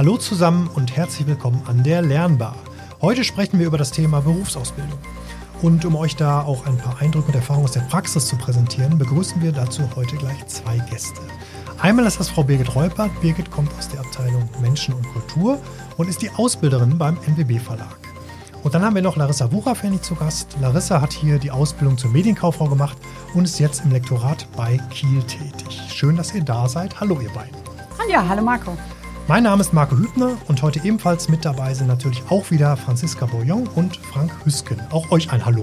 Hallo 0.00 0.16
zusammen 0.16 0.70
und 0.72 0.96
herzlich 0.96 1.28
willkommen 1.28 1.60
an 1.66 1.82
der 1.82 2.00
Lernbar. 2.00 2.56
Heute 3.02 3.22
sprechen 3.22 3.58
wir 3.58 3.66
über 3.66 3.76
das 3.76 3.90
Thema 3.90 4.22
Berufsausbildung. 4.22 4.98
Und 5.60 5.84
um 5.84 5.94
euch 5.94 6.16
da 6.16 6.40
auch 6.40 6.64
ein 6.64 6.78
paar 6.78 7.02
Eindrücke 7.02 7.26
und 7.28 7.34
Erfahrungen 7.34 7.66
aus 7.66 7.72
der 7.72 7.82
Praxis 7.82 8.26
zu 8.26 8.36
präsentieren, 8.36 8.96
begrüßen 8.96 9.42
wir 9.42 9.52
dazu 9.52 9.82
heute 9.96 10.16
gleich 10.16 10.46
zwei 10.46 10.78
Gäste. 10.88 11.20
Einmal 11.82 12.06
ist 12.06 12.18
das 12.18 12.30
Frau 12.30 12.42
Birgit 12.42 12.74
Reupert. 12.74 13.10
Birgit 13.20 13.50
kommt 13.50 13.70
aus 13.76 13.90
der 13.90 14.00
Abteilung 14.00 14.48
Menschen 14.62 14.94
und 14.94 15.06
Kultur 15.12 15.58
und 15.98 16.08
ist 16.08 16.22
die 16.22 16.30
Ausbilderin 16.30 16.96
beim 16.96 17.18
NWB 17.26 17.58
Verlag. 17.58 17.98
Und 18.62 18.74
dann 18.74 18.82
haben 18.82 18.94
wir 18.94 19.02
noch 19.02 19.16
Larissa 19.16 19.52
Wucherfenig 19.52 20.00
zu 20.00 20.14
Gast. 20.14 20.56
Larissa 20.62 21.02
hat 21.02 21.12
hier 21.12 21.38
die 21.38 21.50
Ausbildung 21.50 21.98
zur 21.98 22.08
Medienkauffrau 22.08 22.68
gemacht 22.68 22.96
und 23.34 23.44
ist 23.44 23.58
jetzt 23.58 23.84
im 23.84 23.90
Lektorat 23.90 24.48
bei 24.56 24.78
Kiel 24.88 25.22
tätig. 25.24 25.78
Schön, 25.88 26.16
dass 26.16 26.34
ihr 26.34 26.42
da 26.42 26.70
seid. 26.70 26.98
Hallo 27.00 27.20
ihr 27.20 27.30
beiden. 27.34 27.54
Ja, 28.10 28.26
hallo 28.26 28.40
Marco. 28.40 28.78
Mein 29.30 29.44
Name 29.44 29.60
ist 29.60 29.72
Marco 29.72 29.96
Hübner 29.96 30.36
und 30.48 30.60
heute 30.60 30.84
ebenfalls 30.84 31.28
mit 31.28 31.44
dabei 31.44 31.72
sind 31.72 31.86
natürlich 31.86 32.20
auch 32.30 32.50
wieder 32.50 32.76
Franziska 32.76 33.26
Bourillon 33.26 33.68
und 33.76 33.96
Frank 33.96 34.32
Hüsken. 34.44 34.80
Auch 34.90 35.12
euch 35.12 35.30
ein 35.30 35.46
Hallo. 35.46 35.62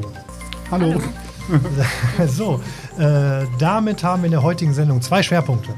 Hallo. 0.71 1.02
Hallo. 1.49 2.27
so, 2.27 2.61
äh, 2.98 3.45
damit 3.59 4.05
haben 4.05 4.22
wir 4.22 4.27
in 4.27 4.31
der 4.31 4.41
heutigen 4.41 4.73
Sendung 4.73 5.02
zwei 5.02 5.22
Schwerpunkte. 5.22 5.72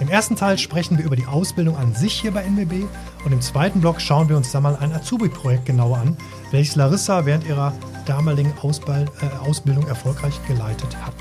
Im 0.00 0.08
ersten 0.08 0.34
Teil 0.34 0.58
sprechen 0.58 0.98
wir 0.98 1.04
über 1.04 1.14
die 1.14 1.26
Ausbildung 1.26 1.76
an 1.76 1.94
sich 1.94 2.20
hier 2.20 2.32
bei 2.32 2.42
NWB 2.42 2.84
und 3.24 3.30
im 3.30 3.40
zweiten 3.40 3.80
Block 3.80 4.00
schauen 4.00 4.28
wir 4.28 4.36
uns 4.36 4.50
dann 4.50 4.64
mal 4.64 4.76
ein 4.80 4.92
Azubi-Projekt 4.92 5.66
genauer 5.66 5.98
an, 5.98 6.16
welches 6.50 6.74
Larissa 6.74 7.26
während 7.26 7.46
ihrer 7.46 7.72
damaligen 8.06 8.52
Ausbildung, 8.60 9.06
äh, 9.22 9.48
Ausbildung 9.48 9.86
erfolgreich 9.86 10.34
geleitet 10.48 10.96
hat. 11.00 11.14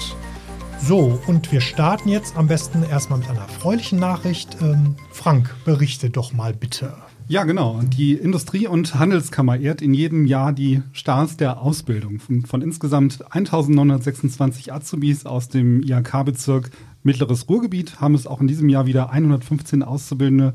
So, 0.87 1.19
und 1.25 1.51
wir 1.51 1.61
starten 1.61 2.09
jetzt 2.09 2.37
am 2.37 2.45
besten 2.45 2.83
erstmal 2.83 3.17
mit 3.17 3.27
einer 3.27 3.39
erfreulichen 3.39 3.97
Nachricht. 3.97 4.57
Ähm, 4.61 4.93
Frank, 5.09 5.55
berichte 5.65 6.11
doch 6.11 6.31
mal 6.31 6.53
bitte. 6.53 6.93
Ja, 7.27 7.43
genau. 7.43 7.81
Die 7.81 8.13
Industrie- 8.13 8.67
und 8.67 8.93
Handelskammer 8.93 9.57
ehrt 9.57 9.81
in 9.81 9.95
jedem 9.95 10.27
Jahr 10.27 10.53
die 10.53 10.83
Stars 10.93 11.37
der 11.37 11.59
Ausbildung. 11.59 12.19
Von, 12.19 12.45
von 12.45 12.61
insgesamt 12.61 13.25
1926 13.31 14.71
Azubis 14.71 15.25
aus 15.25 15.49
dem 15.49 15.81
IHK-Bezirk 15.81 16.69
Mittleres 17.01 17.49
Ruhrgebiet 17.49 17.99
haben 17.99 18.13
es 18.13 18.27
auch 18.27 18.39
in 18.39 18.47
diesem 18.47 18.69
Jahr 18.69 18.85
wieder 18.85 19.09
115 19.09 19.81
Auszubildende 19.81 20.53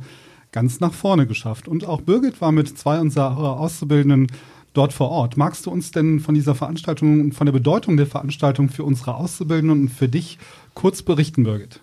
ganz 0.52 0.78
nach 0.78 0.92
vorne 0.92 1.26
geschafft. 1.26 1.66
Und 1.66 1.84
auch 1.84 2.02
Birgit 2.02 2.40
war 2.40 2.52
mit 2.52 2.78
zwei 2.78 3.00
unserer 3.00 3.58
Auszubildenden 3.58 4.28
dort 4.72 4.92
vor 4.92 5.10
Ort. 5.10 5.36
Magst 5.36 5.66
du 5.66 5.70
uns 5.70 5.90
denn 5.90 6.20
von 6.20 6.34
dieser 6.34 6.54
Veranstaltung 6.54 7.20
und 7.20 7.32
von 7.32 7.46
der 7.46 7.52
Bedeutung 7.52 7.96
der 7.96 8.06
Veranstaltung 8.06 8.68
für 8.68 8.84
unsere 8.84 9.14
Auszubildenden 9.14 9.82
und 9.82 9.88
für 9.88 10.08
dich 10.08 10.38
kurz 10.74 11.02
berichten, 11.02 11.44
Birgit? 11.44 11.80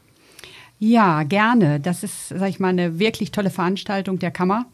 Ja, 0.79 1.23
gerne. 1.23 1.79
Das 1.79 2.03
ist, 2.03 2.29
sag 2.29 2.49
ich 2.49 2.59
mal, 2.59 2.69
eine 2.69 2.99
wirklich 2.99 3.31
tolle 3.31 3.49
Veranstaltung 3.49 4.19
der 4.19 4.31
Kammer, 4.31 4.65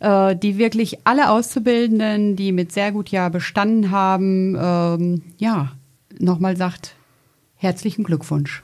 äh, 0.00 0.36
die 0.36 0.58
wirklich 0.58 0.98
alle 1.04 1.30
Auszubildenden, 1.30 2.36
die 2.36 2.52
mit 2.52 2.72
sehr 2.72 2.92
gut 2.92 3.08
ja 3.08 3.28
bestanden 3.28 3.90
haben, 3.90 4.56
ähm, 4.60 5.22
ja, 5.38 5.72
nochmal 6.18 6.56
sagt, 6.56 6.94
herzlichen 7.56 8.04
Glückwunsch. 8.04 8.62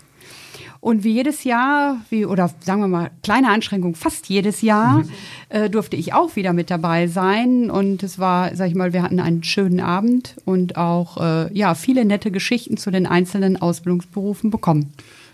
Und 0.87 1.03
wie 1.03 1.15
jedes 1.15 1.42
Jahr, 1.42 2.01
wie, 2.11 2.27
oder 2.27 2.48
sagen 2.61 2.81
wir 2.81 2.87
mal, 2.87 3.11
kleine 3.25 3.51
Anschränkung, 3.51 3.97
fast 3.97 4.29
jedes 4.29 4.62
Jahr, 4.62 4.98
mhm. 4.98 5.09
äh, 5.48 5.69
durfte 5.69 5.97
ich 5.97 6.15
auch 6.15 6.37
wieder 6.37 6.53
mit 6.53 6.70
dabei 6.70 7.09
sein. 7.09 7.73
Und 7.73 8.05
es 8.05 8.20
war, 8.20 8.55
sag 8.55 8.69
ich 8.69 8.77
mal, 8.77 8.92
wir 8.92 9.03
hatten 9.03 9.19
einen 9.19 9.42
schönen 9.42 9.81
Abend 9.81 10.37
und 10.45 10.77
auch 10.77 11.17
äh, 11.20 11.53
ja, 11.59 11.75
viele 11.75 12.05
nette 12.05 12.31
Geschichten 12.31 12.77
zu 12.77 12.92
den 12.92 13.05
einzelnen 13.05 13.61
Ausbildungsberufen 13.61 14.51
bekommen. 14.51 14.92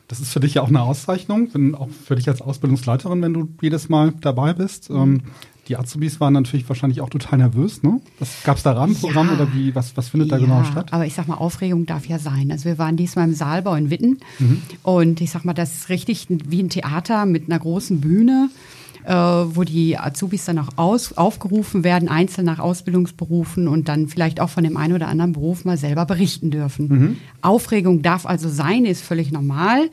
Das 0.08 0.20
ist 0.20 0.32
für 0.32 0.40
dich 0.40 0.54
ja 0.54 0.62
auch 0.62 0.68
eine 0.68 0.80
Auszeichnung, 0.80 1.50
wenn, 1.52 1.74
auch 1.74 1.90
für 1.90 2.16
dich 2.16 2.30
als 2.30 2.40
Ausbildungsleiterin, 2.40 3.20
wenn 3.20 3.34
du 3.34 3.50
jedes 3.60 3.90
Mal 3.90 4.14
dabei 4.22 4.54
bist. 4.54 4.88
Ähm, 4.88 5.20
die 5.68 5.76
Azubis 5.76 6.20
waren 6.20 6.32
natürlich 6.32 6.68
wahrscheinlich 6.68 7.00
auch 7.00 7.10
total 7.10 7.38
nervös, 7.38 7.82
ne? 7.82 8.00
Gab 8.44 8.56
es 8.56 8.62
da 8.62 8.72
Rahmenprogramm 8.72 9.28
ja. 9.28 9.34
oder 9.34 9.54
wie, 9.54 9.74
was, 9.74 9.96
was 9.96 10.08
findet 10.08 10.30
ja, 10.30 10.38
da 10.38 10.44
genau 10.44 10.64
statt? 10.64 10.92
Aber 10.92 11.06
ich 11.06 11.14
sag 11.14 11.28
mal, 11.28 11.36
Aufregung 11.36 11.86
darf 11.86 12.06
ja 12.06 12.18
sein. 12.18 12.50
Also 12.50 12.64
wir 12.64 12.78
waren 12.78 12.96
diesmal 12.96 13.28
im 13.28 13.34
Saalbau 13.34 13.74
in 13.74 13.90
Witten 13.90 14.18
mhm. 14.38 14.62
und 14.82 15.20
ich 15.20 15.30
sag 15.30 15.44
mal, 15.44 15.54
das 15.54 15.72
ist 15.72 15.88
richtig 15.88 16.26
wie 16.28 16.62
ein 16.62 16.68
Theater 16.68 17.26
mit 17.26 17.48
einer 17.48 17.58
großen 17.58 18.00
Bühne. 18.00 18.50
Äh, 19.04 19.14
wo 19.14 19.64
die 19.64 19.98
Azubis 19.98 20.44
dann 20.44 20.60
auch 20.60 20.68
aus, 20.76 21.14
aufgerufen 21.14 21.82
werden, 21.82 22.08
einzeln 22.08 22.44
nach 22.44 22.60
Ausbildungsberufen 22.60 23.66
und 23.66 23.88
dann 23.88 24.06
vielleicht 24.06 24.38
auch 24.38 24.48
von 24.48 24.62
dem 24.62 24.76
einen 24.76 24.92
oder 24.92 25.08
anderen 25.08 25.32
Beruf 25.32 25.64
mal 25.64 25.76
selber 25.76 26.06
berichten 26.06 26.52
dürfen. 26.52 26.88
Mhm. 26.88 27.16
Aufregung 27.40 28.02
darf 28.02 28.26
also 28.26 28.48
sein, 28.48 28.84
ist 28.84 29.02
völlig 29.02 29.32
normal, 29.32 29.90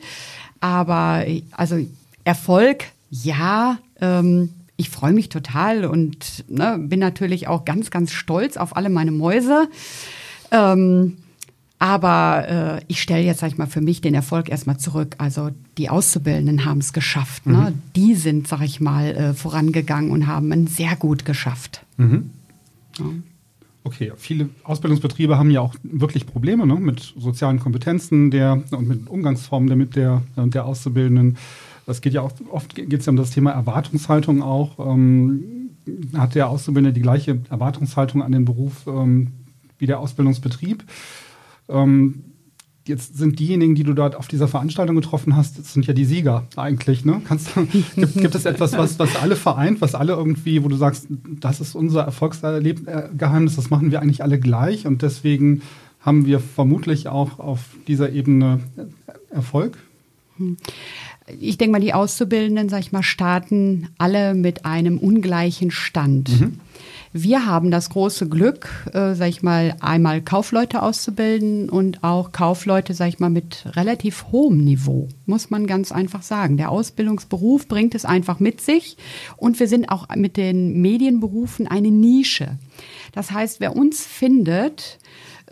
aber 0.60 1.24
also 1.50 1.84
Erfolg, 2.22 2.84
ja, 3.10 3.78
ähm, 4.00 4.50
ich 4.80 4.88
freue 4.88 5.12
mich 5.12 5.28
total 5.28 5.84
und 5.84 6.44
ne, 6.48 6.78
bin 6.80 7.00
natürlich 7.00 7.48
auch 7.48 7.66
ganz, 7.66 7.90
ganz 7.90 8.12
stolz 8.12 8.56
auf 8.56 8.76
alle 8.76 8.88
meine 8.88 9.10
Mäuse. 9.10 9.68
Ähm, 10.50 11.18
aber 11.78 12.78
äh, 12.80 12.84
ich 12.88 13.02
stelle 13.02 13.22
jetzt, 13.22 13.40
sag 13.40 13.48
ich 13.48 13.58
mal, 13.58 13.66
für 13.66 13.82
mich 13.82 14.00
den 14.00 14.14
Erfolg 14.14 14.48
erstmal 14.48 14.78
zurück. 14.78 15.16
Also 15.18 15.50
die 15.76 15.90
Auszubildenden 15.90 16.64
haben 16.64 16.78
es 16.78 16.94
geschafft. 16.94 17.46
Ne? 17.46 17.72
Mhm. 17.72 17.82
Die 17.94 18.14
sind, 18.14 18.48
sag 18.48 18.62
ich 18.62 18.80
mal, 18.80 19.14
äh, 19.14 19.34
vorangegangen 19.34 20.10
und 20.10 20.26
haben 20.26 20.50
es 20.64 20.76
sehr 20.76 20.96
gut 20.96 21.26
geschafft. 21.26 21.84
Mhm. 21.98 22.30
Ja. 22.98 23.04
Okay, 23.84 24.12
viele 24.16 24.48
Ausbildungsbetriebe 24.64 25.38
haben 25.38 25.50
ja 25.50 25.60
auch 25.60 25.74
wirklich 25.82 26.26
Probleme 26.26 26.66
ne, 26.66 26.74
mit 26.74 27.14
sozialen 27.18 27.60
Kompetenzen 27.60 28.30
der 28.30 28.62
und 28.70 28.88
mit 28.88 29.08
Umgangsformen 29.08 29.68
der, 29.68 29.76
mit 29.76 29.96
der, 29.96 30.22
der 30.36 30.64
Auszubildenden. 30.64 31.36
Das 31.90 32.02
geht 32.02 32.12
ja 32.12 32.20
auch, 32.20 32.30
oft 32.52 32.76
geht 32.76 33.00
es 33.00 33.06
ja 33.06 33.10
um 33.10 33.16
das 33.16 33.30
Thema 33.30 33.50
Erwartungshaltung 33.50 34.44
auch. 34.44 34.78
Ähm, 34.78 35.70
hat 36.16 36.36
der 36.36 36.48
Auszubildende 36.48 36.92
die 36.92 37.02
gleiche 37.02 37.40
Erwartungshaltung 37.50 38.22
an 38.22 38.30
den 38.30 38.44
Beruf 38.44 38.86
ähm, 38.86 39.32
wie 39.76 39.86
der 39.86 39.98
Ausbildungsbetrieb? 39.98 40.84
Ähm, 41.68 42.22
jetzt 42.86 43.18
sind 43.18 43.40
diejenigen, 43.40 43.74
die 43.74 43.82
du 43.82 43.92
dort 43.92 44.14
auf 44.14 44.28
dieser 44.28 44.46
Veranstaltung 44.46 44.94
getroffen 44.94 45.34
hast, 45.34 45.58
das 45.58 45.72
sind 45.72 45.84
ja 45.84 45.92
die 45.92 46.04
Sieger 46.04 46.46
eigentlich. 46.54 47.04
Ne? 47.04 47.22
Kannst, 47.24 47.54
gibt, 47.96 48.14
gibt 48.14 48.36
es 48.36 48.44
etwas, 48.44 48.78
was, 48.78 49.00
was 49.00 49.16
alle 49.16 49.34
vereint, 49.34 49.80
was 49.80 49.96
alle 49.96 50.12
irgendwie, 50.12 50.62
wo 50.62 50.68
du 50.68 50.76
sagst, 50.76 51.08
das 51.40 51.60
ist 51.60 51.74
unser 51.74 52.02
Erfolgsgeheimnis, 52.02 53.56
das 53.56 53.68
machen 53.68 53.90
wir 53.90 54.00
eigentlich 54.00 54.22
alle 54.22 54.38
gleich 54.38 54.86
und 54.86 55.02
deswegen 55.02 55.62
haben 55.98 56.24
wir 56.24 56.38
vermutlich 56.38 57.08
auch 57.08 57.40
auf 57.40 57.64
dieser 57.88 58.12
Ebene 58.12 58.60
Erfolg? 59.30 59.76
Hm 60.36 60.56
ich 61.38 61.58
denke 61.58 61.72
mal, 61.72 61.80
die 61.80 61.94
Auszubildenden, 61.94 62.68
sag 62.68 62.80
ich 62.80 62.92
mal, 62.92 63.02
starten 63.02 63.88
alle 63.98 64.34
mit 64.34 64.64
einem 64.64 64.98
ungleichen 64.98 65.70
Stand. 65.70 66.40
Mhm. 66.40 66.60
Wir 67.12 67.44
haben 67.44 67.72
das 67.72 67.90
große 67.90 68.28
Glück, 68.28 68.68
äh, 68.92 69.14
sag 69.14 69.28
ich 69.28 69.42
mal, 69.42 69.74
einmal 69.80 70.22
Kaufleute 70.22 70.80
auszubilden 70.80 71.68
und 71.68 72.04
auch 72.04 72.30
Kaufleute, 72.30 72.94
sag 72.94 73.08
ich 73.08 73.18
mal, 73.18 73.30
mit 73.30 73.64
relativ 73.74 74.26
hohem 74.30 74.58
Niveau, 74.58 75.08
muss 75.26 75.50
man 75.50 75.66
ganz 75.66 75.90
einfach 75.90 76.22
sagen. 76.22 76.56
Der 76.56 76.70
Ausbildungsberuf 76.70 77.66
bringt 77.66 77.96
es 77.96 78.04
einfach 78.04 78.38
mit 78.38 78.60
sich 78.60 78.96
und 79.36 79.58
wir 79.58 79.66
sind 79.66 79.88
auch 79.88 80.06
mit 80.14 80.36
den 80.36 80.80
Medienberufen 80.80 81.66
eine 81.66 81.90
Nische. 81.90 82.58
Das 83.12 83.32
heißt, 83.32 83.58
wer 83.58 83.74
uns 83.74 84.06
findet, 84.06 85.00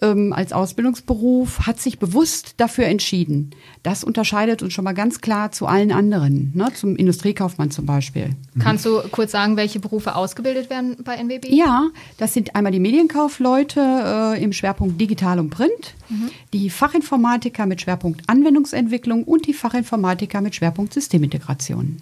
ähm, 0.00 0.32
als 0.32 0.52
Ausbildungsberuf, 0.52 1.66
hat 1.66 1.80
sich 1.80 1.98
bewusst 1.98 2.54
dafür 2.58 2.86
entschieden. 2.86 3.50
Das 3.82 4.04
unterscheidet 4.04 4.62
uns 4.62 4.72
schon 4.72 4.84
mal 4.84 4.92
ganz 4.92 5.20
klar 5.20 5.50
zu 5.52 5.66
allen 5.66 5.92
anderen, 5.92 6.52
ne? 6.54 6.68
zum 6.74 6.96
Industriekaufmann 6.96 7.70
zum 7.70 7.86
Beispiel. 7.86 8.30
Mhm. 8.54 8.60
Kannst 8.60 8.84
du 8.86 9.00
kurz 9.10 9.32
sagen, 9.32 9.56
welche 9.56 9.80
Berufe 9.80 10.14
ausgebildet 10.14 10.70
werden 10.70 10.96
bei 11.02 11.16
NWB? 11.16 11.46
Ja, 11.50 11.88
das 12.16 12.34
sind 12.34 12.54
einmal 12.54 12.72
die 12.72 12.80
Medienkaufleute 12.80 13.80
äh, 13.80 14.42
im 14.42 14.52
Schwerpunkt 14.52 15.00
Digital 15.00 15.38
und 15.38 15.50
Print, 15.50 15.94
mhm. 16.08 16.30
die 16.52 16.70
Fachinformatiker 16.70 17.66
mit 17.66 17.80
Schwerpunkt 17.80 18.22
Anwendungsentwicklung 18.28 19.24
und 19.24 19.46
die 19.46 19.54
Fachinformatiker 19.54 20.40
mit 20.40 20.54
Schwerpunkt 20.54 20.94
Systemintegration. 20.94 22.00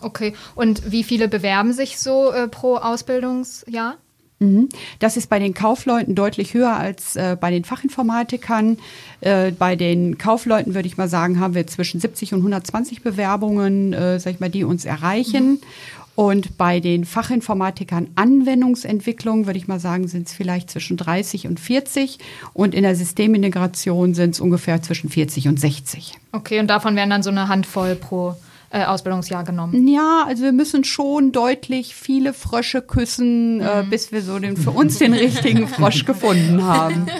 Okay, 0.00 0.34
und 0.54 0.90
wie 0.90 1.04
viele 1.04 1.28
bewerben 1.28 1.72
sich 1.72 1.98
so 1.98 2.30
äh, 2.30 2.48
pro 2.48 2.76
Ausbildungsjahr? 2.76 3.96
Mhm. 4.38 4.68
Das 4.98 5.16
ist 5.16 5.30
bei 5.30 5.38
den 5.38 5.54
Kaufleuten 5.54 6.14
deutlich 6.14 6.52
höher 6.52 6.76
als 6.76 7.16
äh, 7.16 7.36
bei 7.40 7.50
den 7.50 7.64
Fachinformatikern. 7.64 8.78
Äh, 9.20 9.52
bei 9.52 9.76
den 9.76 10.18
Kaufleuten 10.18 10.74
würde 10.74 10.88
ich 10.88 10.96
mal 10.96 11.08
sagen, 11.08 11.40
haben 11.40 11.54
wir 11.54 11.66
zwischen 11.66 12.00
70 12.00 12.34
und 12.34 12.40
120 12.40 13.02
Bewerbungen, 13.02 13.92
äh, 13.92 14.20
sag 14.20 14.34
ich 14.34 14.40
mal, 14.40 14.50
die 14.50 14.64
uns 14.64 14.84
erreichen. 14.84 15.52
Mhm. 15.52 15.60
Und 16.16 16.56
bei 16.56 16.80
den 16.80 17.04
Fachinformatikern 17.04 18.08
Anwendungsentwicklung 18.14 19.44
würde 19.44 19.58
ich 19.58 19.68
mal 19.68 19.78
sagen, 19.78 20.08
sind 20.08 20.26
es 20.26 20.32
vielleicht 20.32 20.70
zwischen 20.70 20.96
30 20.96 21.46
und 21.46 21.60
40. 21.60 22.18
Und 22.54 22.74
in 22.74 22.84
der 22.84 22.96
Systemintegration 22.96 24.14
sind 24.14 24.30
es 24.30 24.40
ungefähr 24.40 24.80
zwischen 24.80 25.10
40 25.10 25.48
und 25.48 25.60
60. 25.60 26.14
Okay, 26.32 26.58
und 26.58 26.68
davon 26.68 26.96
wären 26.96 27.10
dann 27.10 27.22
so 27.22 27.28
eine 27.28 27.48
Handvoll 27.48 27.96
pro 27.96 28.34
äh, 28.70 28.84
Ausbildungsjahr 28.84 29.44
genommen? 29.44 29.88
Ja, 29.88 30.24
also 30.26 30.42
wir 30.42 30.52
müssen 30.52 30.84
schon 30.84 31.32
deutlich 31.32 31.94
viele 31.94 32.32
Frösche 32.32 32.82
küssen, 32.82 33.60
äh, 33.60 33.82
mhm. 33.82 33.88
äh, 33.88 33.90
bis 33.90 34.12
wir 34.12 34.22
so 34.22 34.38
den 34.38 34.56
für 34.56 34.70
uns 34.70 34.98
den 34.98 35.14
richtigen 35.14 35.68
Frosch 35.68 36.04
gefunden 36.04 36.64
haben. 36.64 37.06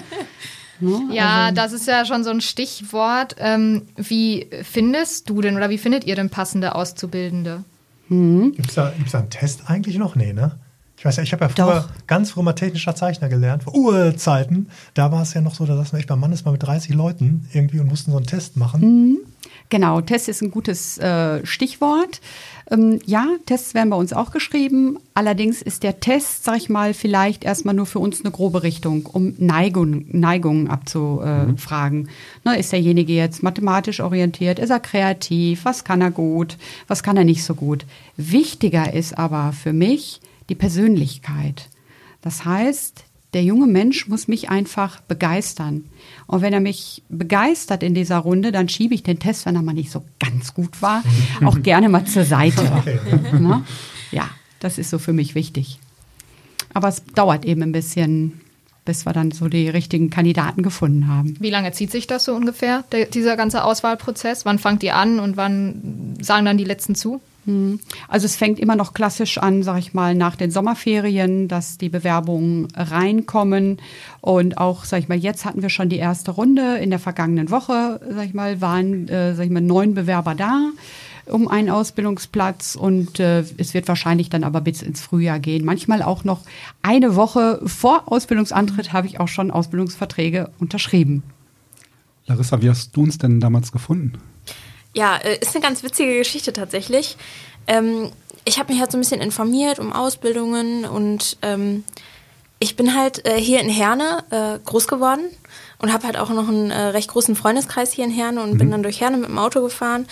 Ja, 0.78 1.00
ja 1.10 1.44
also. 1.46 1.54
das 1.54 1.72
ist 1.72 1.88
ja 1.88 2.04
schon 2.04 2.22
so 2.22 2.28
ein 2.28 2.42
Stichwort. 2.42 3.36
Ähm, 3.38 3.84
wie 3.96 4.48
findest 4.62 5.30
du 5.30 5.40
denn 5.40 5.56
oder 5.56 5.70
wie 5.70 5.78
findet 5.78 6.04
ihr 6.04 6.16
denn 6.16 6.28
passende 6.28 6.74
Auszubildende? 6.74 7.64
Mhm. 8.08 8.52
Gibt 8.52 8.68
es 8.68 8.74
da, 8.74 8.92
gibt's 8.96 9.12
da 9.12 9.20
einen 9.20 9.30
Test 9.30 9.62
eigentlich 9.68 9.96
noch? 9.96 10.16
Nee, 10.16 10.32
ne? 10.32 10.58
Ich 10.98 11.04
weiß 11.04 11.16
ja, 11.16 11.22
ich 11.22 11.32
habe 11.32 11.44
ja 11.44 11.48
früher 11.50 11.80
Doch. 11.82 12.06
ganz 12.06 12.30
früher 12.30 12.42
mal 12.42 12.54
technischer 12.54 12.94
Zeichner 12.94 13.28
gelernt, 13.28 13.64
vor 13.64 13.74
Urzeiten. 13.74 14.70
Da 14.94 15.12
war 15.12 15.22
es 15.22 15.34
ja 15.34 15.42
noch 15.42 15.54
so, 15.54 15.66
da 15.66 15.76
saßen 15.76 15.92
wir 15.92 15.98
echt 15.98 16.08
beim 16.08 16.20
Mannes 16.20 16.44
mal 16.44 16.52
mit 16.52 16.62
30 16.62 16.94
Leuten 16.94 17.48
irgendwie 17.52 17.80
und 17.80 17.88
mussten 17.88 18.12
so 18.12 18.16
einen 18.16 18.26
Test 18.26 18.56
machen. 18.56 18.80
Mhm. 18.80 19.18
Genau, 19.68 20.00
Test 20.00 20.28
ist 20.28 20.42
ein 20.42 20.50
gutes 20.50 20.98
äh, 20.98 21.44
Stichwort. 21.44 22.20
Ähm, 22.70 23.00
ja, 23.04 23.26
Tests 23.46 23.74
werden 23.74 23.90
bei 23.90 23.96
uns 23.96 24.12
auch 24.12 24.30
geschrieben. 24.30 24.98
Allerdings 25.14 25.62
ist 25.62 25.82
der 25.82 26.00
Test, 26.00 26.44
sag 26.44 26.56
ich 26.56 26.68
mal, 26.68 26.94
vielleicht 26.94 27.44
erstmal 27.44 27.74
nur 27.74 27.86
für 27.86 27.98
uns 27.98 28.20
eine 28.20 28.30
grobe 28.30 28.62
Richtung, 28.62 29.06
um 29.06 29.34
Neigung, 29.38 30.06
Neigungen 30.10 30.68
abzufragen. 30.68 32.00
Mhm. 32.00 32.08
Ne, 32.44 32.58
ist 32.58 32.72
derjenige 32.72 33.12
jetzt 33.12 33.42
mathematisch 33.42 34.00
orientiert? 34.00 34.58
Ist 34.58 34.70
er 34.70 34.80
kreativ? 34.80 35.64
Was 35.64 35.84
kann 35.84 36.00
er 36.00 36.10
gut? 36.10 36.56
Was 36.88 37.02
kann 37.02 37.16
er 37.16 37.24
nicht 37.24 37.44
so 37.44 37.54
gut? 37.54 37.84
Wichtiger 38.16 38.92
ist 38.92 39.16
aber 39.16 39.52
für 39.52 39.72
mich 39.72 40.20
die 40.48 40.54
Persönlichkeit. 40.54 41.68
Das 42.22 42.44
heißt, 42.44 43.04
der 43.34 43.42
junge 43.42 43.66
Mensch 43.66 44.08
muss 44.08 44.28
mich 44.28 44.48
einfach 44.48 45.00
begeistern. 45.00 45.84
Und 46.26 46.42
wenn 46.42 46.52
er 46.52 46.60
mich 46.60 47.02
begeistert 47.08 47.82
in 47.82 47.94
dieser 47.94 48.18
Runde, 48.18 48.52
dann 48.52 48.68
schiebe 48.68 48.94
ich 48.94 49.02
den 49.02 49.18
Test, 49.18 49.46
wenn 49.46 49.56
er 49.56 49.62
mal 49.62 49.74
nicht 49.74 49.90
so 49.90 50.04
ganz 50.18 50.54
gut 50.54 50.80
war, 50.80 51.02
auch 51.44 51.60
gerne 51.62 51.88
mal 51.88 52.04
zur 52.06 52.24
Seite. 52.24 52.72
Okay. 52.78 52.98
Ne? 53.36 53.64
Ja, 54.12 54.28
das 54.60 54.78
ist 54.78 54.90
so 54.90 54.98
für 54.98 55.12
mich 55.12 55.34
wichtig. 55.34 55.78
Aber 56.72 56.88
es 56.88 57.04
dauert 57.04 57.44
eben 57.44 57.62
ein 57.62 57.72
bisschen, 57.72 58.40
bis 58.84 59.04
wir 59.04 59.12
dann 59.12 59.30
so 59.30 59.48
die 59.48 59.68
richtigen 59.68 60.10
Kandidaten 60.10 60.62
gefunden 60.62 61.08
haben. 61.08 61.36
Wie 61.38 61.50
lange 61.50 61.72
zieht 61.72 61.90
sich 61.90 62.06
das 62.06 62.24
so 62.24 62.34
ungefähr, 62.34 62.84
der, 62.92 63.06
dieser 63.06 63.36
ganze 63.36 63.64
Auswahlprozess? 63.64 64.46
Wann 64.46 64.58
fangt 64.58 64.82
ihr 64.82 64.94
an 64.96 65.20
und 65.20 65.36
wann 65.36 66.16
sagen 66.20 66.46
dann 66.46 66.56
die 66.56 66.64
letzten 66.64 66.94
zu? 66.94 67.20
Hm. 67.46 67.80
Also 68.08 68.26
es 68.26 68.36
fängt 68.36 68.58
immer 68.58 68.76
noch 68.76 68.92
klassisch 68.92 69.38
an, 69.38 69.62
sag 69.62 69.78
ich 69.78 69.94
mal, 69.94 70.14
nach 70.14 70.36
den 70.36 70.50
Sommerferien, 70.50 71.48
dass 71.48 71.78
die 71.78 71.88
Bewerbungen 71.88 72.68
reinkommen. 72.74 73.78
Und 74.20 74.58
auch, 74.58 74.84
sag 74.84 74.98
ich 74.98 75.08
mal, 75.08 75.16
jetzt 75.16 75.44
hatten 75.44 75.62
wir 75.62 75.70
schon 75.70 75.88
die 75.88 75.96
erste 75.96 76.32
Runde. 76.32 76.76
In 76.78 76.90
der 76.90 76.98
vergangenen 76.98 77.50
Woche, 77.50 78.00
sag 78.10 78.26
ich 78.26 78.34
mal, 78.34 78.60
waren, 78.60 79.08
äh, 79.08 79.34
sag 79.34 79.46
ich 79.46 79.50
mal, 79.50 79.62
neun 79.62 79.94
Bewerber 79.94 80.34
da 80.34 80.70
um 81.26 81.48
einen 81.48 81.70
Ausbildungsplatz 81.70 82.76
und 82.76 83.18
äh, 83.18 83.40
es 83.56 83.74
wird 83.74 83.88
wahrscheinlich 83.88 84.30
dann 84.30 84.44
aber 84.44 84.60
bis 84.60 84.82
ins 84.82 85.00
Frühjahr 85.00 85.40
gehen. 85.40 85.64
Manchmal 85.64 86.02
auch 86.02 86.22
noch 86.22 86.42
eine 86.82 87.16
Woche 87.16 87.60
vor 87.66 88.04
Ausbildungsantritt 88.06 88.92
habe 88.92 89.08
ich 89.08 89.18
auch 89.18 89.26
schon 89.26 89.50
Ausbildungsverträge 89.50 90.50
unterschrieben. 90.60 91.24
Larissa, 92.26 92.62
wie 92.62 92.70
hast 92.70 92.96
du 92.96 93.02
uns 93.02 93.18
denn 93.18 93.40
damals 93.40 93.72
gefunden? 93.72 94.18
Ja, 94.96 95.16
äh, 95.18 95.38
ist 95.38 95.54
eine 95.54 95.62
ganz 95.62 95.82
witzige 95.82 96.16
Geschichte 96.16 96.54
tatsächlich. 96.54 97.18
Ähm, 97.66 98.10
ich 98.46 98.58
habe 98.58 98.72
mich 98.72 98.80
halt 98.80 98.90
so 98.90 98.96
ein 98.96 99.02
bisschen 99.02 99.20
informiert 99.20 99.78
um 99.78 99.92
Ausbildungen 99.92 100.86
und 100.86 101.36
ähm, 101.42 101.84
ich 102.60 102.76
bin 102.76 102.96
halt 102.96 103.26
äh, 103.26 103.38
hier 103.38 103.60
in 103.60 103.68
Herne 103.68 104.24
äh, 104.30 104.58
groß 104.64 104.88
geworden 104.88 105.24
und 105.78 105.92
habe 105.92 106.06
halt 106.06 106.16
auch 106.16 106.30
noch 106.30 106.48
einen 106.48 106.70
äh, 106.70 106.80
recht 106.80 107.10
großen 107.10 107.36
Freundeskreis 107.36 107.92
hier 107.92 108.06
in 108.06 108.10
Herne 108.10 108.42
und 108.42 108.54
mhm. 108.54 108.58
bin 108.58 108.70
dann 108.70 108.82
durch 108.82 109.02
Herne 109.02 109.18
mit 109.18 109.28
dem 109.28 109.38
Auto 109.38 109.60
gefahren. 109.60 110.06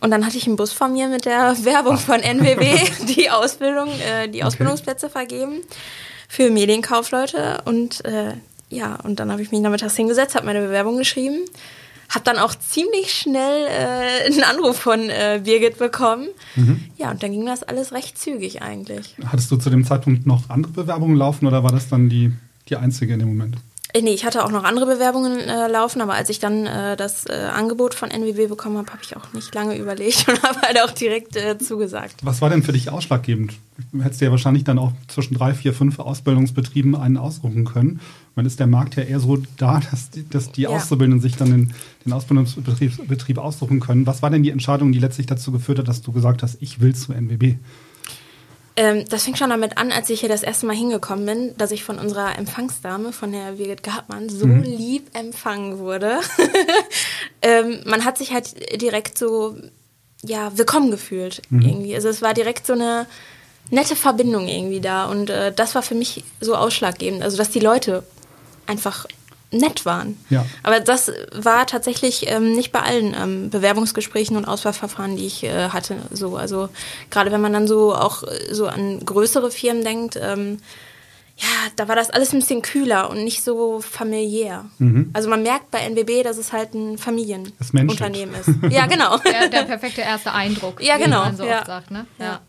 Und 0.00 0.12
dann 0.12 0.24
hatte 0.24 0.36
ich 0.36 0.46
einen 0.46 0.54
Bus 0.54 0.72
vor 0.72 0.86
mir 0.86 1.08
mit 1.08 1.24
der 1.24 1.56
Werbung 1.64 1.98
von 1.98 2.20
NWW, 2.20 2.78
die 3.16 3.30
Ausbildung, 3.30 3.88
äh, 4.00 4.28
die 4.28 4.44
Ausbildungsplätze 4.44 5.06
okay. 5.06 5.12
vergeben 5.12 5.62
für 6.28 6.50
Medienkaufleute. 6.50 7.62
Und 7.64 8.04
äh, 8.04 8.34
ja, 8.68 8.96
und 9.02 9.18
dann 9.18 9.32
habe 9.32 9.42
ich 9.42 9.50
mich 9.50 9.60
nachmittags 9.60 9.96
hingesetzt, 9.96 10.36
habe 10.36 10.46
meine 10.46 10.60
Bewerbung 10.60 10.98
geschrieben 10.98 11.44
habe 12.10 12.24
dann 12.24 12.38
auch 12.38 12.54
ziemlich 12.54 13.12
schnell 13.12 13.66
äh, 13.66 14.26
einen 14.26 14.42
Anruf 14.42 14.78
von 14.78 15.08
äh, 15.08 15.40
Birgit 15.42 15.78
bekommen. 15.78 16.28
Mhm. 16.56 16.84
Ja, 16.98 17.12
und 17.12 17.22
dann 17.22 17.30
ging 17.32 17.46
das 17.46 17.62
alles 17.62 17.92
recht 17.92 18.18
zügig 18.18 18.62
eigentlich. 18.62 19.14
Hattest 19.24 19.50
du 19.50 19.56
zu 19.56 19.70
dem 19.70 19.84
Zeitpunkt 19.84 20.26
noch 20.26 20.50
andere 20.50 20.72
Bewerbungen 20.72 21.16
laufen 21.16 21.46
oder 21.46 21.62
war 21.62 21.72
das 21.72 21.88
dann 21.88 22.08
die, 22.08 22.32
die 22.68 22.76
einzige 22.76 23.14
in 23.14 23.20
dem 23.20 23.28
Moment? 23.28 23.56
Äh, 23.92 24.02
nee, 24.02 24.12
ich 24.12 24.24
hatte 24.24 24.44
auch 24.44 24.50
noch 24.50 24.64
andere 24.64 24.86
Bewerbungen 24.86 25.40
äh, 25.40 25.68
laufen, 25.68 26.00
aber 26.00 26.14
als 26.14 26.28
ich 26.28 26.38
dann 26.38 26.66
äh, 26.66 26.96
das 26.96 27.26
äh, 27.26 27.32
Angebot 27.32 27.94
von 27.94 28.10
NWB 28.10 28.48
bekommen 28.48 28.78
habe, 28.78 28.90
habe 28.90 29.02
ich 29.02 29.16
auch 29.16 29.32
nicht 29.32 29.54
lange 29.54 29.76
überlegt 29.76 30.26
und 30.28 30.42
habe 30.42 30.60
halt 30.62 30.80
auch 30.82 30.92
direkt 30.92 31.36
äh, 31.36 31.58
zugesagt. 31.58 32.16
Was 32.22 32.40
war 32.40 32.50
denn 32.50 32.62
für 32.62 32.72
dich 32.72 32.90
ausschlaggebend? 32.90 33.54
Du 33.92 34.02
hättest 34.02 34.20
ja 34.20 34.30
wahrscheinlich 34.30 34.64
dann 34.64 34.78
auch 34.78 34.92
zwischen 35.08 35.34
drei, 35.34 35.54
vier, 35.54 35.72
fünf 35.72 35.98
Ausbildungsbetrieben 35.98 36.94
einen 36.94 37.16
ausrufen 37.16 37.64
können. 37.64 38.00
Man 38.34 38.46
ist 38.46 38.60
der 38.60 38.66
Markt 38.66 38.96
ja 38.96 39.02
eher 39.02 39.20
so 39.20 39.38
da, 39.56 39.80
dass 39.90 40.10
die, 40.10 40.28
dass 40.28 40.52
die 40.52 40.62
ja. 40.62 40.68
Auszubildenden 40.70 41.20
sich 41.20 41.36
dann 41.36 41.50
den, 41.50 41.74
den 42.04 42.12
Ausbildungsbetrieb 42.12 43.08
Betrieb 43.08 43.38
aussuchen 43.38 43.80
können. 43.80 44.06
Was 44.06 44.22
war 44.22 44.30
denn 44.30 44.42
die 44.42 44.50
Entscheidung, 44.50 44.92
die 44.92 44.98
letztlich 44.98 45.26
dazu 45.26 45.52
geführt 45.52 45.78
hat, 45.78 45.88
dass 45.88 46.02
du 46.02 46.12
gesagt 46.12 46.42
hast, 46.42 46.58
ich 46.60 46.80
will 46.80 46.94
zu 46.94 47.12
NWB? 47.12 47.56
Ähm, 48.76 49.04
das 49.08 49.24
fing 49.24 49.34
schon 49.36 49.50
damit 49.50 49.78
an, 49.78 49.92
als 49.92 50.10
ich 50.10 50.20
hier 50.20 50.28
das 50.28 50.42
erste 50.42 50.66
Mal 50.66 50.76
hingekommen 50.76 51.26
bin, 51.26 51.56
dass 51.56 51.70
ich 51.70 51.84
von 51.84 51.98
unserer 51.98 52.38
Empfangsdame, 52.38 53.12
von 53.12 53.32
der 53.32 53.52
Birgit 53.52 53.82
Gartmann, 53.82 54.28
so 54.28 54.46
mhm. 54.46 54.62
lieb 54.62 55.10
empfangen 55.12 55.78
wurde. 55.78 56.20
ähm, 57.42 57.80
man 57.84 58.04
hat 58.04 58.18
sich 58.18 58.32
halt 58.32 58.80
direkt 58.80 59.18
so, 59.18 59.56
ja, 60.22 60.56
willkommen 60.56 60.90
gefühlt 60.90 61.42
mhm. 61.50 61.62
irgendwie. 61.62 61.94
Also 61.94 62.08
es 62.08 62.22
war 62.22 62.32
direkt 62.32 62.66
so 62.66 62.74
eine 62.74 63.06
nette 63.70 63.96
Verbindung 63.96 64.48
irgendwie 64.48 64.80
da 64.80 65.06
und 65.06 65.30
äh, 65.30 65.52
das 65.52 65.74
war 65.74 65.82
für 65.82 65.94
mich 65.94 66.24
so 66.40 66.54
ausschlaggebend. 66.54 67.22
Also 67.22 67.36
dass 67.36 67.50
die 67.50 67.60
Leute 67.60 68.04
einfach 68.66 69.06
nett 69.52 69.84
waren. 69.84 70.16
Ja. 70.28 70.46
Aber 70.62 70.80
das 70.80 71.10
war 71.32 71.66
tatsächlich 71.66 72.26
ähm, 72.28 72.52
nicht 72.52 72.72
bei 72.72 72.80
allen 72.80 73.14
ähm, 73.14 73.50
Bewerbungsgesprächen 73.50 74.36
und 74.36 74.44
Auswahlverfahren, 74.44 75.16
die 75.16 75.26
ich 75.26 75.44
äh, 75.44 75.70
hatte. 75.70 75.96
So, 76.12 76.36
also 76.36 76.68
gerade 77.10 77.32
wenn 77.32 77.40
man 77.40 77.52
dann 77.52 77.66
so 77.66 77.94
auch 77.94 78.22
äh, 78.22 78.54
so 78.54 78.66
an 78.68 79.04
größere 79.04 79.50
Firmen 79.50 79.84
denkt, 79.84 80.18
ähm, 80.20 80.58
ja, 81.36 81.48
da 81.76 81.88
war 81.88 81.96
das 81.96 82.10
alles 82.10 82.34
ein 82.34 82.40
bisschen 82.40 82.60
kühler 82.60 83.08
und 83.08 83.24
nicht 83.24 83.42
so 83.42 83.80
familiär. 83.80 84.66
Mhm. 84.78 85.10
Also 85.14 85.30
man 85.30 85.42
merkt 85.42 85.70
bei 85.70 85.78
NWB, 85.78 86.22
dass 86.22 86.36
es 86.36 86.52
halt 86.52 86.74
ein 86.74 86.98
Familienunternehmen 86.98 88.34
ist. 88.34 88.50
Ja, 88.70 88.86
genau. 88.86 89.16
Der, 89.24 89.48
der, 89.48 89.62
perfekte 89.62 90.02
erste 90.02 90.32
Eindruck, 90.32 90.82
ja, 90.82 90.98
genau. 90.98 91.22
wie 91.22 91.26
man 91.26 91.36
so 91.36 91.44
ja. 91.44 91.58
oft 91.58 91.66
sagt. 91.66 91.90
Ne? 91.90 92.06
Ja. 92.18 92.40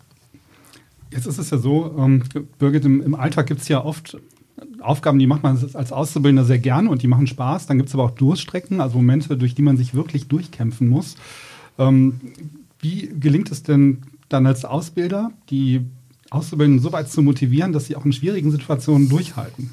Jetzt 1.09 1.25
ist 1.25 1.37
es 1.37 1.49
ja 1.49 1.57
so, 1.57 1.95
ähm, 1.97 2.23
Birgit, 2.59 2.83
im, 2.85 3.01
im 3.01 3.15
Alltag 3.15 3.47
gibt 3.47 3.61
es 3.61 3.67
ja 3.69 3.83
oft 3.83 4.17
Aufgaben, 4.79 5.19
die 5.19 5.27
macht 5.27 5.43
man 5.43 5.57
als 5.73 5.91
Auszubildender 5.91 6.45
sehr 6.45 6.59
gerne 6.59 6.89
und 6.89 7.01
die 7.01 7.07
machen 7.07 7.27
Spaß. 7.27 7.67
Dann 7.67 7.77
gibt 7.77 7.89
es 7.89 7.95
aber 7.95 8.03
auch 8.03 8.11
Durststrecken, 8.11 8.81
also 8.81 8.97
Momente, 8.97 9.37
durch 9.37 9.55
die 9.55 9.61
man 9.61 9.77
sich 9.77 9.93
wirklich 9.93 10.27
durchkämpfen 10.27 10.87
muss. 10.87 11.15
Ähm, 11.77 12.19
wie 12.79 13.09
gelingt 13.19 13.51
es 13.51 13.63
denn 13.63 13.99
dann 14.29 14.45
als 14.45 14.65
Ausbilder, 14.65 15.31
die 15.49 15.81
Auszubildenden 16.29 16.81
so 16.81 16.91
weit 16.91 17.09
zu 17.09 17.21
motivieren, 17.21 17.73
dass 17.73 17.85
sie 17.85 17.95
auch 17.95 18.05
in 18.05 18.13
schwierigen 18.13 18.51
Situationen 18.51 19.09
durchhalten? 19.09 19.71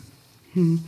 Hm. 0.55 0.81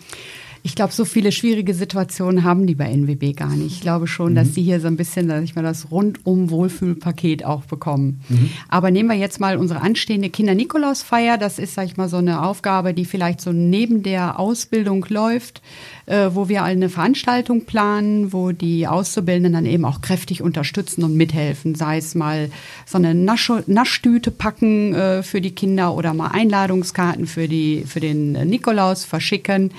Ich 0.63 0.75
glaube, 0.75 0.93
so 0.93 1.05
viele 1.05 1.33
schwierige 1.33 1.75
Situationen 1.75 2.45
haben 2.45 2.67
die 2.67 2.75
bei 2.75 2.91
NWB 2.91 3.37
gar 3.37 3.55
nicht. 3.57 3.77
Ich 3.77 3.81
glaube 3.81 4.07
schon, 4.07 4.33
mhm. 4.33 4.37
dass 4.37 4.53
die 4.53 4.63
hier 4.63 4.81
so 4.81 4.87
ein 4.87 4.97
bisschen, 4.97 5.29
dass 5.29 5.43
ich 5.43 5.55
mal 5.55 5.63
das 5.63 5.91
rundum 5.91 6.51
Wohlfühlpaket 6.51 7.45
auch 7.45 7.63
bekommen. 7.63 8.21
Mhm. 8.29 8.51
Aber 8.69 8.91
nehmen 8.91 9.09
wir 9.09 9.17
jetzt 9.17 9.41
mal 9.41 9.57
unsere 9.57 9.81
anstehende 9.81 10.31
Kinder-Nikolaus-Feier. 10.31 11.39
Das 11.39 11.59
ist, 11.59 11.75
sag 11.75 11.87
ich 11.87 11.97
mal, 11.97 12.09
so 12.09 12.19
eine 12.19 12.43
Aufgabe, 12.43 12.95
die 12.95 13.05
vielleicht 13.05 13.41
so 13.41 13.53
neben 13.53 14.03
der 14.03 14.39
Ausbildung 14.39 15.07
läuft 15.09 15.63
äh, 16.11 16.35
wo 16.35 16.49
wir 16.49 16.65
eine 16.65 16.89
Veranstaltung 16.89 17.65
planen, 17.65 18.33
wo 18.33 18.51
die 18.51 18.89
Auszubildenden 18.89 19.53
dann 19.53 19.67
eben 19.67 19.85
auch 19.85 20.01
kräftig 20.01 20.43
unterstützen 20.43 21.05
und 21.05 21.15
mithelfen, 21.15 21.77
sei 21.77 21.99
es 21.99 22.17
mal 22.17 22.51
so 22.85 22.99
eine 22.99 23.15
Nasch 23.15 23.53
Naschtüte 23.67 24.31
packen 24.31 24.95
äh, 24.95 25.23
für 25.23 25.41
die 25.41 25.53
Kinder 25.53 25.95
oder 25.95 26.13
mal 26.13 26.29
Einladungskarten 26.29 27.27
für, 27.27 27.47
die, 27.47 27.85
für 27.87 28.01
den 28.01 28.33
Nikolaus 28.33 29.05
verschicken. 29.05 29.71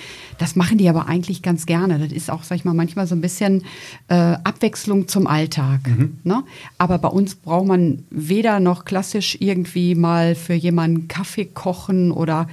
Das 0.41 0.55
machen 0.55 0.79
die 0.79 0.89
aber 0.89 1.07
eigentlich 1.07 1.43
ganz 1.43 1.67
gerne. 1.67 1.99
Das 1.99 2.11
ist 2.11 2.31
auch, 2.31 2.41
sag 2.41 2.55
ich 2.55 2.65
mal, 2.65 2.73
manchmal 2.73 3.05
so 3.05 3.13
ein 3.13 3.21
bisschen 3.21 3.63
äh, 4.07 4.15
Abwechslung 4.43 5.07
zum 5.07 5.27
Alltag. 5.27 5.81
Mhm. 5.87 6.17
Ne? 6.23 6.43
Aber 6.79 6.97
bei 6.97 7.09
uns 7.09 7.35
braucht 7.35 7.67
man 7.67 8.03
weder 8.09 8.59
noch 8.59 8.83
klassisch 8.83 9.37
irgendwie 9.39 9.93
mal 9.93 10.33
für 10.33 10.55
jemanden 10.55 11.07
Kaffee 11.07 11.45
kochen 11.45 12.11
oder 12.11 12.47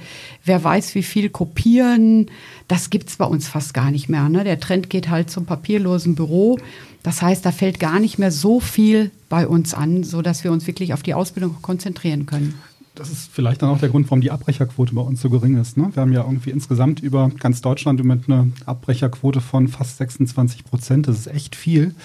wer 0.45 0.63
weiß 0.63 0.93
wie 0.93 1.01
viel 1.01 1.29
kopieren. 1.31 2.27
Das 2.67 2.91
gibt 2.91 3.09
es 3.09 3.17
bei 3.17 3.25
uns 3.25 3.47
fast 3.47 3.73
gar 3.73 3.89
nicht 3.89 4.07
mehr. 4.07 4.29
Ne? 4.29 4.43
Der 4.43 4.59
Trend 4.59 4.91
geht 4.91 5.09
halt 5.09 5.31
zum 5.31 5.47
papierlosen 5.47 6.13
Büro. 6.13 6.59
Das 7.01 7.23
heißt, 7.23 7.43
da 7.43 7.51
fällt 7.51 7.79
gar 7.79 7.99
nicht 7.99 8.19
mehr 8.19 8.31
so 8.31 8.59
viel 8.59 9.09
bei 9.29 9.47
uns 9.47 9.73
an, 9.73 10.03
sodass 10.03 10.43
wir 10.43 10.51
uns 10.51 10.67
wirklich 10.67 10.93
auf 10.93 11.01
die 11.01 11.15
Ausbildung 11.15 11.55
konzentrieren 11.63 12.27
können. 12.27 12.53
Das 12.99 13.09
ist 13.09 13.31
vielleicht 13.31 13.61
dann 13.61 13.69
auch 13.69 13.79
der 13.79 13.87
Grund, 13.87 14.07
warum 14.07 14.19
die 14.19 14.29
Abbrecherquote 14.29 14.93
bei 14.93 15.01
uns 15.01 15.21
so 15.21 15.29
gering 15.29 15.55
ist. 15.55 15.77
Ne? 15.77 15.89
Wir 15.93 16.01
haben 16.01 16.11
ja 16.11 16.21
irgendwie 16.21 16.49
insgesamt 16.49 16.99
über 16.99 17.31
ganz 17.39 17.61
Deutschland 17.61 18.03
mit 18.03 18.27
einer 18.27 18.47
Abbrecherquote 18.65 19.39
von 19.39 19.69
fast 19.69 19.97
26 19.99 20.65
Prozent. 20.65 21.07
Das 21.07 21.17
ist 21.17 21.27
echt 21.27 21.55
viel. 21.55 21.95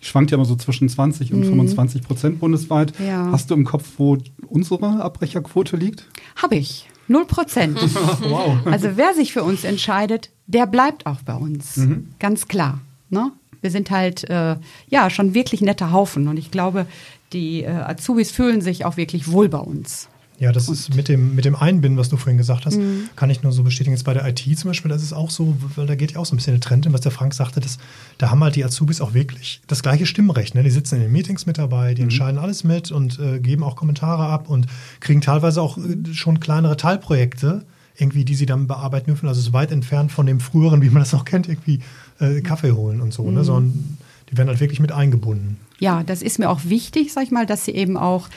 Die 0.00 0.06
schwankt 0.06 0.32
ja 0.32 0.34
immer 0.34 0.44
so 0.44 0.56
zwischen 0.56 0.88
20 0.88 1.32
und 1.32 1.40
mhm. 1.40 1.44
25 1.44 2.02
Prozent 2.02 2.40
bundesweit. 2.40 2.92
Ja. 2.98 3.30
Hast 3.30 3.50
du 3.50 3.54
im 3.54 3.64
Kopf, 3.64 3.88
wo 3.98 4.18
unsere 4.48 5.00
Abbrecherquote 5.00 5.76
liegt? 5.76 6.08
Habe 6.34 6.56
ich. 6.56 6.88
Null 7.06 7.24
Prozent. 7.26 7.78
wow. 8.28 8.56
Also 8.64 8.96
wer 8.96 9.14
sich 9.14 9.32
für 9.32 9.44
uns 9.44 9.62
entscheidet, 9.62 10.30
der 10.48 10.66
bleibt 10.66 11.06
auch 11.06 11.22
bei 11.22 11.36
uns. 11.36 11.76
Mhm. 11.76 12.08
Ganz 12.18 12.48
klar. 12.48 12.80
Ne? 13.10 13.30
Wir 13.60 13.70
sind 13.70 13.92
halt 13.92 14.28
äh, 14.28 14.56
ja 14.88 15.08
schon 15.08 15.34
wirklich 15.34 15.60
netter 15.60 15.92
Haufen 15.92 16.26
und 16.26 16.36
ich 16.36 16.50
glaube, 16.50 16.86
die 17.32 17.62
äh, 17.62 17.68
Azubis 17.68 18.32
fühlen 18.32 18.60
sich 18.60 18.84
auch 18.84 18.96
wirklich 18.96 19.30
wohl 19.30 19.48
bei 19.48 19.58
uns. 19.58 20.08
Ja, 20.42 20.50
das 20.50 20.68
ist 20.68 20.96
mit 20.96 21.06
dem, 21.06 21.36
mit 21.36 21.44
dem 21.44 21.54
Einbinden, 21.54 21.96
was 21.96 22.08
du 22.08 22.16
vorhin 22.16 22.36
gesagt 22.36 22.66
hast, 22.66 22.76
mhm. 22.76 23.08
kann 23.14 23.30
ich 23.30 23.44
nur 23.44 23.52
so 23.52 23.62
bestätigen. 23.62 23.94
Jetzt 23.94 24.02
bei 24.02 24.12
der 24.12 24.26
IT 24.26 24.40
zum 24.58 24.70
Beispiel, 24.70 24.88
das 24.88 25.00
ist 25.00 25.12
auch 25.12 25.30
so, 25.30 25.56
weil 25.76 25.86
da 25.86 25.94
geht 25.94 26.10
ja 26.10 26.18
auch 26.18 26.26
so 26.26 26.34
ein 26.34 26.38
bisschen 26.38 26.54
der 26.54 26.60
Trend 26.60 26.84
hin, 26.84 26.92
was 26.92 27.00
der 27.00 27.12
Frank 27.12 27.32
sagte, 27.32 27.60
dass, 27.60 27.78
da 28.18 28.28
haben 28.32 28.42
halt 28.42 28.56
die 28.56 28.64
Azubis 28.64 29.00
auch 29.00 29.14
wirklich 29.14 29.60
das 29.68 29.84
gleiche 29.84 30.04
Stimmrecht. 30.04 30.56
Ne? 30.56 30.64
Die 30.64 30.70
sitzen 30.70 30.96
in 30.96 31.02
den 31.02 31.12
Meetings 31.12 31.46
mit 31.46 31.58
dabei, 31.58 31.94
die 31.94 32.02
mhm. 32.02 32.08
entscheiden 32.08 32.40
alles 32.40 32.64
mit 32.64 32.90
und 32.90 33.20
äh, 33.20 33.38
geben 33.38 33.62
auch 33.62 33.76
Kommentare 33.76 34.24
ab 34.24 34.50
und 34.50 34.66
kriegen 34.98 35.20
teilweise 35.20 35.62
auch 35.62 35.78
äh, 35.78 36.12
schon 36.12 36.40
kleinere 36.40 36.76
Teilprojekte, 36.76 37.64
irgendwie, 37.96 38.24
die 38.24 38.34
sie 38.34 38.46
dann 38.46 38.66
bearbeiten 38.66 39.06
dürfen. 39.06 39.28
Also 39.28 39.38
es 39.38 39.46
ist 39.46 39.52
weit 39.52 39.70
entfernt 39.70 40.10
von 40.10 40.26
dem 40.26 40.40
früheren, 40.40 40.82
wie 40.82 40.90
man 40.90 41.02
das 41.02 41.12
noch 41.12 41.24
kennt, 41.24 41.48
irgendwie 41.48 41.78
äh, 42.18 42.40
Kaffee 42.40 42.72
holen 42.72 43.00
und 43.00 43.14
so, 43.14 43.22
ne? 43.22 43.30
mhm. 43.30 43.36
ne? 43.36 43.44
sondern 43.44 43.98
die 44.28 44.36
werden 44.36 44.48
halt 44.48 44.58
wirklich 44.58 44.80
mit 44.80 44.90
eingebunden. 44.90 45.58
Ja, 45.78 46.02
das 46.02 46.20
ist 46.20 46.40
mir 46.40 46.50
auch 46.50 46.64
wichtig, 46.64 47.12
sag 47.12 47.22
ich 47.22 47.30
mal, 47.30 47.46
dass 47.46 47.64
sie 47.64 47.72
eben 47.72 47.96
auch 47.96 48.28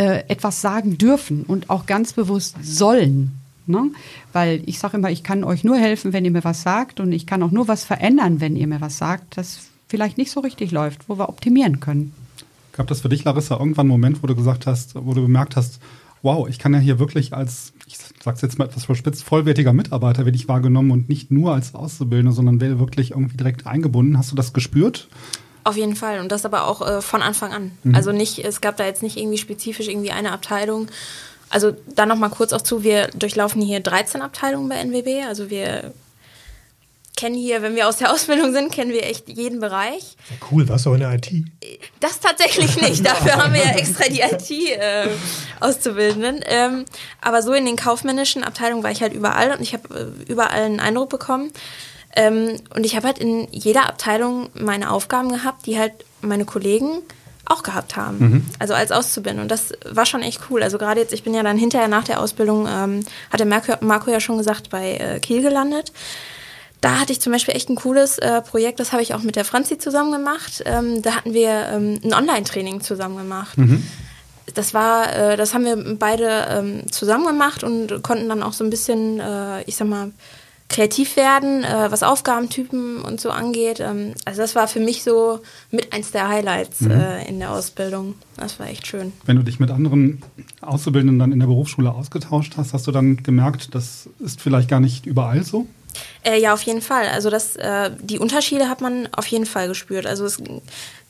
äh, 0.00 0.24
etwas 0.28 0.62
sagen 0.62 0.96
dürfen 0.96 1.42
und 1.42 1.68
auch 1.68 1.84
ganz 1.84 2.14
bewusst 2.14 2.56
sollen. 2.62 3.32
Ne? 3.66 3.90
Weil 4.32 4.62
ich 4.64 4.78
sage 4.78 4.96
immer, 4.96 5.10
ich 5.10 5.22
kann 5.22 5.44
euch 5.44 5.62
nur 5.62 5.76
helfen, 5.76 6.14
wenn 6.14 6.24
ihr 6.24 6.30
mir 6.30 6.42
was 6.42 6.62
sagt 6.62 7.00
und 7.00 7.12
ich 7.12 7.26
kann 7.26 7.42
auch 7.42 7.50
nur 7.50 7.68
was 7.68 7.84
verändern, 7.84 8.40
wenn 8.40 8.56
ihr 8.56 8.66
mir 8.66 8.80
was 8.80 8.96
sagt, 8.96 9.36
das 9.36 9.68
vielleicht 9.88 10.16
nicht 10.16 10.30
so 10.30 10.40
richtig 10.40 10.70
läuft, 10.70 11.10
wo 11.10 11.18
wir 11.18 11.28
optimieren 11.28 11.80
können. 11.80 12.14
Gab 12.72 12.86
das 12.86 13.02
für 13.02 13.10
dich, 13.10 13.24
Larissa, 13.24 13.58
irgendwann 13.58 13.82
einen 13.82 13.90
Moment, 13.90 14.22
wo 14.22 14.26
du 14.26 14.34
gesagt 14.34 14.66
hast, 14.66 14.94
wo 14.94 15.12
du 15.12 15.20
bemerkt 15.20 15.54
hast, 15.54 15.80
wow, 16.22 16.48
ich 16.48 16.58
kann 16.58 16.72
ja 16.72 16.80
hier 16.80 16.98
wirklich 16.98 17.34
als, 17.34 17.74
ich 17.86 17.98
sag's 18.22 18.40
jetzt 18.40 18.58
mal 18.58 18.64
etwas 18.64 18.86
verspitzt, 18.86 19.22
vollwertiger 19.22 19.74
Mitarbeiter 19.74 20.24
werde 20.24 20.36
ich 20.36 20.48
wahrgenommen 20.48 20.92
und 20.92 21.10
nicht 21.10 21.30
nur 21.30 21.52
als 21.52 21.74
Auszubildender, 21.74 22.32
sondern 22.32 22.62
werde 22.62 22.78
wirklich 22.78 23.10
irgendwie 23.10 23.36
direkt 23.36 23.66
eingebunden. 23.66 24.16
Hast 24.16 24.32
du 24.32 24.36
das 24.36 24.54
gespürt? 24.54 25.08
Auf 25.64 25.76
jeden 25.76 25.96
Fall 25.96 26.20
und 26.20 26.32
das 26.32 26.44
aber 26.44 26.66
auch 26.66 26.86
äh, 26.86 27.02
von 27.02 27.22
Anfang 27.22 27.52
an. 27.52 27.72
Mhm. 27.82 27.94
Also 27.94 28.12
nicht, 28.12 28.44
es 28.44 28.60
gab 28.60 28.76
da 28.76 28.86
jetzt 28.86 29.02
nicht 29.02 29.16
irgendwie 29.16 29.38
spezifisch 29.38 29.88
irgendwie 29.88 30.10
eine 30.10 30.32
Abteilung. 30.32 30.88
Also 31.50 31.72
dann 31.86 32.08
noch 32.08 32.16
mal 32.16 32.30
kurz 32.30 32.52
auch 32.52 32.62
zu, 32.62 32.82
wir 32.82 33.08
durchlaufen 33.08 33.60
hier 33.60 33.80
13 33.80 34.22
Abteilungen 34.22 34.68
bei 34.68 34.76
NWB, 34.76 35.26
also 35.26 35.50
wir 35.50 35.92
kennen 37.20 37.34
hier, 37.34 37.60
wenn 37.60 37.76
wir 37.76 37.86
aus 37.88 37.98
der 37.98 38.10
Ausbildung 38.12 38.52
sind, 38.52 38.72
kennen 38.72 38.92
wir 38.92 39.04
echt 39.04 39.28
jeden 39.28 39.60
Bereich. 39.60 40.16
Ja, 40.30 40.36
cool, 40.50 40.66
warst 40.68 40.86
du 40.86 40.90
auch 40.90 40.94
in 40.94 41.00
der 41.00 41.12
IT? 41.12 41.30
Das 42.00 42.18
tatsächlich 42.20 42.80
nicht. 42.80 43.04
Dafür 43.06 43.36
haben 43.36 43.52
wir 43.52 43.62
ja 43.62 43.72
extra 43.72 44.04
die 44.08 44.20
IT-Auszubildenden. 44.20 46.40
Äh, 46.42 46.66
ähm, 46.66 46.86
aber 47.20 47.42
so 47.42 47.52
in 47.52 47.66
den 47.66 47.76
kaufmännischen 47.76 48.42
Abteilungen 48.42 48.82
war 48.82 48.90
ich 48.90 49.02
halt 49.02 49.12
überall 49.12 49.52
und 49.52 49.60
ich 49.60 49.74
habe 49.74 49.94
äh, 49.94 50.06
überall 50.30 50.62
einen 50.62 50.80
Eindruck 50.80 51.10
bekommen. 51.10 51.52
Ähm, 52.16 52.56
und 52.74 52.84
ich 52.84 52.96
habe 52.96 53.06
halt 53.06 53.18
in 53.18 53.48
jeder 53.52 53.88
Abteilung 53.88 54.48
meine 54.54 54.90
Aufgaben 54.90 55.30
gehabt, 55.30 55.66
die 55.66 55.78
halt 55.78 55.92
meine 56.22 56.44
Kollegen 56.44 57.02
auch 57.44 57.62
gehabt 57.62 57.96
haben. 57.96 58.18
Mhm. 58.18 58.46
Also 58.58 58.74
als 58.74 58.92
Auszubildende. 58.92 59.42
Und 59.42 59.50
das 59.50 59.72
war 59.84 60.06
schon 60.06 60.22
echt 60.22 60.40
cool. 60.50 60.62
Also 60.62 60.78
gerade 60.78 61.00
jetzt, 61.00 61.12
ich 61.12 61.22
bin 61.22 61.34
ja 61.34 61.42
dann 61.42 61.58
hinterher 61.58 61.88
nach 61.88 62.04
der 62.04 62.20
Ausbildung, 62.20 62.66
ähm, 62.68 63.04
hat 63.30 63.40
der 63.40 63.46
Marco, 63.46 63.74
Marco, 63.80 64.10
ja 64.10 64.20
schon 64.20 64.38
gesagt, 64.38 64.70
bei 64.70 64.94
äh, 64.94 65.20
Kiel 65.20 65.42
gelandet. 65.42 65.92
Da 66.80 66.98
hatte 66.98 67.12
ich 67.12 67.20
zum 67.20 67.32
Beispiel 67.32 67.54
echt 67.54 67.68
ein 67.68 67.76
cooles 67.76 68.18
äh, 68.18 68.40
Projekt, 68.40 68.80
das 68.80 68.92
habe 68.92 69.02
ich 69.02 69.12
auch 69.12 69.22
mit 69.22 69.36
der 69.36 69.44
Franzi 69.44 69.76
zusammen 69.76 70.12
gemacht. 70.12 70.62
Ähm, 70.64 71.02
da 71.02 71.14
hatten 71.14 71.34
wir 71.34 71.68
ähm, 71.72 72.00
ein 72.02 72.14
Online-Training 72.14 72.80
zusammen 72.80 73.18
gemacht. 73.18 73.58
Mhm. 73.58 73.86
Das 74.54 74.72
war, 74.72 75.14
äh, 75.14 75.36
das 75.36 75.52
haben 75.52 75.64
wir 75.64 75.96
beide 75.96 76.46
ähm, 76.48 76.90
zusammen 76.90 77.26
gemacht 77.26 77.62
und 77.64 78.02
konnten 78.02 78.28
dann 78.28 78.42
auch 78.42 78.54
so 78.54 78.64
ein 78.64 78.70
bisschen, 78.70 79.20
äh, 79.20 79.62
ich 79.64 79.76
sag 79.76 79.88
mal, 79.88 80.10
kreativ 80.70 81.16
werden, 81.16 81.64
äh, 81.64 81.90
was 81.90 82.02
Aufgabentypen 82.02 83.02
und 83.02 83.20
so 83.20 83.30
angeht. 83.30 83.80
Ähm, 83.80 84.14
also 84.24 84.40
das 84.40 84.54
war 84.54 84.68
für 84.68 84.80
mich 84.80 85.02
so 85.02 85.40
mit 85.70 85.92
eins 85.92 86.12
der 86.12 86.28
Highlights 86.28 86.80
mhm. 86.80 86.92
äh, 86.92 87.28
in 87.28 87.40
der 87.40 87.50
Ausbildung. 87.50 88.14
Das 88.36 88.58
war 88.58 88.68
echt 88.68 88.86
schön. 88.86 89.12
Wenn 89.26 89.36
du 89.36 89.42
dich 89.42 89.60
mit 89.60 89.70
anderen 89.70 90.22
Auszubildenden 90.62 91.18
dann 91.18 91.32
in 91.32 91.40
der 91.40 91.48
Berufsschule 91.48 91.92
ausgetauscht 91.92 92.54
hast, 92.56 92.72
hast 92.72 92.86
du 92.86 92.92
dann 92.92 93.18
gemerkt, 93.18 93.74
das 93.74 94.08
ist 94.20 94.40
vielleicht 94.40 94.70
gar 94.70 94.80
nicht 94.80 95.04
überall 95.04 95.42
so? 95.42 95.66
Äh, 96.22 96.40
ja, 96.40 96.54
auf 96.54 96.62
jeden 96.62 96.82
Fall. 96.82 97.08
Also 97.08 97.30
das, 97.30 97.56
äh, 97.56 97.90
die 98.00 98.20
Unterschiede 98.20 98.68
hat 98.68 98.80
man 98.80 99.08
auf 99.12 99.26
jeden 99.26 99.46
Fall 99.46 99.66
gespürt. 99.66 100.06
Also 100.06 100.24
es 100.24 100.40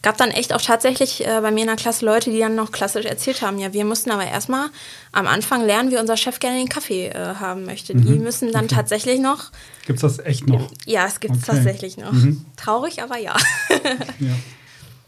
gab 0.02 0.16
dann 0.16 0.30
echt 0.30 0.54
auch 0.54 0.60
tatsächlich 0.62 1.26
äh, 1.26 1.40
bei 1.40 1.50
mir 1.50 1.60
in 1.60 1.66
der 1.66 1.76
Klasse 1.76 2.04
Leute, 2.04 2.30
die 2.30 2.38
dann 2.38 2.54
noch 2.54 2.72
klassisch 2.72 3.04
erzählt 3.04 3.42
haben, 3.42 3.58
ja, 3.58 3.72
wir 3.72 3.84
mussten 3.84 4.10
aber 4.10 4.24
erstmal 4.24 4.68
am 5.12 5.26
Anfang 5.26 5.64
lernen, 5.64 5.90
wie 5.90 5.98
unser 5.98 6.16
Chef 6.16 6.40
gerne 6.40 6.58
den 6.58 6.68
Kaffee 6.68 7.08
äh, 7.08 7.34
haben 7.38 7.64
möchte. 7.64 7.94
Mhm. 7.94 8.06
Die 8.06 8.18
müssen 8.18 8.52
dann 8.52 8.64
okay. 8.64 8.76
tatsächlich 8.76 9.20
noch. 9.20 9.50
Gibt 9.86 10.02
es 10.02 10.02
das 10.02 10.24
echt 10.24 10.46
noch? 10.46 10.70
Ja, 10.86 11.06
es 11.06 11.20
gibt 11.20 11.36
es 11.36 11.48
okay. 11.48 11.56
tatsächlich 11.56 11.96
noch. 11.96 12.12
Mhm. 12.12 12.44
Traurig, 12.56 13.02
aber 13.02 13.18
ja. 13.18 13.36
ja. 14.18 14.34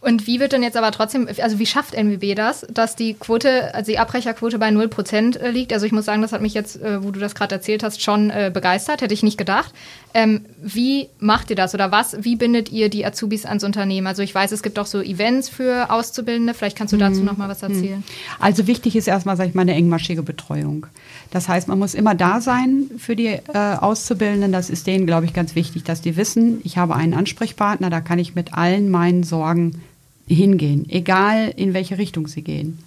Und 0.03 0.27
wie 0.27 0.41
wird 0.41 0.53
denn 0.53 0.65
jetzt 0.65 0.77
aber 0.77 0.91
trotzdem, 0.91 1.29
also 1.41 1.61
wie 1.61 1.67
schafft 1.67 1.95
NWB 1.95 2.35
das, 2.35 2.67
dass 2.69 2.97
die 2.97 3.15
Quote, 3.15 3.73
also 3.73 3.93
die 3.93 4.01
Abbrecherquote 4.01 4.59
bei 4.59 4.69
0% 4.69 5.39
äh, 5.39 5.51
liegt? 5.51 5.73
Also 5.73 5.87
ich 5.87 5.93
muss 5.93 6.07
sagen, 6.07 6.23
das 6.23 6.33
hat 6.33 6.43
mich 6.43 6.55
jetzt, 6.55 6.83
äh, 6.83 7.05
wo 7.05 7.13
du 7.13 7.21
das 7.21 7.37
gerade 7.37 7.55
erzählt 7.55 7.85
hast, 7.85 8.03
schon 8.03 8.31
äh, 8.31 8.51
begeistert, 8.53 9.01
hätte 9.01 9.15
ich 9.15 9.23
nicht 9.23 9.39
gedacht. 9.39 9.73
Ähm, 10.13 10.45
wie 10.61 11.09
macht 11.21 11.51
ihr 11.51 11.57
das 11.57 11.73
oder 11.73 11.93
was, 11.93 12.17
wie 12.25 12.35
bindet 12.35 12.73
ihr 12.73 12.89
die 12.89 13.07
Azubis 13.07 13.47
ans 13.47 13.63
Unternehmen? 13.63 14.09
Also 14.09 14.23
ich 14.23 14.35
weiß, 14.35 14.51
es 14.51 14.65
gibt 14.65 14.81
auch 14.81 14.87
so 14.87 15.01
Events 15.01 15.49
für 15.49 15.89
Auszubildende, 15.93 16.53
vielleicht 16.53 16.77
kannst 16.77 16.93
du 16.93 16.97
dazu 16.97 17.21
mhm. 17.21 17.27
noch 17.27 17.37
mal 17.37 17.49
was 17.49 17.63
erzählen. 17.63 18.03
Also 18.41 18.67
wichtig 18.67 18.97
ist 18.97 19.07
erstmal, 19.07 19.37
sag 19.37 19.47
ich 19.47 19.55
mal, 19.55 19.63
eine 19.63 19.75
engmaschige 19.75 20.25
Betreuung. 20.25 20.87
Das 21.31 21.49
heißt, 21.49 21.69
man 21.69 21.79
muss 21.79 21.95
immer 21.95 22.17
da 22.17 22.41
sein 22.41 22.91
für 22.99 23.15
die 23.15 23.27
äh, 23.29 23.41
Auszubildenden. 23.55 24.51
Das 24.51 24.69
ist 24.69 24.89
denen, 24.89 25.07
glaube 25.07 25.27
ich, 25.27 25.33
ganz 25.33 25.55
wichtig, 25.55 25.85
dass 25.85 26.01
die 26.01 26.17
wissen, 26.17 26.61
ich 26.65 26.77
habe 26.77 26.97
einen 26.97 27.15
Ansprechpartner, 27.15 27.89
da 27.89 28.01
kann 28.01 28.19
ich 28.19 28.35
mit 28.35 28.53
allen 28.53 28.91
meinen 28.91 29.23
Sorgen 29.23 29.81
hingehen, 30.27 30.89
egal 30.89 31.53
in 31.57 31.75
welche 31.75 31.99
Richtung 31.99 32.27
sie 32.27 32.43
gehen. 32.43 32.79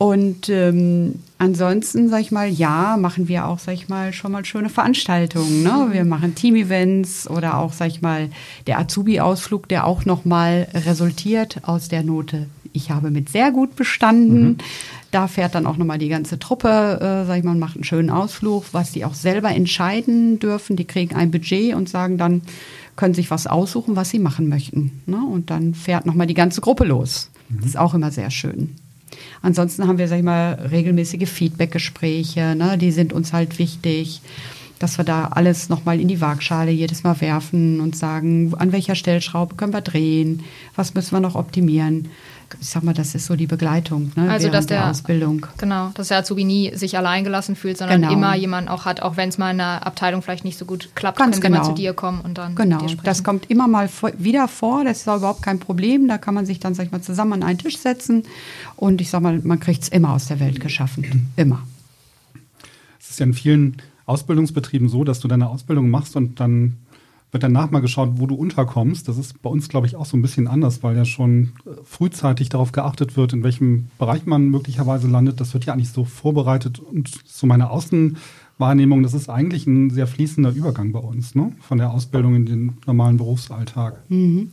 Und 0.00 0.48
ähm, 0.48 1.16
ansonsten, 1.36 2.08
sag 2.08 2.22
ich 2.22 2.32
mal, 2.32 2.48
ja, 2.48 2.96
machen 2.98 3.28
wir 3.28 3.46
auch, 3.46 3.58
sag 3.58 3.74
ich 3.74 3.90
mal, 3.90 4.14
schon 4.14 4.32
mal 4.32 4.46
schöne 4.46 4.70
Veranstaltungen. 4.70 5.62
Ne? 5.62 5.88
Wir 5.90 6.06
machen 6.06 6.34
Team-Events 6.34 7.28
oder 7.28 7.58
auch, 7.58 7.74
sag 7.74 7.88
ich 7.88 8.00
mal, 8.00 8.30
der 8.66 8.78
Azubi-Ausflug, 8.78 9.68
der 9.68 9.86
auch 9.86 10.06
noch 10.06 10.24
mal 10.24 10.68
resultiert 10.72 11.58
aus 11.64 11.88
der 11.88 12.02
Note. 12.02 12.46
Ich 12.72 12.90
habe 12.90 13.10
mit 13.10 13.28
sehr 13.28 13.50
gut 13.50 13.76
bestanden. 13.76 14.42
Mhm. 14.42 14.56
Da 15.10 15.28
fährt 15.28 15.54
dann 15.54 15.66
auch 15.66 15.76
noch 15.76 15.84
mal 15.84 15.98
die 15.98 16.08
ganze 16.08 16.38
Truppe, 16.38 16.68
äh, 16.68 17.26
sag 17.26 17.36
ich 17.36 17.44
mal, 17.44 17.54
macht 17.54 17.74
einen 17.74 17.84
schönen 17.84 18.08
Ausflug, 18.08 18.64
was 18.72 18.92
die 18.92 19.04
auch 19.04 19.12
selber 19.12 19.50
entscheiden 19.50 20.38
dürfen. 20.38 20.76
Die 20.76 20.86
kriegen 20.86 21.14
ein 21.14 21.30
Budget 21.30 21.74
und 21.74 21.90
sagen 21.90 22.16
dann, 22.16 22.40
können 23.00 23.14
sich 23.14 23.30
was 23.30 23.46
aussuchen, 23.46 23.96
was 23.96 24.10
sie 24.10 24.18
machen 24.18 24.50
möchten. 24.50 25.00
Ne? 25.06 25.16
Und 25.16 25.48
dann 25.48 25.72
fährt 25.72 26.04
nochmal 26.04 26.26
die 26.26 26.34
ganze 26.34 26.60
Gruppe 26.60 26.84
los. 26.84 27.30
Mhm. 27.48 27.56
Das 27.56 27.66
ist 27.68 27.78
auch 27.78 27.94
immer 27.94 28.10
sehr 28.10 28.30
schön. 28.30 28.76
Ansonsten 29.40 29.88
haben 29.88 29.96
wir, 29.96 30.06
sag 30.06 30.18
ich 30.18 30.22
mal, 30.22 30.68
regelmäßige 30.70 31.26
Feedbackgespräche. 31.26 32.54
Ne? 32.54 32.76
Die 32.76 32.92
sind 32.92 33.14
uns 33.14 33.32
halt 33.32 33.58
wichtig, 33.58 34.20
dass 34.78 34.98
wir 34.98 35.06
da 35.06 35.28
alles 35.28 35.70
nochmal 35.70 35.98
in 35.98 36.08
die 36.08 36.20
Waagschale 36.20 36.72
jedes 36.72 37.02
Mal 37.02 37.18
werfen 37.22 37.80
und 37.80 37.96
sagen, 37.96 38.52
an 38.58 38.70
welcher 38.70 38.94
Stellschraube 38.94 39.54
können 39.54 39.72
wir 39.72 39.80
drehen, 39.80 40.42
was 40.76 40.92
müssen 40.92 41.12
wir 41.12 41.20
noch 41.20 41.36
optimieren 41.36 42.10
ich 42.60 42.68
sag 42.68 42.82
mal, 42.82 42.94
das 42.94 43.14
ist 43.14 43.26
so 43.26 43.36
die 43.36 43.46
Begleitung 43.46 44.12
ne, 44.16 44.30
also, 44.30 44.48
dass 44.48 44.66
der, 44.66 44.80
der, 44.80 44.90
Ausbildung. 44.90 45.46
Genau, 45.58 45.90
dass 45.94 46.08
der 46.08 46.18
Azubi 46.18 46.44
nie 46.44 46.74
sich 46.74 46.96
alleingelassen 46.96 47.56
fühlt, 47.56 47.78
sondern 47.78 48.02
genau. 48.02 48.12
immer 48.12 48.34
jemand 48.34 48.68
auch 48.68 48.84
hat, 48.84 49.02
auch 49.02 49.16
wenn 49.16 49.28
es 49.28 49.38
mal 49.38 49.50
in 49.52 49.58
der 49.58 49.86
Abteilung 49.86 50.22
vielleicht 50.22 50.44
nicht 50.44 50.58
so 50.58 50.64
gut 50.64 50.90
klappt, 50.94 51.18
Ganz 51.18 51.40
können 51.40 51.54
genau. 51.54 51.64
sie 51.64 51.70
mal 51.70 51.76
zu 51.76 51.80
dir 51.80 51.94
kommen 51.94 52.20
und 52.20 52.38
dann 52.38 52.54
Genau, 52.54 52.84
das 53.04 53.22
kommt 53.22 53.50
immer 53.50 53.68
mal 53.68 53.88
wieder 54.18 54.48
vor, 54.48 54.84
das 54.84 54.98
ist 54.98 55.08
auch 55.08 55.18
überhaupt 55.18 55.42
kein 55.42 55.58
Problem, 55.58 56.08
da 56.08 56.18
kann 56.18 56.34
man 56.34 56.46
sich 56.46 56.60
dann, 56.60 56.74
sag 56.74 56.86
ich 56.86 56.92
mal, 56.92 57.02
zusammen 57.02 57.34
an 57.34 57.42
einen 57.42 57.58
Tisch 57.58 57.78
setzen 57.78 58.24
und 58.76 59.00
ich 59.00 59.10
sag 59.10 59.22
mal, 59.22 59.40
man 59.42 59.60
kriegt 59.60 59.82
es 59.82 59.88
immer 59.88 60.12
aus 60.12 60.26
der 60.26 60.40
Welt 60.40 60.60
geschaffen, 60.60 61.30
immer. 61.36 61.62
Es 62.98 63.10
ist 63.10 63.20
ja 63.20 63.26
in 63.26 63.34
vielen 63.34 63.76
Ausbildungsbetrieben 64.06 64.88
so, 64.88 65.04
dass 65.04 65.20
du 65.20 65.28
deine 65.28 65.48
Ausbildung 65.48 65.88
machst 65.88 66.16
und 66.16 66.40
dann 66.40 66.78
wird 67.32 67.42
danach 67.42 67.70
mal 67.70 67.80
geschaut, 67.80 68.10
wo 68.14 68.26
du 68.26 68.34
unterkommst. 68.34 69.08
Das 69.08 69.18
ist 69.18 69.40
bei 69.42 69.50
uns, 69.50 69.68
glaube 69.68 69.86
ich, 69.86 69.96
auch 69.96 70.06
so 70.06 70.16
ein 70.16 70.22
bisschen 70.22 70.48
anders, 70.48 70.82
weil 70.82 70.96
ja 70.96 71.04
schon 71.04 71.52
äh, 71.64 71.70
frühzeitig 71.84 72.48
darauf 72.48 72.72
geachtet 72.72 73.16
wird, 73.16 73.32
in 73.32 73.42
welchem 73.42 73.88
Bereich 73.98 74.26
man 74.26 74.48
möglicherweise 74.48 75.08
landet. 75.08 75.40
Das 75.40 75.54
wird 75.54 75.64
ja 75.64 75.72
eigentlich 75.72 75.90
so 75.90 76.04
vorbereitet 76.04 76.78
und 76.80 77.10
so 77.24 77.46
meine 77.46 77.70
Außen 77.70 78.16
Wahrnehmung, 78.60 79.02
das 79.02 79.14
ist 79.14 79.28
eigentlich 79.28 79.66
ein 79.66 79.90
sehr 79.90 80.06
fließender 80.06 80.50
Übergang 80.50 80.92
bei 80.92 81.00
uns, 81.00 81.34
ne? 81.34 81.52
von 81.60 81.78
der 81.78 81.90
Ausbildung 81.90 82.34
in 82.34 82.46
den 82.46 82.72
normalen 82.86 83.16
Berufsalltag. 83.16 83.94
Mhm. 84.08 84.50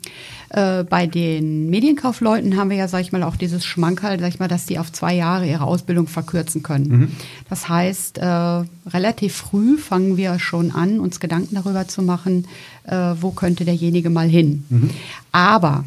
Äh, 0.49 0.83
bei 0.83 1.05
den 1.05 1.69
Medienkaufleuten 1.69 2.57
haben 2.57 2.69
wir 2.69 2.77
ja, 2.77 2.87
sag 2.87 3.01
ich 3.01 3.11
mal, 3.11 3.23
auch 3.23 3.35
dieses 3.35 3.65
Schmankerl, 3.65 4.19
sag 4.19 4.29
ich 4.29 4.39
mal, 4.39 4.47
dass 4.47 4.65
die 4.65 4.79
auf 4.79 4.91
zwei 4.91 5.13
Jahre 5.13 5.47
ihre 5.47 5.65
Ausbildung 5.65 6.07
verkürzen 6.07 6.63
können. 6.63 6.87
Mhm. 6.87 7.11
Das 7.49 7.69
heißt, 7.69 8.17
äh, 8.17 8.25
relativ 8.25 9.35
früh 9.35 9.77
fangen 9.77 10.17
wir 10.17 10.39
schon 10.39 10.71
an, 10.71 10.99
uns 10.99 11.19
Gedanken 11.19 11.55
darüber 11.55 11.87
zu 11.87 12.01
machen, 12.01 12.47
äh, 12.85 13.13
wo 13.19 13.31
könnte 13.31 13.65
derjenige 13.65 14.09
mal 14.09 14.27
hin. 14.27 14.63
Mhm. 14.69 14.89
Aber 15.31 15.83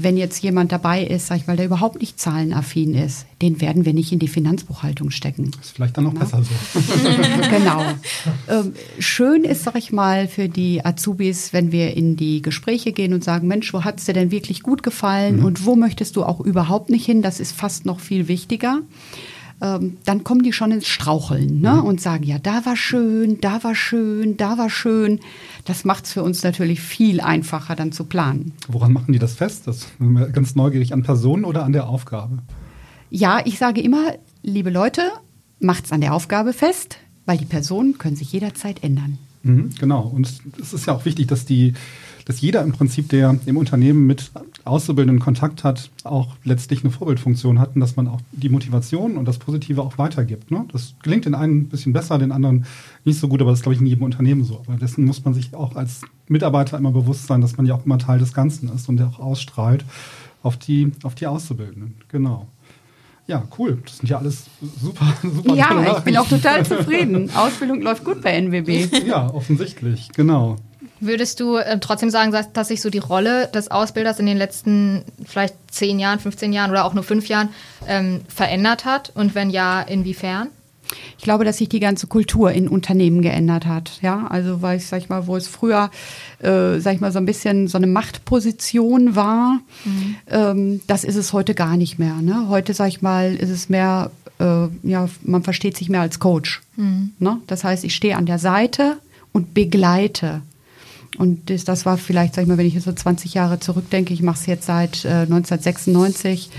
wenn 0.00 0.16
jetzt 0.16 0.42
jemand 0.42 0.70
dabei 0.72 1.02
ist, 1.02 1.26
sag 1.26 1.38
ich 1.38 1.46
mal, 1.48 1.56
der 1.56 1.66
überhaupt 1.66 2.00
nicht 2.00 2.20
zahlenaffin 2.20 2.94
ist, 2.94 3.26
den 3.42 3.60
werden 3.60 3.84
wir 3.84 3.92
nicht 3.92 4.12
in 4.12 4.20
die 4.20 4.28
Finanzbuchhaltung 4.28 5.10
stecken. 5.10 5.50
Ist 5.60 5.72
vielleicht 5.74 5.96
dann 5.96 6.04
noch 6.04 6.14
Ja. 6.14 6.20
besser 6.20 6.42
so. 6.44 6.80
genau. 7.50 7.82
Ähm, 8.48 8.72
schön 9.00 9.42
ist, 9.44 9.64
sag 9.64 9.74
ich 9.76 9.92
mal, 9.92 10.28
für 10.28 10.48
die 10.48 10.84
Azubis, 10.84 11.52
wenn 11.52 11.72
wir 11.72 11.96
in 11.96 12.16
die 12.16 12.42
Gespräche 12.42 12.92
gehen 12.92 13.12
und 13.12 13.24
sagen, 13.24 13.48
Mensch, 13.48 13.72
wo 13.74 13.84
hat's 13.84 14.04
dir 14.04 14.12
denn 14.14 14.30
wirklich 14.30 14.62
gut 14.62 14.82
gefallen 14.82 15.42
und 15.44 15.66
wo 15.66 15.74
möchtest 15.76 16.16
du 16.16 16.22
auch 16.24 16.40
überhaupt 16.40 16.90
nicht 16.90 17.04
hin? 17.04 17.20
Das 17.20 17.40
ist 17.40 17.52
fast 17.52 17.84
noch 17.84 18.00
viel 18.00 18.28
wichtiger. 18.28 18.80
Ähm, 19.60 19.96
dann 20.04 20.22
kommen 20.22 20.42
die 20.42 20.52
schon 20.52 20.70
ins 20.70 20.86
Straucheln 20.86 21.60
ne? 21.60 21.82
und 21.82 22.00
sagen, 22.00 22.22
ja, 22.24 22.38
da 22.38 22.64
war 22.64 22.76
schön, 22.76 23.40
da 23.40 23.64
war 23.64 23.74
schön, 23.74 24.36
da 24.36 24.56
war 24.56 24.70
schön. 24.70 25.20
Das 25.64 25.84
macht's 25.84 26.12
für 26.12 26.22
uns 26.22 26.42
natürlich 26.44 26.80
viel 26.80 27.20
einfacher, 27.20 27.74
dann 27.74 27.90
zu 27.90 28.04
planen. 28.04 28.52
Woran 28.68 28.92
machen 28.92 29.12
die 29.12 29.18
das 29.18 29.34
fest? 29.34 29.66
Das 29.66 29.88
sind 29.98 30.12
wir 30.12 30.28
ganz 30.28 30.54
neugierig 30.54 30.92
an 30.92 31.02
Personen 31.02 31.44
oder 31.44 31.64
an 31.64 31.72
der 31.72 31.88
Aufgabe? 31.88 32.38
Ja, 33.10 33.40
ich 33.44 33.58
sage 33.58 33.80
immer, 33.80 34.14
liebe 34.42 34.70
Leute, 34.70 35.02
macht's 35.58 35.90
an 35.90 36.00
der 36.00 36.14
Aufgabe 36.14 36.52
fest, 36.52 36.98
weil 37.26 37.38
die 37.38 37.44
Personen 37.44 37.98
können 37.98 38.16
sich 38.16 38.32
jederzeit 38.32 38.84
ändern. 38.84 39.18
Mhm, 39.42 39.70
genau. 39.78 40.02
Und 40.02 40.32
es 40.60 40.72
ist 40.72 40.86
ja 40.86 40.94
auch 40.94 41.04
wichtig, 41.04 41.28
dass 41.28 41.44
die, 41.44 41.74
dass 42.24 42.40
jeder 42.40 42.62
im 42.62 42.72
Prinzip, 42.72 43.08
der 43.08 43.38
im 43.46 43.56
Unternehmen 43.56 44.06
mit 44.06 44.30
Auszubildenden 44.64 45.22
Kontakt 45.22 45.64
hat, 45.64 45.90
auch 46.04 46.36
letztlich 46.44 46.84
eine 46.84 46.90
Vorbildfunktion 46.90 47.58
hat 47.58 47.74
und 47.74 47.80
dass 47.80 47.96
man 47.96 48.08
auch 48.08 48.20
die 48.32 48.48
Motivation 48.48 49.16
und 49.16 49.26
das 49.26 49.38
Positive 49.38 49.82
auch 49.82 49.98
weitergibt. 49.98 50.50
Ne? 50.50 50.66
Das 50.72 50.94
gelingt 51.02 51.24
den 51.24 51.34
einen 51.34 51.60
ein 51.60 51.68
bisschen 51.68 51.92
besser, 51.92 52.18
den 52.18 52.32
anderen 52.32 52.66
nicht 53.04 53.18
so 53.18 53.28
gut, 53.28 53.40
aber 53.40 53.50
das 53.50 53.60
ist, 53.60 53.62
glaube 53.62 53.74
ich, 53.74 53.80
in 53.80 53.86
jedem 53.86 54.02
Unternehmen 54.02 54.44
so. 54.44 54.62
Aber 54.66 54.76
dessen 54.76 55.04
muss 55.04 55.24
man 55.24 55.34
sich 55.34 55.54
auch 55.54 55.76
als 55.76 56.02
Mitarbeiter 56.28 56.76
immer 56.76 56.92
bewusst 56.92 57.26
sein, 57.26 57.40
dass 57.40 57.56
man 57.56 57.66
ja 57.66 57.74
auch 57.74 57.86
immer 57.86 57.98
Teil 57.98 58.18
des 58.18 58.34
Ganzen 58.34 58.68
ist 58.68 58.88
und 58.88 58.98
der 58.98 59.06
auch 59.06 59.20
ausstrahlt 59.20 59.84
auf 60.42 60.56
die, 60.56 60.92
auf 61.02 61.14
die 61.14 61.26
Auszubildenden. 61.26 61.94
Genau. 62.08 62.46
Ja, 63.28 63.46
cool. 63.58 63.78
Das 63.84 63.98
sind 63.98 64.08
ja 64.08 64.18
alles 64.18 64.44
super, 64.80 65.14
super 65.22 65.48
tolle 65.48 65.58
Ja, 65.58 65.98
ich 65.98 66.02
bin 66.02 66.16
auch 66.16 66.26
total 66.26 66.64
zufrieden. 66.66 67.30
Ausbildung 67.34 67.82
läuft 67.82 68.02
gut 68.02 68.22
bei 68.22 68.32
NWB. 68.40 69.06
Ja, 69.06 69.28
offensichtlich, 69.32 70.08
genau. 70.16 70.56
Würdest 71.00 71.38
du 71.38 71.56
äh, 71.56 71.78
trotzdem 71.78 72.08
sagen, 72.08 72.32
dass, 72.32 72.52
dass 72.52 72.68
sich 72.68 72.80
so 72.80 72.88
die 72.88 72.98
Rolle 72.98 73.48
des 73.48 73.70
Ausbilders 73.70 74.18
in 74.18 74.24
den 74.24 74.38
letzten 74.38 75.04
vielleicht 75.26 75.54
10 75.70 75.98
Jahren, 75.98 76.18
15 76.18 76.54
Jahren 76.54 76.70
oder 76.70 76.86
auch 76.86 76.94
nur 76.94 77.04
5 77.04 77.28
Jahren 77.28 77.50
ähm, 77.86 78.22
verändert 78.28 78.86
hat? 78.86 79.12
Und 79.14 79.34
wenn 79.34 79.50
ja, 79.50 79.82
inwiefern? 79.82 80.48
Ich 81.18 81.24
glaube, 81.24 81.44
dass 81.44 81.58
sich 81.58 81.68
die 81.68 81.80
ganze 81.80 82.06
Kultur 82.06 82.52
in 82.52 82.68
Unternehmen 82.68 83.22
geändert 83.22 83.66
hat. 83.66 83.98
Ja, 84.02 84.26
also 84.28 84.62
weil 84.62 84.78
ich 84.78 84.86
sag 84.86 84.98
ich 84.98 85.08
mal, 85.08 85.26
wo 85.26 85.36
es 85.36 85.48
früher, 85.48 85.90
äh, 86.40 86.78
sag 86.78 86.94
ich 86.94 87.00
mal, 87.00 87.12
so 87.12 87.18
ein 87.18 87.26
bisschen 87.26 87.68
so 87.68 87.76
eine 87.76 87.86
Machtposition 87.86 89.14
war, 89.16 89.60
ähm, 90.28 90.80
das 90.86 91.04
ist 91.04 91.16
es 91.16 91.32
heute 91.32 91.54
gar 91.54 91.76
nicht 91.76 91.98
mehr. 91.98 92.14
Ne? 92.14 92.48
Heute, 92.48 92.74
sag 92.74 92.88
ich 92.88 93.02
mal, 93.02 93.34
ist 93.34 93.50
es 93.50 93.68
mehr, 93.68 94.10
äh, 94.38 94.68
ja, 94.82 95.08
man 95.22 95.42
versteht 95.42 95.76
sich 95.76 95.88
mehr 95.88 96.00
als 96.00 96.18
Coach. 96.18 96.60
Ne? 97.18 97.38
Das 97.46 97.64
heißt, 97.64 97.84
ich 97.84 97.94
stehe 97.94 98.16
an 98.16 98.26
der 98.26 98.38
Seite 98.38 98.98
und 99.32 99.54
begleite. 99.54 100.42
Und 101.16 101.50
das, 101.50 101.64
das 101.64 101.86
war 101.86 101.96
vielleicht, 101.98 102.34
sag 102.34 102.42
ich 102.42 102.48
mal, 102.48 102.58
wenn 102.58 102.66
ich 102.66 102.74
jetzt 102.74 102.84
so 102.84 102.92
20 102.92 103.34
Jahre 103.34 103.60
zurückdenke, 103.60 104.14
ich 104.14 104.22
mache 104.22 104.38
es 104.40 104.46
jetzt 104.46 104.66
seit 104.66 105.04
äh, 105.04 105.22
1996, 105.22 106.50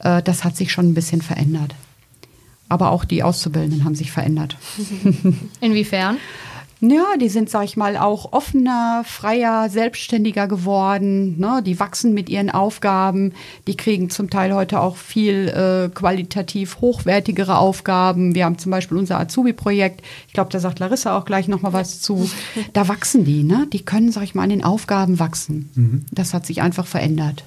äh, 0.00 0.22
das 0.22 0.44
hat 0.44 0.56
sich 0.56 0.72
schon 0.72 0.88
ein 0.88 0.94
bisschen 0.94 1.22
verändert. 1.22 1.74
Aber 2.70 2.92
auch 2.92 3.04
die 3.04 3.22
Auszubildenden 3.22 3.84
haben 3.84 3.94
sich 3.94 4.12
verändert. 4.12 4.56
Inwiefern? 5.60 6.16
Ja, 6.82 7.18
die 7.20 7.28
sind, 7.28 7.50
sag 7.50 7.64
ich 7.64 7.76
mal, 7.76 7.98
auch 7.98 8.32
offener, 8.32 9.02
freier, 9.04 9.68
selbstständiger 9.68 10.48
geworden. 10.48 11.38
Ne? 11.38 11.62
Die 11.62 11.78
wachsen 11.78 12.14
mit 12.14 12.30
ihren 12.30 12.48
Aufgaben. 12.48 13.34
Die 13.66 13.76
kriegen 13.76 14.08
zum 14.08 14.30
Teil 14.30 14.54
heute 14.54 14.80
auch 14.80 14.96
viel 14.96 15.48
äh, 15.48 15.90
qualitativ 15.94 16.80
hochwertigere 16.80 17.58
Aufgaben. 17.58 18.34
Wir 18.34 18.46
haben 18.46 18.56
zum 18.56 18.70
Beispiel 18.70 18.96
unser 18.96 19.20
Azubi-Projekt. 19.20 20.02
Ich 20.26 20.32
glaube, 20.32 20.50
da 20.50 20.58
sagt 20.58 20.78
Larissa 20.78 21.18
auch 21.18 21.26
gleich 21.26 21.48
noch 21.48 21.60
mal 21.60 21.74
was 21.74 22.00
zu. 22.00 22.30
Da 22.72 22.88
wachsen 22.88 23.26
die. 23.26 23.42
Ne? 23.42 23.66
Die 23.70 23.84
können, 23.84 24.10
sag 24.10 24.22
ich 24.22 24.34
mal, 24.34 24.44
an 24.44 24.50
den 24.50 24.64
Aufgaben 24.64 25.18
wachsen. 25.18 26.06
Das 26.12 26.32
hat 26.32 26.46
sich 26.46 26.62
einfach 26.62 26.86
verändert. 26.86 27.44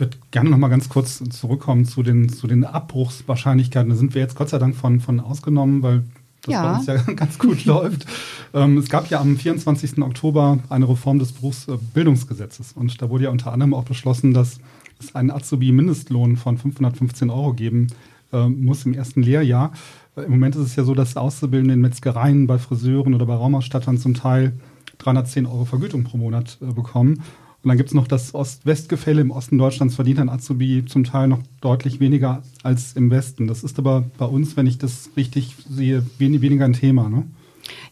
Ich 0.00 0.06
würde 0.06 0.16
gerne 0.30 0.48
noch 0.48 0.56
mal 0.56 0.68
ganz 0.68 0.88
kurz 0.88 1.22
zurückkommen 1.28 1.84
zu 1.84 2.02
den, 2.02 2.30
zu 2.30 2.46
den 2.46 2.64
Abbruchswahrscheinlichkeiten. 2.64 3.90
Da 3.90 3.96
sind 3.96 4.14
wir 4.14 4.22
jetzt 4.22 4.34
Gott 4.34 4.48
sei 4.48 4.56
Dank 4.56 4.74
von, 4.74 4.98
von 4.98 5.20
ausgenommen, 5.20 5.82
weil 5.82 6.04
das 6.40 6.54
Ja. 6.54 6.72
bei 6.72 6.78
uns 6.78 6.86
ja 6.86 6.96
ganz 7.16 7.38
gut 7.38 7.64
läuft. 7.66 8.06
Ähm, 8.54 8.78
es 8.78 8.88
gab 8.88 9.10
ja 9.10 9.20
am 9.20 9.36
24. 9.36 9.98
Oktober 9.98 10.58
eine 10.70 10.88
Reform 10.88 11.18
des 11.18 11.32
Berufsbildungsgesetzes. 11.32 12.72
Und 12.72 13.02
da 13.02 13.10
wurde 13.10 13.24
ja 13.24 13.30
unter 13.30 13.52
anderem 13.52 13.74
auch 13.74 13.84
beschlossen, 13.84 14.32
dass 14.32 14.58
es 14.98 15.14
einen 15.14 15.30
Azubi-Mindestlohn 15.30 16.38
von 16.38 16.56
515 16.56 17.28
Euro 17.28 17.52
geben 17.52 17.88
äh, 18.32 18.48
muss 18.48 18.86
im 18.86 18.94
ersten 18.94 19.22
Lehrjahr. 19.22 19.72
Äh, 20.16 20.22
Im 20.22 20.30
Moment 20.30 20.56
ist 20.56 20.62
es 20.62 20.76
ja 20.76 20.84
so, 20.84 20.94
dass 20.94 21.18
Auszubildende 21.18 21.74
in 21.74 21.82
Metzgereien, 21.82 22.46
bei 22.46 22.58
Friseuren 22.58 23.12
oder 23.12 23.26
bei 23.26 23.34
Raumausstattern 23.34 23.98
zum 23.98 24.14
Teil 24.14 24.54
310 24.96 25.44
Euro 25.44 25.66
Vergütung 25.66 26.04
pro 26.04 26.16
Monat 26.16 26.56
äh, 26.62 26.72
bekommen. 26.72 27.22
Und 27.62 27.68
dann 27.68 27.76
gibt 27.76 27.90
es 27.90 27.94
noch 27.94 28.08
das 28.08 28.34
Ost-West-Gefälle. 28.34 29.20
Im 29.20 29.30
Osten 29.30 29.58
Deutschlands 29.58 29.94
verdient 29.94 30.18
ein 30.18 30.30
Azubi 30.30 30.84
zum 30.86 31.04
Teil 31.04 31.28
noch 31.28 31.40
deutlich 31.60 32.00
weniger 32.00 32.42
als 32.62 32.94
im 32.94 33.10
Westen. 33.10 33.46
Das 33.46 33.62
ist 33.62 33.78
aber 33.78 34.04
bei 34.16 34.24
uns, 34.24 34.56
wenn 34.56 34.66
ich 34.66 34.78
das 34.78 35.10
richtig 35.16 35.56
sehe, 35.68 36.04
wen 36.18 36.40
weniger 36.40 36.64
ein 36.64 36.72
Thema. 36.72 37.10
Ne? 37.10 37.24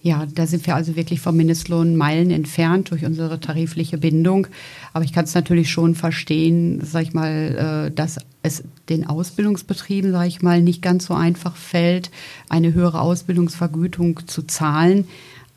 Ja, 0.01 0.27
da 0.27 0.47
sind 0.47 0.67
wir 0.67 0.75
also 0.75 0.97
wirklich 0.97 1.21
vom 1.21 1.37
Mindestlohn 1.37 1.97
Meilen 1.97 2.31
entfernt 2.31 2.91
durch 2.91 3.05
unsere 3.05 3.41
tarifliche 3.41 3.99
Bindung. 3.99 4.47
Aber 4.93 5.05
ich 5.05 5.13
kann 5.13 5.25
es 5.25 5.35
natürlich 5.35 5.71
schon 5.71 5.95
verstehen, 5.95 6.81
sag 6.83 7.03
ich 7.03 7.13
mal, 7.13 7.89
äh, 7.89 7.95
dass 7.95 8.19
es 8.43 8.65
den 8.89 9.07
Ausbildungsbetrieben, 9.07 10.13
sag 10.13 10.27
ich 10.27 10.41
mal, 10.41 10.63
nicht 10.63 10.81
ganz 10.81 11.07
so 11.07 11.15
einfach 11.15 11.57
fällt, 11.57 12.11
eine 12.49 12.73
höhere 12.73 13.01
Ausbildungsvergütung 13.01 14.27
zu 14.27 14.43
zahlen. 14.45 15.07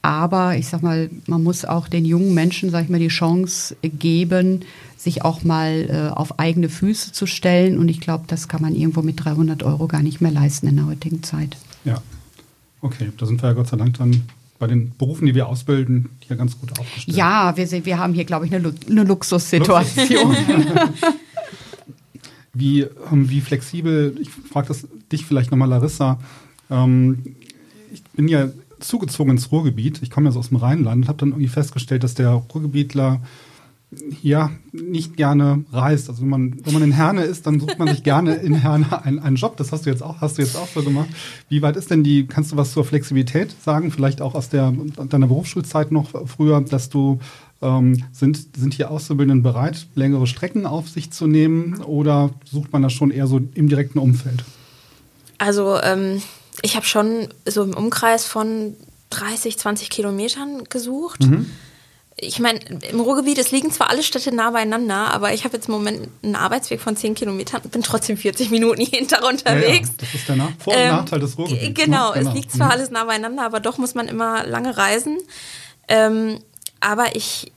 Aber 0.02 0.58
ich 0.58 0.68
sag 0.68 0.82
mal, 0.82 1.10
man 1.28 1.44
muss 1.44 1.64
auch 1.64 1.88
den 1.88 2.06
jungen 2.06 2.34
Menschen, 2.34 2.72
sag 2.72 2.84
ich 2.84 2.90
mal, 2.90 3.00
die 3.00 3.10
Chance 3.10 3.76
geben, 3.84 4.62
sich 4.98 5.24
auch 5.24 5.44
mal 5.44 5.88
äh, 5.90 6.16
auf 6.16 6.40
eigene 6.40 6.70
Füße 6.70 7.12
zu 7.12 7.28
stellen. 7.28 7.78
Und 7.78 7.88
ich 7.88 8.02
glaube, 8.02 8.26
das 8.28 8.48
kann 8.48 8.62
man 8.62 8.76
irgendwo 8.76 9.02
mit 9.02 9.24
300 9.24 9.64
Euro 9.64 9.88
gar 9.88 10.02
nicht 10.02 10.22
mehr 10.22 10.32
leisten 10.32 10.68
in 10.68 10.78
der 10.78 10.88
heutigen 10.88 11.22
Zeit. 11.24 11.58
Ja. 11.86 12.02
Okay, 12.82 13.12
da 13.18 13.26
sind 13.26 13.42
wir 13.44 13.50
ja 13.50 13.54
Gott 13.54 13.68
sei 13.68 13.78
Dank 13.78 13.98
dann 13.98 14.24
bei 14.58 14.68
den 14.68 14.92
Berufen, 14.98 15.26
die 15.26 15.36
wir 15.36 15.48
ausbilden, 15.48 16.10
hier 16.20 16.36
ganz 16.36 16.60
gut 16.60 16.78
aufgestellt. 16.80 17.18
Ja, 17.18 17.56
wir, 17.56 17.86
wir 17.86 17.98
haben 17.98 18.14
hier, 18.14 18.26
glaube 18.26 18.46
ich, 18.46 18.54
eine, 18.54 18.74
eine 18.90 19.04
Luxussituation. 19.04 20.36
Wie, 22.54 22.82
ähm, 22.82 23.30
wie 23.30 23.40
flexibel, 23.40 24.18
ich 24.20 24.30
frage 24.30 24.68
das 24.68 24.86
dich 25.10 25.26
vielleicht 25.26 25.52
nochmal, 25.52 25.70
Larissa. 25.70 26.20
Ähm, 26.70 27.20
ich 27.94 28.04
bin 28.04 28.28
ja 28.28 28.50
zugezogen 28.82 29.32
ins 29.32 29.52
Ruhrgebiet. 29.52 30.02
Ich 30.02 30.10
komme 30.10 30.28
ja 30.28 30.32
so 30.32 30.40
aus 30.40 30.50
dem 30.50 30.58
Rheinland 30.58 31.04
und 31.04 31.08
habe 31.08 31.20
dann 31.20 31.30
irgendwie 31.30 31.48
festgestellt, 31.48 32.04
dass 32.04 32.14
der 32.14 32.30
Ruhrgebietler 32.32 33.22
ja 34.22 34.52
nicht 34.72 35.18
gerne 35.18 35.66
reist. 35.72 36.10
Also 36.10 36.22
wenn 36.22 36.30
man, 36.30 36.56
wenn 36.64 36.74
man 36.74 36.84
in 36.84 36.92
Herne 36.94 37.24
ist, 37.24 37.46
dann 37.46 37.60
sucht 37.60 37.78
man 37.78 37.90
sich 37.90 38.04
gerne 38.04 38.36
in 38.36 38.56
Herne 38.56 39.04
einen, 39.04 39.20
einen 39.20 39.36
Job. 39.36 39.58
Das 39.58 39.72
hast 39.72 39.86
du 39.86 39.90
jetzt 39.90 40.02
auch, 40.02 40.22
hast 40.22 40.38
du 40.38 40.42
jetzt 40.42 40.56
auch 40.56 40.68
so 40.68 40.82
gemacht. 40.82 41.10
Wie 41.50 41.62
weit 41.62 41.76
ist 41.76 41.92
denn 41.92 42.04
die, 42.04 42.26
kannst 42.26 42.54
du 42.54 42.58
was 42.58 42.72
zur 42.72 42.86
Flexibilität 42.86 43.54
sagen? 43.62 43.92
Vielleicht 43.92 44.22
auch 44.22 44.34
aus 44.34 44.48
der 44.48 44.72
deiner 44.72 45.28
Berufsschulzeit 45.28 45.92
noch 45.92 46.10
früher, 46.28 46.62
dass 46.62 46.90
du 46.90 47.20
ähm, 47.62 48.06
sind, 48.14 48.56
sind 48.56 48.74
hier 48.74 48.92
Auszubildenden 48.92 49.44
bereit, 49.44 49.88
längere 49.96 50.26
Strecken 50.26 50.66
auf 50.66 50.88
sich 50.88 51.12
zu 51.12 51.28
nehmen 51.28 51.82
oder 51.84 52.32
sucht 52.46 52.72
man 52.72 52.82
das 52.82 52.94
schon 52.94 53.12
eher 53.12 53.28
so 53.28 53.42
im 53.54 53.68
direkten 53.68 54.00
Umfeld? 54.00 54.46
Also 55.38 55.78
ähm, 55.82 56.22
ich 56.62 56.76
habe 56.76 56.86
schon 56.86 57.30
so 57.46 57.64
im 57.64 57.74
Umkreis 57.76 58.26
von 58.26 58.76
30, 59.12 59.58
20 59.58 59.90
Kilometern 59.90 60.64
gesucht. 60.66 61.20
Ich 62.18 62.40
meine, 62.40 62.60
im 62.92 63.00
Ruhrgebiet, 63.00 63.40
es 63.40 63.52
liegen 63.52 63.72
zwar 63.72 63.90
alle 63.90 64.04
Städte 64.04 64.34
nah 64.36 64.52
beieinander, 64.52 65.12
aber 65.12 65.34
ich 65.34 65.44
habe 65.44 65.56
jetzt 65.58 65.68
im 65.70 65.74
Moment 65.74 66.08
einen 66.22 66.36
Arbeitsweg 66.36 66.80
von 66.80 66.96
10 66.96 67.16
Kilometern 67.16 67.62
und 67.64 67.72
bin 67.72 67.82
trotzdem 67.82 68.16
40 68.16 68.52
Minuten 68.52 68.82
jeden 68.82 69.08
Tag 69.08 69.24
unterwegs. 69.28 69.90
Ja, 69.90 69.94
ja, 69.94 69.98
das 69.98 70.14
ist 70.14 70.30
der 70.30 70.36
Nach 70.36 70.52
Vor- 70.60 70.74
und 70.74 70.80
Ähm, 70.80 70.90
Nachteil 70.90 71.20
des 71.20 71.38
Ruhrgebiets. 71.38 71.74
Genau, 71.84 72.14
ne? 72.14 72.20
es 72.22 72.34
liegt 72.34 72.52
zwar 72.52 72.68
Mhm. 72.68 72.72
alles 72.74 72.90
nah 72.92 73.06
beieinander, 73.06 73.44
aber 73.44 73.60
doch 73.60 73.78
muss 73.80 73.96
man 73.96 74.08
immer 74.08 74.46
lange 74.46 74.78
reisen. 74.78 75.18
Ähm, 75.88 76.40
aber 76.80 77.16
ich, 77.16 77.52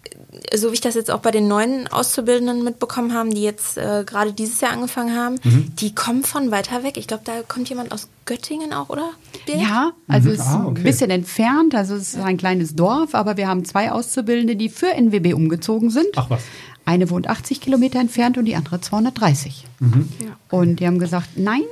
so 0.55 0.71
wie 0.71 0.75
ich 0.75 0.81
das 0.81 0.95
jetzt 0.95 1.11
auch 1.11 1.21
bei 1.21 1.31
den 1.31 1.49
neuen 1.49 1.87
Auszubildenden 1.89 2.65
mitbekommen 2.65 3.13
haben, 3.15 3.31
die 3.35 3.43
jetzt 3.43 3.77
äh, 3.79 4.05
gerade 4.07 4.33
dieses 4.33 4.61
Jahr 4.61 4.73
angefangen 4.73 5.17
haben, 5.17 5.37
Mhm. 5.45 5.73
die 5.79 5.95
kommen 5.95 6.25
von 6.25 6.51
weiter 6.51 6.83
weg. 6.83 6.97
Ich 6.97 7.07
glaube, 7.07 7.23
da 7.25 7.33
kommt 7.47 7.69
jemand 7.69 7.93
aus 7.93 8.09
Göttingen 8.25 8.73
auch, 8.73 8.89
oder? 8.89 9.11
Birgit? 9.47 9.63
Ja, 9.63 9.93
also 10.09 10.31
es 10.31 10.41
ist 10.41 10.47
Ah, 10.47 10.65
okay. 10.67 10.81
ein 10.81 10.85
bisschen 10.85 11.11
entfernt, 11.11 11.75
also 11.75 11.95
es 11.95 12.15
ist 12.15 12.21
ein 12.21 12.37
kleines 12.37 12.75
Dorf, 12.75 13.15
aber 13.15 13.37
wir 13.37 13.49
haben 13.49 13.65
zwei 13.65 13.93
Auszubildende, 13.93 14.57
die 14.57 14.69
für 14.69 14.93
NWB 14.95 15.35
umgezogen 15.35 15.91
sind. 15.91 16.07
Ach 16.17 16.31
was. 16.31 16.43
Eine 16.87 17.09
wohnt 17.11 17.29
80 17.29 17.61
Kilometer 17.61 17.99
entfernt 17.99 18.37
und 18.37 18.45
die 18.45 18.57
andere 18.57 18.81
230. 18.81 19.67
Mhm. 19.81 20.09
Und 20.51 20.81
die 20.81 20.87
haben 20.87 20.99
gesagt, 20.99 21.31
nein, 21.37 21.63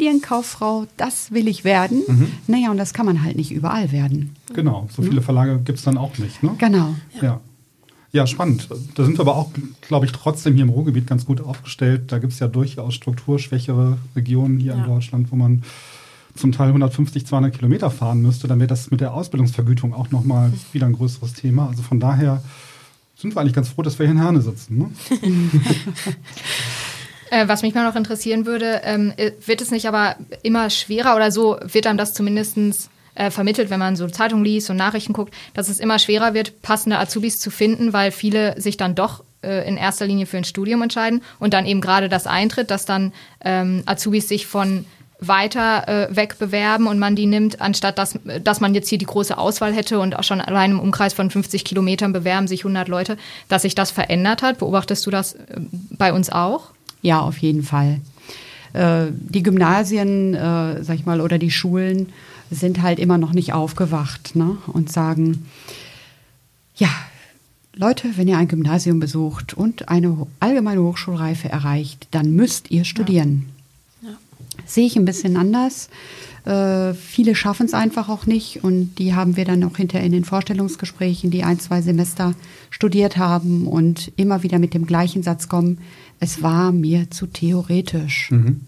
Medienkauffrau, 0.00 0.86
das 0.96 1.32
will 1.32 1.48
ich 1.48 1.64
werden. 1.64 2.02
Mhm. 2.06 2.32
Naja, 2.46 2.70
und 2.70 2.76
das 2.78 2.92
kann 2.94 3.06
man 3.06 3.22
halt 3.22 3.36
nicht 3.36 3.50
überall 3.52 3.92
werden. 3.92 4.36
Genau, 4.52 4.88
so 4.94 5.02
viele 5.02 5.22
Verlage 5.22 5.58
gibt 5.64 5.78
es 5.78 5.84
dann 5.84 5.96
auch 5.98 6.16
nicht. 6.18 6.42
Ne? 6.42 6.54
Genau. 6.58 6.94
Ja. 7.14 7.22
Ja, 7.22 7.40
spannend. 8.24 8.68
Da 8.94 9.04
sind 9.04 9.18
wir 9.18 9.22
aber 9.22 9.36
auch, 9.36 9.50
glaube 9.82 10.06
ich, 10.06 10.12
trotzdem 10.12 10.54
hier 10.54 10.62
im 10.62 10.70
Ruhrgebiet 10.70 11.06
ganz 11.06 11.26
gut 11.26 11.40
aufgestellt. 11.40 12.12
Da 12.12 12.18
gibt 12.18 12.32
es 12.32 12.38
ja 12.38 12.48
durchaus 12.48 12.94
strukturschwächere 12.94 13.98
Regionen 14.14 14.58
hier 14.58 14.72
ja. 14.72 14.78
in 14.78 14.84
Deutschland, 14.84 15.32
wo 15.32 15.36
man 15.36 15.64
zum 16.36 16.52
Teil 16.52 16.68
150, 16.68 17.26
200 17.26 17.54
Kilometer 17.54 17.90
fahren 17.90 18.22
müsste. 18.22 18.48
Dann 18.48 18.60
wäre 18.60 18.68
das 18.68 18.90
mit 18.90 19.00
der 19.00 19.12
Ausbildungsvergütung 19.12 19.92
auch 19.92 20.10
nochmal 20.10 20.52
wieder 20.72 20.86
ein 20.86 20.92
größeres 20.92 21.34
Thema. 21.34 21.68
Also 21.68 21.82
von 21.82 22.00
daher 22.00 22.42
sind 23.16 23.34
wir 23.34 23.40
eigentlich 23.40 23.54
ganz 23.54 23.70
froh, 23.70 23.82
dass 23.82 23.98
wir 23.98 24.06
hier 24.06 24.14
in 24.14 24.22
Herne 24.22 24.40
sitzen. 24.40 24.78
Ne? 24.78 24.90
Äh, 27.28 27.48
was 27.48 27.62
mich 27.62 27.74
mal 27.74 27.84
noch 27.84 27.96
interessieren 27.96 28.46
würde, 28.46 28.82
ähm, 28.84 29.12
äh, 29.16 29.32
wird 29.44 29.60
es 29.60 29.72
nicht 29.72 29.88
aber 29.88 30.14
immer 30.44 30.70
schwerer 30.70 31.16
oder 31.16 31.32
so 31.32 31.58
wird 31.60 31.88
einem 31.88 31.98
das 31.98 32.14
zumindest 32.14 32.56
äh, 33.16 33.30
vermittelt, 33.30 33.70
wenn 33.70 33.80
man 33.80 33.96
so 33.96 34.06
Zeitungen 34.06 34.44
liest 34.44 34.70
und 34.70 34.76
Nachrichten 34.76 35.12
guckt, 35.12 35.34
dass 35.54 35.68
es 35.68 35.80
immer 35.80 35.98
schwerer 35.98 36.34
wird, 36.34 36.62
passende 36.62 36.98
Azubis 36.98 37.40
zu 37.40 37.50
finden, 37.50 37.92
weil 37.92 38.12
viele 38.12 38.60
sich 38.60 38.76
dann 38.76 38.94
doch 38.94 39.24
äh, 39.42 39.66
in 39.66 39.76
erster 39.76 40.06
Linie 40.06 40.26
für 40.26 40.36
ein 40.36 40.44
Studium 40.44 40.82
entscheiden 40.82 41.22
und 41.38 41.54
dann 41.54 41.66
eben 41.66 41.80
gerade 41.80 42.08
das 42.08 42.26
eintritt, 42.26 42.70
dass 42.70 42.84
dann 42.84 43.12
ähm, 43.44 43.82
Azubis 43.86 44.28
sich 44.28 44.46
von 44.46 44.84
weiter 45.18 45.88
äh, 45.88 46.14
wegbewerben 46.14 46.86
und 46.86 46.98
man 46.98 47.16
die 47.16 47.26
nimmt, 47.26 47.60
anstatt 47.60 47.98
dass, 47.98 48.18
dass 48.42 48.60
man 48.60 48.74
jetzt 48.74 48.88
hier 48.88 48.98
die 48.98 49.06
große 49.06 49.36
Auswahl 49.36 49.72
hätte 49.72 49.98
und 49.98 50.16
auch 50.16 50.24
schon 50.24 50.40
allein 50.40 50.72
im 50.72 50.80
Umkreis 50.80 51.14
von 51.14 51.30
50 51.30 51.64
Kilometern 51.64 52.12
bewerben 52.12 52.46
sich 52.48 52.60
100 52.60 52.88
Leute, 52.88 53.16
dass 53.48 53.62
sich 53.62 53.74
das 53.74 53.90
verändert 53.90 54.42
hat. 54.42 54.58
Beobachtest 54.58 55.06
du 55.06 55.10
das 55.10 55.34
äh, 55.34 55.60
bei 55.90 56.12
uns 56.12 56.30
auch? 56.30 56.70
Ja, 57.00 57.20
auf 57.20 57.38
jeden 57.38 57.62
Fall. 57.62 58.00
Äh, 58.74 59.06
die 59.10 59.42
Gymnasien, 59.42 60.34
äh, 60.34 60.82
sag 60.82 60.96
ich 60.96 61.06
mal, 61.06 61.20
oder 61.20 61.38
die 61.38 61.50
Schulen 61.50 62.12
sind 62.50 62.82
halt 62.82 62.98
immer 62.98 63.18
noch 63.18 63.32
nicht 63.32 63.52
aufgewacht 63.52 64.36
ne? 64.36 64.58
und 64.66 64.92
sagen, 64.92 65.46
ja, 66.76 66.88
Leute, 67.74 68.16
wenn 68.16 68.28
ihr 68.28 68.38
ein 68.38 68.48
Gymnasium 68.48 69.00
besucht 69.00 69.54
und 69.54 69.88
eine 69.88 70.26
allgemeine 70.40 70.82
Hochschulreife 70.82 71.48
erreicht, 71.48 72.08
dann 72.10 72.32
müsst 72.32 72.70
ihr 72.70 72.84
studieren. 72.84 73.46
Ja. 74.00 74.10
Ja. 74.10 74.16
Sehe 74.64 74.86
ich 74.86 74.96
ein 74.96 75.04
bisschen 75.04 75.36
anders. 75.36 75.90
Äh, 76.46 76.94
viele 76.94 77.34
schaffen 77.34 77.66
es 77.66 77.74
einfach 77.74 78.08
auch 78.08 78.24
nicht 78.24 78.62
und 78.62 78.94
die 78.98 79.14
haben 79.14 79.36
wir 79.36 79.44
dann 79.44 79.64
auch 79.64 79.76
hinterher 79.76 80.06
in 80.06 80.12
den 80.12 80.24
Vorstellungsgesprächen, 80.24 81.30
die 81.30 81.42
ein, 81.42 81.58
zwei 81.58 81.82
Semester 81.82 82.34
studiert 82.70 83.16
haben 83.16 83.66
und 83.66 84.12
immer 84.16 84.42
wieder 84.42 84.58
mit 84.58 84.72
dem 84.72 84.86
gleichen 84.86 85.22
Satz 85.22 85.48
kommen, 85.48 85.78
es 86.20 86.42
war 86.42 86.72
mir 86.72 87.10
zu 87.10 87.26
theoretisch. 87.26 88.30
Mhm. 88.30 88.62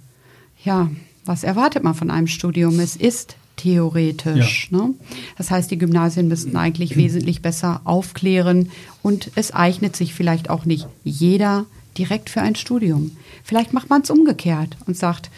Ja, 0.64 0.90
was 1.24 1.44
erwartet 1.44 1.84
man 1.84 1.94
von 1.94 2.10
einem 2.10 2.26
Studium? 2.26 2.80
Es 2.80 2.96
ist 2.96 3.36
theoretisch. 3.58 4.68
Ja. 4.70 4.78
Ne? 4.78 4.94
Das 5.36 5.50
heißt, 5.50 5.70
die 5.70 5.78
Gymnasien 5.78 6.28
müssten 6.28 6.56
eigentlich 6.56 6.96
wesentlich 6.96 7.42
besser 7.42 7.82
aufklären 7.84 8.70
und 9.02 9.30
es 9.34 9.52
eignet 9.52 9.96
sich 9.96 10.14
vielleicht 10.14 10.48
auch 10.48 10.64
nicht 10.64 10.86
jeder 11.04 11.66
direkt 11.98 12.30
für 12.30 12.40
ein 12.40 12.54
Studium. 12.54 13.12
Vielleicht 13.44 13.72
macht 13.72 13.90
man 13.90 14.02
es 14.02 14.10
umgekehrt 14.10 14.76
und 14.86 14.96
sagt, 14.96 15.30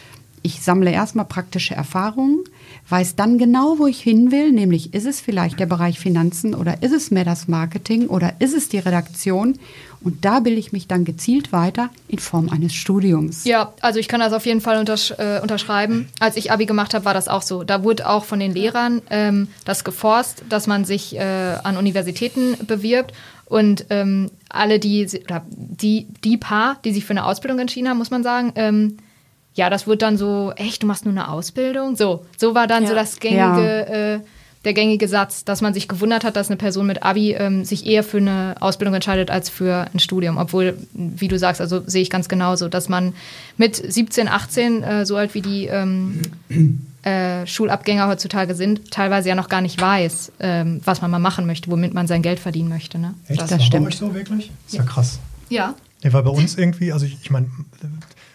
ich 0.42 0.62
sammle 0.62 0.90
erstmal 0.90 1.26
praktische 1.26 1.74
Erfahrungen, 1.74 2.44
weiß 2.88 3.16
dann 3.16 3.38
genau, 3.38 3.78
wo 3.78 3.86
ich 3.86 4.00
hin 4.00 4.32
will, 4.32 4.52
nämlich 4.52 4.94
ist 4.94 5.06
es 5.06 5.20
vielleicht 5.20 5.60
der 5.60 5.66
Bereich 5.66 5.98
Finanzen 5.98 6.54
oder 6.54 6.82
ist 6.82 6.92
es 6.92 7.10
mehr 7.10 7.24
das 7.24 7.48
Marketing 7.48 8.06
oder 8.06 8.34
ist 8.40 8.54
es 8.54 8.68
die 8.68 8.78
Redaktion 8.78 9.58
und 10.02 10.24
da 10.24 10.40
bilde 10.40 10.58
ich 10.58 10.72
mich 10.72 10.86
dann 10.86 11.04
gezielt 11.04 11.52
weiter 11.52 11.90
in 12.08 12.18
Form 12.18 12.48
eines 12.48 12.74
Studiums. 12.74 13.44
Ja, 13.44 13.74
also 13.80 13.98
ich 13.98 14.08
kann 14.08 14.20
das 14.20 14.32
auf 14.32 14.46
jeden 14.46 14.60
Fall 14.60 14.78
untersch 14.78 15.12
äh, 15.18 15.40
unterschreiben. 15.40 16.08
Als 16.20 16.36
ich 16.36 16.50
Abi 16.50 16.66
gemacht 16.66 16.94
habe, 16.94 17.04
war 17.04 17.14
das 17.14 17.28
auch 17.28 17.42
so. 17.42 17.64
Da 17.64 17.84
wurde 17.84 18.08
auch 18.08 18.24
von 18.24 18.40
den 18.40 18.52
Lehrern 18.52 19.02
ähm, 19.10 19.48
das 19.64 19.84
geforst, 19.84 20.42
dass 20.48 20.66
man 20.66 20.84
sich 20.84 21.16
äh, 21.16 21.20
an 21.20 21.76
Universitäten 21.76 22.56
bewirbt. 22.66 23.12
Und 23.44 23.86
ähm, 23.90 24.30
alle, 24.48 24.78
die, 24.78 25.06
oder 25.24 25.44
die, 25.50 26.06
die 26.24 26.36
Paar, 26.36 26.78
die 26.84 26.92
sich 26.92 27.04
für 27.04 27.10
eine 27.10 27.26
Ausbildung 27.26 27.58
entschieden 27.58 27.88
haben, 27.88 27.98
muss 27.98 28.10
man 28.10 28.22
sagen, 28.22 28.52
ähm, 28.54 28.96
ja, 29.54 29.70
das 29.70 29.86
wird 29.86 30.02
dann 30.02 30.16
so, 30.16 30.52
echt, 30.56 30.82
du 30.82 30.86
machst 30.86 31.04
nur 31.04 31.12
eine 31.12 31.28
Ausbildung? 31.28 31.96
So, 31.96 32.24
so 32.36 32.54
war 32.54 32.66
dann 32.66 32.84
ja. 32.84 32.88
so 32.88 32.94
das 32.94 33.18
gängige, 33.20 33.40
ja. 33.40 34.14
äh, 34.14 34.20
der 34.64 34.74
gängige 34.74 35.08
Satz, 35.08 35.44
dass 35.44 35.62
man 35.62 35.72
sich 35.72 35.88
gewundert 35.88 36.22
hat, 36.22 36.36
dass 36.36 36.48
eine 36.48 36.58
Person 36.58 36.86
mit 36.86 37.02
Abi 37.02 37.32
ähm, 37.32 37.64
sich 37.64 37.86
eher 37.86 38.04
für 38.04 38.18
eine 38.18 38.56
Ausbildung 38.60 38.94
entscheidet 38.94 39.30
als 39.30 39.48
für 39.48 39.86
ein 39.92 39.98
Studium. 39.98 40.36
Obwohl, 40.36 40.76
wie 40.92 41.28
du 41.28 41.38
sagst, 41.38 41.62
also 41.62 41.82
sehe 41.86 42.02
ich 42.02 42.10
ganz 42.10 42.28
genauso, 42.28 42.68
dass 42.68 42.88
man 42.88 43.14
mit 43.56 43.76
17, 43.76 44.28
18, 44.28 44.82
äh, 44.82 45.06
so 45.06 45.16
alt 45.16 45.34
wie 45.34 45.40
die 45.40 45.66
ähm, 45.66 46.20
äh, 47.02 47.46
Schulabgänger 47.46 48.08
heutzutage 48.08 48.54
sind, 48.54 48.90
teilweise 48.90 49.30
ja 49.30 49.34
noch 49.34 49.48
gar 49.48 49.62
nicht 49.62 49.80
weiß, 49.80 50.32
ähm, 50.40 50.82
was 50.84 51.00
man 51.00 51.10
mal 51.10 51.18
machen 51.18 51.46
möchte, 51.46 51.70
womit 51.70 51.94
man 51.94 52.06
sein 52.06 52.20
Geld 52.20 52.38
verdienen 52.38 52.68
möchte. 52.68 52.98
Ne? 52.98 53.14
Echt? 53.28 53.40
Das, 53.40 53.48
das 53.48 53.64
stimmt. 53.64 53.86
Euch 53.86 53.96
so 53.96 54.14
wirklich? 54.14 54.50
Ist 54.66 54.74
ja, 54.74 54.82
ja 54.82 54.86
krass. 54.86 55.18
Ja. 55.48 55.74
Nee, 56.04 56.12
weil 56.12 56.22
bei 56.22 56.30
uns 56.30 56.56
irgendwie, 56.56 56.92
also 56.92 57.06
ich, 57.06 57.16
ich 57.22 57.30
meine, 57.30 57.46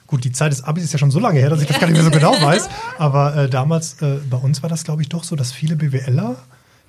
Gut, 0.07 0.23
die 0.23 0.31
Zeit 0.31 0.51
des 0.51 0.63
Abis 0.63 0.83
ist 0.83 0.93
ja 0.93 0.99
schon 0.99 1.11
so 1.11 1.19
lange 1.19 1.39
her, 1.39 1.49
dass 1.49 1.61
ich 1.61 1.67
das 1.67 1.79
gar 1.79 1.87
nicht 1.87 1.95
mehr 1.95 2.03
so 2.03 2.11
genau 2.11 2.31
weiß. 2.39 2.69
Aber 2.99 3.35
äh, 3.35 3.49
damals, 3.49 4.01
äh, 4.01 4.19
bei 4.29 4.37
uns 4.37 4.61
war 4.61 4.69
das, 4.69 4.83
glaube 4.83 5.01
ich, 5.01 5.09
doch 5.09 5.23
so, 5.23 5.35
dass 5.35 5.51
viele 5.51 5.75
BWLer, 5.75 6.35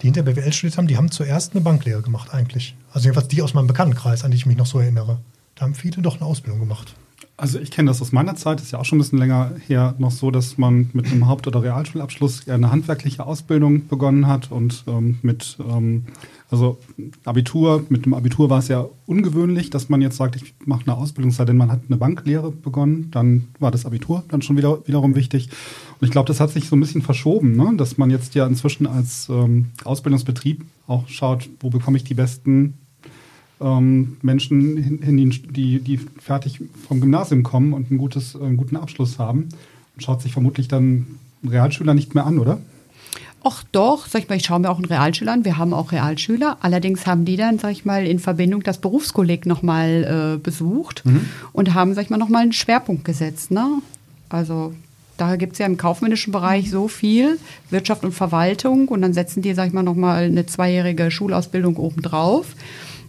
die 0.02 0.06
hinter 0.06 0.22
BWL 0.22 0.52
studiert 0.52 0.76
haben, 0.76 0.86
die 0.86 0.98
haben 0.98 1.10
zuerst 1.10 1.52
eine 1.52 1.62
Banklehre 1.62 2.02
gemacht 2.02 2.34
eigentlich. 2.34 2.76
Also 2.92 3.06
jedenfalls 3.06 3.28
die 3.28 3.40
aus 3.40 3.54
meinem 3.54 3.68
Bekanntenkreis, 3.68 4.24
an 4.24 4.30
die 4.30 4.36
ich 4.36 4.44
mich 4.44 4.58
noch 4.58 4.66
so 4.66 4.80
erinnere. 4.80 5.18
Da 5.54 5.62
haben 5.62 5.74
viele 5.74 6.02
doch 6.02 6.16
eine 6.16 6.26
Ausbildung 6.26 6.60
gemacht. 6.60 6.94
Also 7.38 7.58
ich 7.58 7.70
kenne 7.70 7.90
das 7.90 8.00
aus 8.00 8.12
meiner 8.12 8.34
Zeit, 8.34 8.62
ist 8.62 8.70
ja 8.70 8.78
auch 8.78 8.86
schon 8.86 8.96
ein 8.96 9.02
bisschen 9.02 9.18
länger 9.18 9.52
her, 9.66 9.94
noch 9.98 10.10
so, 10.10 10.30
dass 10.30 10.56
man 10.56 10.88
mit 10.94 11.06
einem 11.06 11.28
Haupt- 11.28 11.46
oder 11.46 11.62
Realschulabschluss 11.62 12.48
eine 12.48 12.70
handwerkliche 12.70 13.26
Ausbildung 13.26 13.88
begonnen 13.88 14.26
hat 14.26 14.50
und 14.50 14.84
ähm, 14.86 15.18
mit 15.20 15.58
ähm, 15.68 16.06
also 16.50 16.78
Abitur, 17.24 17.84
mit 17.88 18.06
dem 18.06 18.14
Abitur 18.14 18.48
war 18.48 18.60
es 18.60 18.68
ja 18.68 18.86
ungewöhnlich, 19.04 19.68
dass 19.68 19.88
man 19.88 20.00
jetzt 20.00 20.16
sagt, 20.16 20.36
ich 20.36 20.54
mache 20.64 20.82
eine 20.86 20.96
Ausbildung, 20.96 21.30
sei 21.30 21.44
denn 21.44 21.56
man 21.56 21.70
hat 21.70 21.80
eine 21.88 21.96
Banklehre 21.98 22.52
begonnen, 22.52 23.10
dann 23.10 23.48
war 23.58 23.70
das 23.70 23.84
Abitur 23.84 24.24
dann 24.28 24.42
schon 24.42 24.56
wieder 24.56 24.86
wiederum 24.86 25.14
wichtig. 25.14 25.50
Und 26.00 26.06
ich 26.06 26.12
glaube, 26.12 26.28
das 26.28 26.40
hat 26.40 26.50
sich 26.50 26.68
so 26.68 26.76
ein 26.76 26.80
bisschen 26.80 27.02
verschoben, 27.02 27.56
ne? 27.56 27.74
dass 27.76 27.98
man 27.98 28.10
jetzt 28.10 28.34
ja 28.34 28.46
inzwischen 28.46 28.86
als 28.86 29.28
ähm, 29.28 29.66
Ausbildungsbetrieb 29.84 30.64
auch 30.86 31.08
schaut, 31.08 31.50
wo 31.60 31.68
bekomme 31.68 31.96
ich 31.98 32.04
die 32.04 32.14
besten 32.14 32.74
ähm, 33.60 34.16
Menschen 34.22 34.76
hin, 34.76 35.02
hin, 35.02 35.30
die, 35.50 35.80
die 35.80 35.98
fertig 35.98 36.60
vom 36.86 37.00
Gymnasium 37.00 37.42
kommen 37.42 37.72
und 37.72 37.90
ein 37.90 37.98
gutes, 37.98 38.36
einen 38.36 38.56
guten 38.56 38.76
Abschluss 38.76 39.18
haben. 39.18 39.48
Und 39.94 40.02
schaut 40.02 40.22
sich 40.22 40.32
vermutlich 40.32 40.68
dann 40.68 41.06
Realschüler 41.44 41.94
nicht 41.94 42.14
mehr 42.14 42.26
an, 42.26 42.38
oder? 42.38 42.58
Ach 43.48 43.62
doch, 43.70 44.06
sag 44.08 44.22
ich 44.22 44.28
mal, 44.28 44.34
ich 44.34 44.44
schaue 44.44 44.58
mir 44.58 44.70
auch 44.70 44.76
einen 44.76 44.86
Realschüler 44.86 45.32
an. 45.32 45.44
Wir 45.44 45.56
haben 45.56 45.72
auch 45.72 45.92
Realschüler. 45.92 46.58
Allerdings 46.60 47.06
haben 47.06 47.24
die 47.24 47.36
dann, 47.36 47.60
sag 47.60 47.70
ich 47.70 47.84
mal, 47.84 48.04
in 48.04 48.18
Verbindung 48.18 48.62
das 48.64 48.78
Berufskolleg 48.78 49.46
nochmal 49.46 50.34
äh, 50.34 50.38
besucht 50.38 51.04
mhm. 51.04 51.26
und 51.52 51.72
haben, 51.72 51.94
sag 51.94 52.02
ich 52.02 52.10
mal, 52.10 52.16
nochmal 52.16 52.42
einen 52.42 52.52
Schwerpunkt 52.52 53.04
gesetzt. 53.04 53.52
Ne? 53.52 53.80
Also 54.28 54.74
da 55.16 55.36
gibt 55.36 55.52
es 55.52 55.60
ja 55.60 55.66
im 55.66 55.76
kaufmännischen 55.76 56.32
Bereich 56.32 56.70
so 56.70 56.88
viel, 56.88 57.38
Wirtschaft 57.70 58.04
und 58.04 58.12
Verwaltung. 58.12 58.88
Und 58.88 59.02
dann 59.02 59.12
setzen 59.12 59.42
die, 59.42 59.54
sag 59.54 59.68
ich 59.68 59.72
mal, 59.72 59.84
nochmal 59.84 60.24
eine 60.24 60.46
zweijährige 60.46 61.12
Schulausbildung 61.12 61.76
obendrauf. 61.76 62.46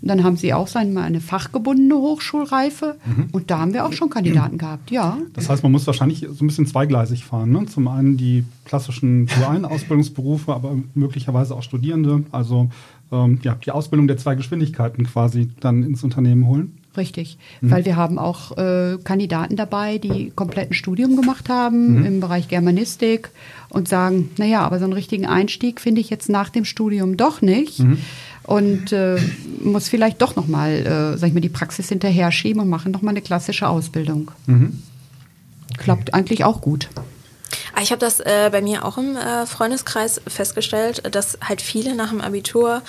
Und 0.01 0.07
dann 0.07 0.23
haben 0.23 0.37
sie 0.37 0.53
auch 0.53 0.67
wir, 0.67 1.01
eine 1.01 1.21
fachgebundene 1.21 1.95
Hochschulreife. 1.95 2.95
Mhm. 3.05 3.29
Und 3.31 3.51
da 3.51 3.59
haben 3.59 3.73
wir 3.73 3.85
auch 3.85 3.93
schon 3.93 4.09
Kandidaten 4.09 4.57
gehabt, 4.57 4.91
ja. 4.91 5.17
Das 5.33 5.49
heißt, 5.49 5.63
man 5.63 5.71
muss 5.71 5.87
wahrscheinlich 5.87 6.25
so 6.31 6.43
ein 6.43 6.47
bisschen 6.47 6.67
zweigleisig 6.67 7.25
fahren. 7.25 7.51
Ne? 7.51 7.65
Zum 7.65 7.87
einen 7.87 8.17
die 8.17 8.43
klassischen 8.65 9.27
dualen 9.27 9.65
Ausbildungsberufe, 9.65 10.53
aber 10.53 10.75
möglicherweise 10.93 11.55
auch 11.55 11.63
Studierende. 11.63 12.23
Also 12.31 12.69
ähm, 13.11 13.39
ja, 13.43 13.55
die 13.55 13.71
Ausbildung 13.71 14.07
der 14.07 14.17
zwei 14.17 14.35
Geschwindigkeiten 14.35 15.05
quasi 15.05 15.49
dann 15.59 15.83
ins 15.83 16.03
Unternehmen 16.03 16.47
holen. 16.47 16.77
Richtig, 16.95 17.37
mhm. 17.61 17.71
weil 17.71 17.85
wir 17.85 17.95
haben 17.95 18.17
auch 18.17 18.57
äh, 18.57 18.97
Kandidaten 19.03 19.55
dabei, 19.55 19.99
die 19.99 20.31
komplett 20.35 20.71
ein 20.71 20.73
Studium 20.73 21.15
gemacht 21.15 21.47
haben 21.47 21.99
mhm. 21.99 22.05
im 22.05 22.19
Bereich 22.19 22.47
Germanistik 22.47 23.29
und 23.69 23.87
sagen, 23.87 24.31
naja, 24.37 24.61
aber 24.61 24.79
so 24.79 24.85
einen 24.85 24.93
richtigen 24.93 25.27
Einstieg 25.27 25.79
finde 25.79 26.01
ich 26.01 26.09
jetzt 26.09 26.27
nach 26.27 26.49
dem 26.49 26.65
Studium 26.65 27.15
doch 27.15 27.41
nicht. 27.41 27.79
Mhm 27.79 27.99
und 28.47 28.93
äh, 28.93 29.19
muss 29.61 29.89
vielleicht 29.89 30.21
doch 30.21 30.35
nochmal, 30.35 30.71
äh, 30.71 31.17
sag 31.17 31.27
ich 31.27 31.33
mal, 31.33 31.41
die 31.41 31.49
Praxis 31.49 31.89
hinterher 31.89 32.31
schieben 32.31 32.61
und 32.61 32.69
machen 32.69 32.91
nochmal 32.91 33.11
eine 33.11 33.21
klassische 33.21 33.67
Ausbildung. 33.67 34.31
Mhm. 34.47 34.81
Okay. 35.73 35.83
Klappt 35.83 36.13
eigentlich 36.13 36.43
auch 36.45 36.61
gut. 36.61 36.89
Ah, 37.75 37.81
ich 37.81 37.91
habe 37.91 37.99
das 37.99 38.21
äh, 38.21 38.49
bei 38.51 38.61
mir 38.61 38.85
auch 38.85 38.97
im 38.97 39.17
äh, 39.17 39.45
Freundeskreis 39.45 40.21
festgestellt, 40.27 41.03
dass 41.13 41.37
halt 41.43 41.61
viele 41.61 41.93
nach 41.93 42.09
dem 42.09 42.21
Abitur 42.21 42.81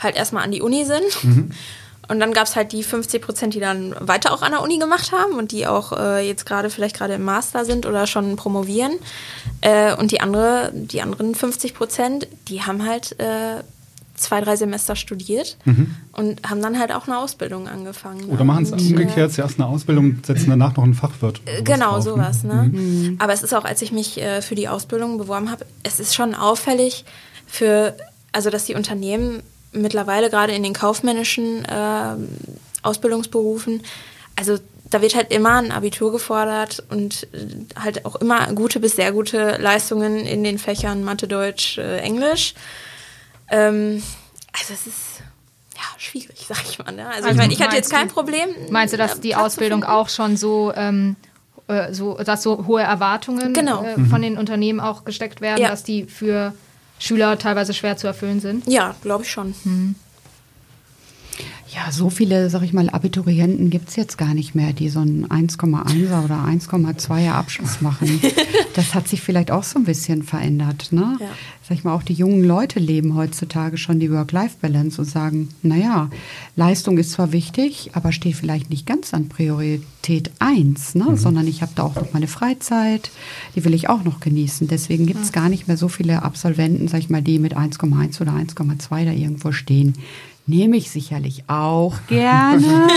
halt 0.00 0.16
erstmal 0.16 0.42
an 0.42 0.50
die 0.50 0.60
Uni 0.60 0.84
sind. 0.84 1.24
Mhm. 1.24 1.50
Und 2.08 2.20
dann 2.20 2.32
gab 2.32 2.46
es 2.46 2.56
halt 2.56 2.72
die 2.72 2.82
50 2.82 3.22
Prozent, 3.22 3.54
die 3.54 3.60
dann 3.60 3.94
weiter 4.00 4.32
auch 4.32 4.42
an 4.42 4.50
der 4.50 4.62
Uni 4.62 4.78
gemacht 4.78 5.12
haben 5.12 5.34
und 5.34 5.52
die 5.52 5.66
auch 5.66 5.92
äh, 5.92 6.26
jetzt 6.26 6.44
gerade 6.44 6.68
vielleicht 6.68 6.96
gerade 6.96 7.14
im 7.14 7.24
Master 7.24 7.64
sind 7.64 7.86
oder 7.86 8.06
schon 8.06 8.36
promovieren. 8.36 8.92
Äh, 9.62 9.94
und 9.94 10.10
die 10.10 10.20
andere, 10.20 10.70
die 10.74 11.00
anderen 11.00 11.34
50 11.34 11.72
Prozent, 11.72 12.26
die 12.48 12.62
haben 12.62 12.84
halt 12.84 13.18
äh, 13.20 13.62
zwei, 14.14 14.40
drei 14.40 14.56
Semester 14.56 14.96
studiert 14.96 15.56
mhm. 15.64 15.94
und 16.12 16.48
haben 16.48 16.62
dann 16.62 16.78
halt 16.78 16.92
auch 16.92 17.06
eine 17.06 17.18
Ausbildung 17.18 17.68
angefangen. 17.68 18.24
Oder 18.30 18.44
machen 18.44 18.64
es 18.64 18.72
umgekehrt, 18.72 19.32
zuerst 19.32 19.58
eine 19.58 19.68
Ausbildung, 19.68 20.18
setzen 20.24 20.50
danach 20.50 20.76
noch 20.76 20.84
einen 20.84 20.94
Fachwirt. 20.94 21.40
Genau, 21.64 21.92
drauf, 21.92 21.96
ne? 21.96 22.02
sowas. 22.02 22.44
Ne? 22.44 22.70
Mhm. 22.72 23.16
Aber 23.18 23.32
es 23.32 23.42
ist 23.42 23.54
auch, 23.54 23.64
als 23.64 23.82
ich 23.82 23.92
mich 23.92 24.20
äh, 24.20 24.40
für 24.40 24.54
die 24.54 24.68
Ausbildung 24.68 25.18
beworben 25.18 25.50
habe, 25.50 25.66
es 25.82 26.00
ist 26.00 26.14
schon 26.14 26.34
auffällig 26.34 27.04
für, 27.46 27.96
also 28.32 28.50
dass 28.50 28.64
die 28.64 28.74
Unternehmen 28.74 29.42
mittlerweile 29.72 30.30
gerade 30.30 30.52
in 30.52 30.62
den 30.62 30.72
kaufmännischen 30.72 31.64
äh, 31.64 32.14
Ausbildungsberufen, 32.82 33.82
also 34.36 34.58
da 34.90 35.02
wird 35.02 35.16
halt 35.16 35.32
immer 35.32 35.56
ein 35.56 35.72
Abitur 35.72 36.12
gefordert 36.12 36.84
und 36.90 37.26
äh, 37.32 37.80
halt 37.80 38.04
auch 38.04 38.16
immer 38.16 38.52
gute 38.52 38.78
bis 38.78 38.94
sehr 38.94 39.12
gute 39.12 39.56
Leistungen 39.58 40.24
in 40.26 40.44
den 40.44 40.58
Fächern 40.58 41.02
Mathe, 41.02 41.26
Deutsch, 41.26 41.78
äh, 41.78 41.98
Englisch. 41.98 42.54
Ähm, 43.50 44.02
also 44.52 44.72
es 44.72 44.86
ist 44.86 45.22
ja 45.74 45.82
schwierig, 45.98 46.44
sag 46.48 46.62
ich 46.68 46.78
mal. 46.78 46.92
Ne? 46.92 47.06
Also, 47.06 47.20
ich 47.20 47.24
Also 47.26 47.36
meine, 47.38 47.52
ich 47.52 47.60
hatte 47.62 47.76
jetzt 47.76 47.92
meinst 47.92 47.92
du- 47.92 47.96
kein 47.96 48.08
Problem. 48.08 48.48
Meinst 48.70 48.92
du, 48.94 48.98
dass 48.98 49.16
äh, 49.16 49.20
die 49.20 49.30
Platz 49.30 49.42
Ausbildung 49.44 49.84
auch 49.84 50.08
schon 50.08 50.36
so, 50.36 50.72
ähm, 50.74 51.16
äh, 51.68 51.92
so, 51.92 52.14
dass 52.14 52.42
so 52.42 52.66
hohe 52.66 52.82
Erwartungen 52.82 53.52
Genau. 53.54 53.82
äh, 53.84 53.98
von 54.04 54.22
den 54.22 54.36
Unternehmen 54.38 54.80
auch 54.80 55.04
gesteckt 55.04 55.40
werden, 55.40 55.60
Ja. 55.62 55.68
dass 55.68 55.82
die 55.82 56.04
für 56.04 56.54
Schüler 56.98 57.38
teilweise 57.38 57.74
schwer 57.74 57.96
zu 57.96 58.06
erfüllen 58.06 58.40
sind? 58.40 58.66
Ja, 58.66 58.94
glaube 59.02 59.24
ich 59.24 59.30
schon. 59.30 59.54
Ja, 61.72 61.90
so 61.90 62.10
viele, 62.10 62.50
sag 62.50 62.62
ich 62.62 62.72
mal, 62.72 62.90
Abiturienten 62.90 63.70
gibt 63.70 63.88
es 63.88 63.96
jetzt 63.96 64.18
gar 64.18 64.34
nicht 64.34 64.54
mehr, 64.54 64.72
die 64.72 64.90
so 64.90 65.00
einen 65.00 65.26
1,1er 65.26 66.24
oder 66.24 66.44
1,2er 66.44 67.32
Abschluss 67.32 67.80
machen. 67.80 68.20
Das 68.74 68.92
hat 68.92 69.06
sich 69.06 69.20
vielleicht 69.20 69.52
auch 69.52 69.62
so 69.62 69.78
ein 69.78 69.84
bisschen 69.84 70.24
verändert. 70.24 70.88
Ne? 70.90 71.16
Ja. 71.20 71.26
Sag 71.62 71.78
ich 71.78 71.84
mal, 71.84 71.94
auch 71.94 72.02
die 72.02 72.12
jungen 72.12 72.42
Leute 72.42 72.80
leben 72.80 73.14
heutzutage 73.14 73.76
schon 73.76 74.00
die 74.00 74.10
Work-Life-Balance 74.10 75.00
und 75.00 75.06
sagen, 75.06 75.48
naja, 75.62 76.10
Leistung 76.56 76.98
ist 76.98 77.12
zwar 77.12 77.30
wichtig, 77.30 77.90
aber 77.92 78.10
steht 78.10 78.34
vielleicht 78.34 78.70
nicht 78.70 78.84
ganz 78.84 79.14
an 79.14 79.28
Priorität 79.28 80.32
1, 80.40 80.96
ne? 80.96 81.16
sondern 81.16 81.46
ich 81.46 81.62
habe 81.62 81.70
da 81.76 81.84
auch 81.84 81.94
noch 81.94 82.12
meine 82.12 82.26
Freizeit, 82.26 83.12
die 83.54 83.64
will 83.64 83.74
ich 83.74 83.88
auch 83.88 84.02
noch 84.02 84.18
genießen. 84.18 84.66
Deswegen 84.66 85.06
gibt 85.06 85.22
es 85.22 85.30
gar 85.30 85.48
nicht 85.48 85.68
mehr 85.68 85.76
so 85.76 85.86
viele 85.86 86.24
Absolventen, 86.24 86.88
sag 86.88 86.98
ich 86.98 87.10
mal, 87.10 87.22
die 87.22 87.38
mit 87.38 87.56
1,1 87.56 88.20
oder 88.20 88.32
1,2 88.32 89.04
da 89.04 89.12
irgendwo 89.12 89.52
stehen. 89.52 89.94
Nehme 90.46 90.76
ich 90.76 90.90
sicherlich 90.90 91.44
auch 91.48 91.94
gerne. 92.06 92.66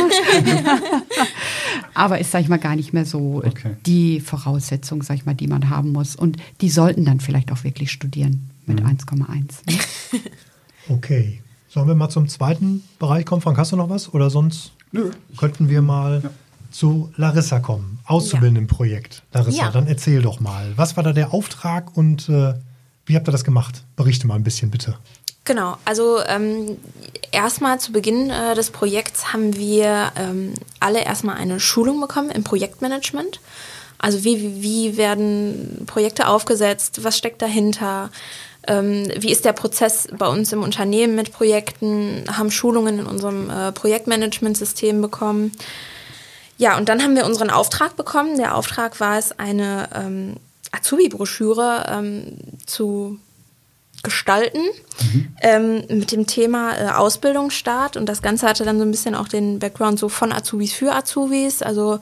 Aber 1.94 2.20
ist, 2.20 2.32
sag 2.32 2.42
ich 2.42 2.50
mal, 2.50 2.58
gar 2.60 2.76
nicht 2.76 2.94
mehr 2.94 3.06
so 3.06 3.42
Okay. 3.46 3.76
die 3.86 4.20
Voraussetzung, 4.20 5.02
sag 5.04 5.16
ich 5.16 5.26
mal, 5.26 5.34
die 5.34 5.48
man 5.48 5.70
haben 5.70 5.92
muss. 5.92 6.16
Und 6.16 6.38
die 6.62 6.70
sollten 6.70 7.06
dann 7.06 7.20
vielleicht 7.20 7.52
auch 7.52 7.64
wirklich 7.64 7.92
studieren 7.92 8.50
mit 8.66 8.82
1,1. 8.82 9.26
ne? 9.26 9.78
Okay. 10.90 11.42
Sollen 11.70 11.88
wir 11.90 11.96
mal 11.96 12.10
zum 12.10 12.28
zweiten 12.30 12.82
Bereich 12.98 13.26
kommen? 13.26 13.42
Frank, 13.42 13.58
hast 13.58 13.72
du 13.74 13.76
noch 13.76 13.90
was? 13.90 14.14
Oder 14.14 14.30
sonst 14.30 14.72
Nö. 14.94 15.12
könnten 15.38 15.68
wir 15.70 15.82
mal 15.82 16.22
zu 16.72 17.12
Larissa 17.18 17.60
kommen, 17.60 18.00
Auszubildendenprojekt. 18.06 19.22
Larissa, 19.34 19.64
Ja. 19.66 19.72
dann 19.72 19.86
erzähl 19.88 20.22
doch 20.22 20.40
mal. 20.40 20.72
Was 20.78 20.96
war 20.96 21.04
da 21.04 21.12
der 21.14 21.34
Auftrag 21.34 21.96
und 21.98 22.30
äh, 22.30 22.54
wie 23.06 23.16
habt 23.16 23.28
ihr 23.28 23.32
das 23.34 23.44
gemacht? 23.44 23.84
Berichte 23.98 24.28
mal 24.28 24.36
ein 24.36 24.44
bisschen, 24.44 24.72
bitte. 24.72 24.96
Genau, 25.48 25.78
also 25.86 26.20
ähm, 26.28 26.78
erstmal 27.32 27.80
zu 27.80 27.94
Beginn 27.94 28.30
äh, 28.30 28.54
des 28.54 28.70
Projekts 28.70 29.32
haben 29.32 29.56
wir 29.56 30.12
ähm, 30.18 30.54
alle 30.82 31.06
erstmal 31.06 31.38
eine 31.38 31.62
Schulung 31.62 32.02
bekommen 32.02 32.32
im 32.32 32.44
Projektmanagement. 32.44 33.40
Also 33.98 34.26
wie, 34.26 34.62
wie, 34.62 34.98
werden 34.98 35.86
Projekte 35.88 36.28
aufgesetzt, 36.28 37.06
was 37.06 37.18
steckt 37.18 37.42
dahinter, 37.42 38.10
ähm, 38.68 39.08
wie 39.18 39.32
ist 39.32 39.46
der 39.46 39.54
Prozess 39.54 40.10
bei 40.18 40.28
uns 40.28 40.52
im 40.52 40.64
Unternehmen 40.64 41.16
mit 41.16 41.32
Projekten, 41.32 42.26
haben 42.30 42.52
Schulungen 42.52 43.00
in 43.00 43.06
unserem 43.06 43.50
äh, 43.50 43.72
Projektmanagementsystem 43.72 45.02
bekommen. 45.02 45.54
Ja, 46.58 46.78
und 46.78 46.90
dann 46.90 47.02
haben 47.02 47.16
wir 47.16 47.26
unseren 47.26 47.52
Auftrag 47.52 47.96
bekommen. 47.96 48.36
Der 48.36 48.54
Auftrag 48.54 49.00
war 49.00 49.18
es, 49.18 49.32
eine 49.40 49.88
ähm, 49.96 50.36
Azubi-Broschüre 50.74 51.86
ähm, 51.90 52.38
zu 52.66 53.18
gestalten 54.08 54.62
ähm, 55.42 55.84
mit 55.90 56.12
dem 56.12 56.26
Thema 56.26 56.78
äh, 56.78 56.92
Ausbildungsstart. 56.92 57.98
Und 57.98 58.08
das 58.08 58.22
Ganze 58.22 58.48
hatte 58.48 58.64
dann 58.64 58.80
so 58.80 58.86
ein 58.86 58.92
bisschen 58.92 59.16
auch 59.16 59.28
den 59.28 59.60
Background 59.60 60.00
so 60.00 60.08
von 60.10 60.32
Azubis 60.32 60.74
für 60.74 60.94
Azubis. 60.94 61.62
Also 61.62 62.00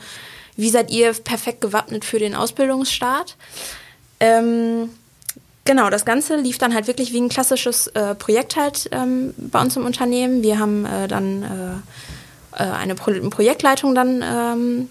wie 0.56 0.70
seid 0.70 0.92
ihr 0.92 1.14
perfekt 1.14 1.62
gewappnet 1.62 2.06
für 2.06 2.20
den 2.20 2.36
Ausbildungsstart? 2.36 3.36
Ähm, 4.20 4.90
Genau, 5.68 5.90
das 5.90 6.06
Ganze 6.06 6.36
lief 6.36 6.60
dann 6.60 6.76
halt 6.76 6.86
wirklich 6.86 7.12
wie 7.12 7.20
ein 7.20 7.28
klassisches 7.28 7.88
äh, 7.88 8.14
Projekt 8.14 8.56
halt 8.56 8.88
ähm, 8.92 9.34
bei 9.36 9.60
uns 9.60 9.76
im 9.76 9.84
Unternehmen. 9.84 10.44
Wir 10.44 10.60
haben 10.60 10.86
äh, 10.86 11.08
dann 11.08 11.42
äh, 11.42 12.64
äh, 12.64 12.70
eine 12.70 12.94
Pro 12.94 13.12
Projektleitung 13.32 13.96
dann 13.96 14.24
ähm, 14.24 14.90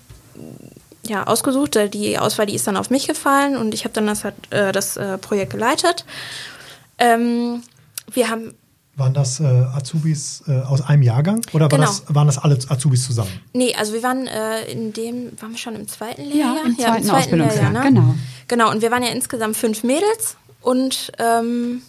ja, 1.06 1.28
ausgesucht. 1.28 1.78
Die 1.94 2.18
Auswahl, 2.18 2.46
die 2.46 2.54
ist 2.54 2.66
dann 2.66 2.76
auf 2.76 2.90
mich 2.90 3.06
gefallen 3.06 3.56
und 3.56 3.72
ich 3.72 3.84
habe 3.84 3.94
dann 3.94 4.06
das, 4.06 4.24
halt, 4.24 4.34
äh, 4.50 4.72
das 4.72 4.96
äh, 4.96 5.16
Projekt 5.18 5.52
geleitet. 5.52 6.04
Ähm, 6.98 7.62
wir 8.12 8.28
haben 8.30 8.54
Waren 8.96 9.14
das 9.14 9.40
äh, 9.40 9.44
Azubis 9.44 10.44
äh, 10.46 10.60
aus 10.60 10.80
einem 10.82 11.02
Jahrgang 11.02 11.40
oder 11.52 11.62
war 11.64 11.78
Genau. 11.78 11.82
das, 11.86 12.04
waren 12.08 12.26
das 12.28 12.38
alle 12.38 12.56
Azubis 12.68 13.04
zusammen? 13.04 13.30
Nee, 13.52 13.74
also 13.74 13.92
wir 13.92 14.02
waren 14.04 14.26
äh, 14.28 14.70
in 14.70 14.92
dem, 14.92 15.32
waren 15.40 15.50
wir 15.50 15.58
schon 15.58 15.74
im 15.74 15.88
zweiten 15.88 16.22
Lehrjahr? 16.22 16.64
im 16.64 16.78
zweiten 16.78 17.10
Ausbildungsjahr, 17.10 17.70
ne? 17.70 17.80
genau. 17.82 18.14
Genau, 18.46 18.70
und 18.70 18.82
wir 18.82 18.90
waren 18.92 19.02
ja 19.02 19.08
insgesamt 19.10 19.56
fünf 19.56 19.82
Mädels 19.82 20.36
und, 20.60 21.10
ähm, 21.18 21.82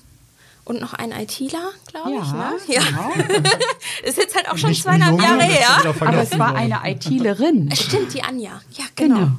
und 0.63 0.81
noch 0.81 0.93
ein 0.95 1.11
ITler, 1.11 1.69
glaube 1.91 2.09
ich. 2.11 2.15
Ja, 2.31 2.33
Ne? 2.33 2.73
Ja. 2.73 2.81
genau. 2.81 3.39
Ist 4.03 4.17
jetzt 4.17 4.35
halt 4.35 4.49
auch 4.49 4.57
schon 4.57 4.73
zweieinhalb 4.73 5.21
Jahre 5.21 5.43
her. 5.43 5.93
Aber 5.99 6.23
es 6.23 6.39
war 6.39 6.55
eine 6.55 6.79
ITlerin. 6.85 7.69
Stimmt, 7.75 8.13
die 8.15 8.23
Anja. 8.23 8.61
Ja, 8.71 8.85
genau. 8.95 9.15
Genau. 9.15 9.31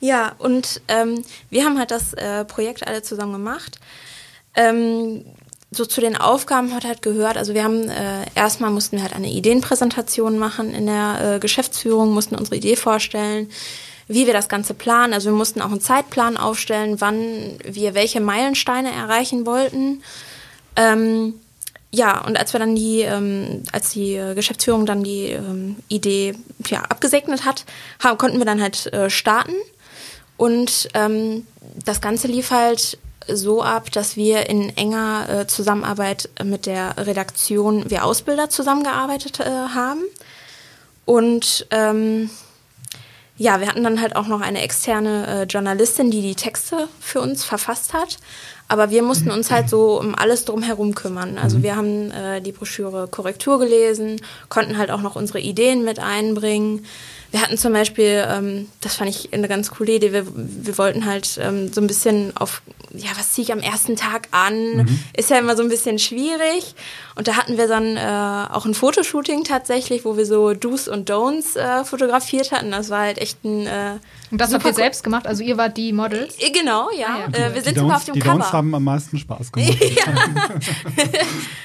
Ja, 0.00 0.32
und 0.38 0.80
ähm, 0.88 1.22
wir 1.50 1.64
haben 1.64 1.78
halt 1.78 1.92
das 1.92 2.12
äh, 2.14 2.44
Projekt 2.46 2.84
alle 2.88 3.02
zusammen 3.02 3.32
gemacht. 3.34 3.78
Ähm, 4.54 5.24
so 5.70 5.86
zu 5.86 6.02
den 6.02 6.16
Aufgaben 6.16 6.74
hat 6.74 6.84
halt 6.84 7.00
gehört, 7.00 7.38
also 7.38 7.54
wir 7.54 7.64
haben 7.64 7.88
äh, 7.88 8.26
erstmal 8.34 8.70
mussten 8.70 8.96
wir 8.96 9.02
halt 9.02 9.14
eine 9.14 9.30
Ideenpräsentation 9.30 10.38
machen 10.38 10.74
in 10.74 10.86
der 10.86 11.36
äh, 11.36 11.38
Geschäftsführung, 11.38 12.12
mussten 12.12 12.34
unsere 12.34 12.56
Idee 12.56 12.76
vorstellen, 12.76 13.48
wie 14.06 14.26
wir 14.26 14.34
das 14.34 14.50
Ganze 14.50 14.74
planen. 14.74 15.14
Also 15.14 15.30
wir 15.30 15.36
mussten 15.36 15.62
auch 15.62 15.70
einen 15.70 15.80
Zeitplan 15.80 16.36
aufstellen, 16.36 17.00
wann 17.00 17.58
wir 17.64 17.94
welche 17.94 18.20
Meilensteine 18.20 18.92
erreichen 18.92 19.46
wollten. 19.46 20.02
Ähm, 20.76 21.34
ja, 21.90 22.22
und 22.24 22.38
als 22.38 22.52
wir 22.52 22.60
dann 22.60 22.74
die, 22.74 23.00
ähm, 23.00 23.62
als 23.72 23.90
die 23.90 24.14
äh, 24.14 24.34
Geschäftsführung 24.34 24.84
dann 24.84 25.04
die 25.04 25.30
ähm, 25.30 25.76
Idee 25.88 26.34
ja, 26.68 26.82
abgesegnet 26.82 27.44
hat, 27.46 27.64
haben, 28.02 28.18
konnten 28.18 28.38
wir 28.38 28.46
dann 28.46 28.60
halt 28.60 28.92
äh, 28.92 29.08
starten. 29.08 29.54
Und 30.36 30.88
ähm, 30.94 31.46
das 31.84 32.00
Ganze 32.00 32.28
lief 32.28 32.50
halt 32.50 32.98
so 33.28 33.62
ab, 33.62 33.90
dass 33.90 34.16
wir 34.16 34.48
in 34.48 34.76
enger 34.76 35.26
äh, 35.28 35.46
Zusammenarbeit 35.46 36.28
mit 36.44 36.66
der 36.66 36.94
Redaktion 36.98 37.90
Wir 37.90 38.04
Ausbilder 38.04 38.48
zusammengearbeitet 38.50 39.40
äh, 39.40 39.44
haben. 39.44 40.02
Und 41.04 41.66
ähm, 41.70 42.30
ja, 43.36 43.60
wir 43.60 43.66
hatten 43.66 43.82
dann 43.82 44.00
halt 44.00 44.14
auch 44.14 44.28
noch 44.28 44.40
eine 44.40 44.62
externe 44.62 45.26
äh, 45.26 45.42
Journalistin, 45.44 46.10
die 46.10 46.22
die 46.22 46.34
Texte 46.34 46.88
für 47.00 47.20
uns 47.20 47.44
verfasst 47.44 47.92
hat. 47.92 48.18
Aber 48.68 48.90
wir 48.90 49.02
mussten 49.02 49.30
uns 49.30 49.50
halt 49.50 49.68
so 49.68 49.98
um 50.00 50.14
alles 50.14 50.44
drumherum 50.44 50.94
kümmern. 50.94 51.38
Also 51.38 51.62
wir 51.62 51.76
haben 51.76 52.10
äh, 52.10 52.40
die 52.40 52.52
Broschüre 52.52 53.08
Korrektur 53.08 53.58
gelesen, 53.58 54.20
konnten 54.48 54.78
halt 54.78 54.90
auch 54.90 55.02
noch 55.02 55.16
unsere 55.16 55.40
Ideen 55.40 55.84
mit 55.84 55.98
einbringen. 55.98 56.86
Wir 57.32 57.42
hatten 57.42 57.58
zum 57.58 57.72
Beispiel, 57.72 58.24
ähm, 58.28 58.68
das 58.80 58.94
fand 58.96 59.10
ich 59.10 59.32
eine 59.32 59.48
ganz 59.48 59.70
coole 59.70 59.92
Idee, 59.94 60.12
wir, 60.12 60.26
wir 60.34 60.78
wollten 60.78 61.06
halt 61.06 61.38
ähm, 61.42 61.72
so 61.72 61.80
ein 61.80 61.86
bisschen 61.88 62.36
auf, 62.36 62.62
ja, 62.94 63.10
was 63.16 63.32
ziehe 63.32 63.44
ich 63.44 63.52
am 63.52 63.58
ersten 63.60 63.96
Tag 63.96 64.28
an? 64.30 64.86
Ist 65.16 65.30
ja 65.30 65.38
immer 65.38 65.56
so 65.56 65.62
ein 65.62 65.68
bisschen 65.70 65.98
schwierig. 65.98 66.74
Und 67.14 67.28
da 67.28 67.36
hatten 67.36 67.56
wir 67.58 67.68
dann 67.68 67.96
äh, 67.96 68.52
auch 68.54 68.64
ein 68.66 68.74
Fotoshooting 68.74 69.44
tatsächlich, 69.44 70.04
wo 70.04 70.16
wir 70.16 70.24
so 70.26 70.54
Do's 70.54 70.88
und 70.88 71.10
Don'ts 71.10 71.56
äh, 71.58 71.84
fotografiert 71.84 72.52
hatten. 72.52 72.70
Das 72.70 72.88
war 72.90 73.00
halt 73.00 73.18
echt 73.18 73.42
ein 73.44 73.66
äh, 73.66 73.98
Und 74.30 74.40
das 74.40 74.52
habt 74.54 74.64
ihr 74.64 74.72
selbst 74.74 75.02
gemacht? 75.04 75.26
Also 75.26 75.42
ihr 75.42 75.56
wart 75.56 75.76
die 75.76 75.92
Models? 75.92 76.36
Äh, 76.38 76.50
Genau, 76.50 76.90
ja. 76.96 77.06
Ah, 77.08 77.18
ja. 77.38 77.46
Äh, 77.46 77.54
wir 77.54 77.60
Die 77.62 77.68
sind 77.68 77.78
sogar 77.78 77.96
auf 77.96 78.04
dem 78.04 78.14
die 78.14 78.20
Cover. 78.20 78.38
Downs 78.38 78.52
haben 78.52 78.74
am 78.74 78.84
meisten 78.84 79.18
Spaß 79.18 79.52
gemacht. 79.52 79.78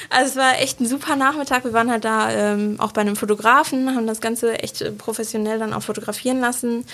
Also 0.09 0.29
es 0.31 0.35
war 0.37 0.59
echt 0.61 0.79
ein 0.79 0.85
super 0.87 1.17
Nachmittag. 1.17 1.65
Wir 1.65 1.73
waren 1.73 1.91
halt 1.91 2.05
da 2.05 2.31
ähm, 2.31 2.75
auch 2.79 2.93
bei 2.93 3.01
einem 3.01 3.17
Fotografen, 3.17 3.93
haben 3.93 4.07
das 4.07 4.21
Ganze 4.21 4.57
echt 4.59 4.81
äh, 4.81 4.91
professionell 5.57 5.59
dann 5.59 5.73
auch 5.73 5.83
fotografieren 5.83 6.39
lassen, 6.39 6.85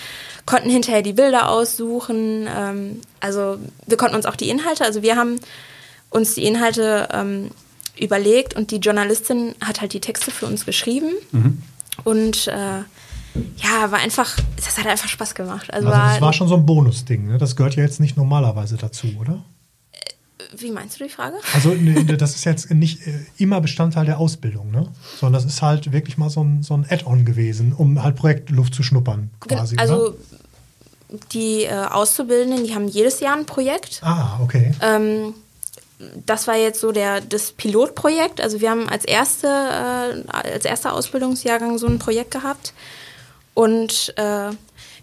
konnten 0.46 0.70
hinterher 0.70 1.02
die 1.02 1.12
Bilder 1.12 1.48
aussuchen. 1.48 2.48
Ähm, 2.48 3.00
also 3.20 3.58
wir 3.86 3.96
konnten 3.96 4.16
uns 4.16 4.26
auch 4.26 4.36
die 4.36 4.48
Inhalte, 4.48 4.84
also 4.84 5.02
wir 5.02 5.16
haben 5.16 5.38
uns 6.10 6.34
die 6.34 6.44
Inhalte 6.44 7.08
ähm, 7.12 7.50
überlegt 7.98 8.54
und 8.54 8.70
die 8.70 8.78
Journalistin 8.78 9.54
hat 9.60 9.80
halt 9.80 9.92
die 9.92 10.00
Texte 10.00 10.30
für 10.30 10.46
uns 10.46 10.64
geschrieben. 10.64 11.12
Und 12.04 12.48
äh, 12.48 12.82
ja, 13.56 13.90
war 13.90 13.98
einfach, 13.98 14.36
das 14.56 14.78
hat 14.78 14.86
einfach 14.86 15.08
Spaß 15.08 15.34
gemacht. 15.34 15.72
Also, 15.72 15.88
Also 15.88 15.98
das 15.98 16.14
war, 16.14 16.20
war 16.20 16.32
schon 16.32 16.48
so 16.48 16.56
ein 16.56 16.66
Bonusding. 16.66 17.26
Ne? 17.26 17.38
Das 17.38 17.56
gehört 17.56 17.76
ja 17.76 17.82
jetzt 17.82 18.00
nicht 18.00 18.16
normalerweise 18.16 18.76
dazu, 18.76 19.08
oder? 19.20 19.44
Wie 20.58 20.70
meinst 20.70 20.98
du 20.98 21.04
die 21.04 21.10
Frage? 21.10 21.36
Also 21.52 21.70
ne, 21.70 22.04
das 22.16 22.34
ist 22.34 22.44
jetzt 22.44 22.70
nicht 22.70 23.06
äh, 23.06 23.12
immer 23.38 23.60
Bestandteil 23.60 24.06
der 24.06 24.18
Ausbildung, 24.18 24.70
ne? 24.70 24.88
sondern 25.18 25.42
das 25.42 25.50
ist 25.50 25.62
halt 25.62 25.92
wirklich 25.92 26.18
mal 26.18 26.30
so 26.30 26.42
ein, 26.42 26.62
so 26.62 26.74
ein 26.74 26.86
Add-on 26.88 27.24
gewesen, 27.24 27.72
um 27.72 28.02
halt 28.02 28.16
Projektluft 28.16 28.74
zu 28.74 28.82
schnuppern 28.82 29.30
quasi. 29.40 29.76
also 29.76 30.08
oder? 30.08 30.14
die 31.32 31.64
äh, 31.64 31.72
Auszubildenden, 31.72 32.64
die 32.64 32.74
haben 32.74 32.88
jedes 32.88 33.20
Jahr 33.20 33.36
ein 33.36 33.46
Projekt. 33.46 34.00
Ah, 34.02 34.38
okay. 34.42 34.72
Ähm, 34.80 35.34
das 36.26 36.46
war 36.46 36.56
jetzt 36.56 36.80
so 36.80 36.92
der, 36.92 37.20
das 37.20 37.52
Pilotprojekt. 37.52 38.40
Also 38.40 38.60
wir 38.60 38.70
haben 38.70 38.88
als 38.88 39.04
erste, 39.04 39.46
äh, 39.46 40.30
als 40.30 40.64
erster 40.64 40.92
Ausbildungsjahrgang 40.92 41.78
so 41.78 41.86
ein 41.86 41.98
Projekt 41.98 42.32
gehabt. 42.32 42.72
Und 43.54 44.12
äh, 44.16 44.50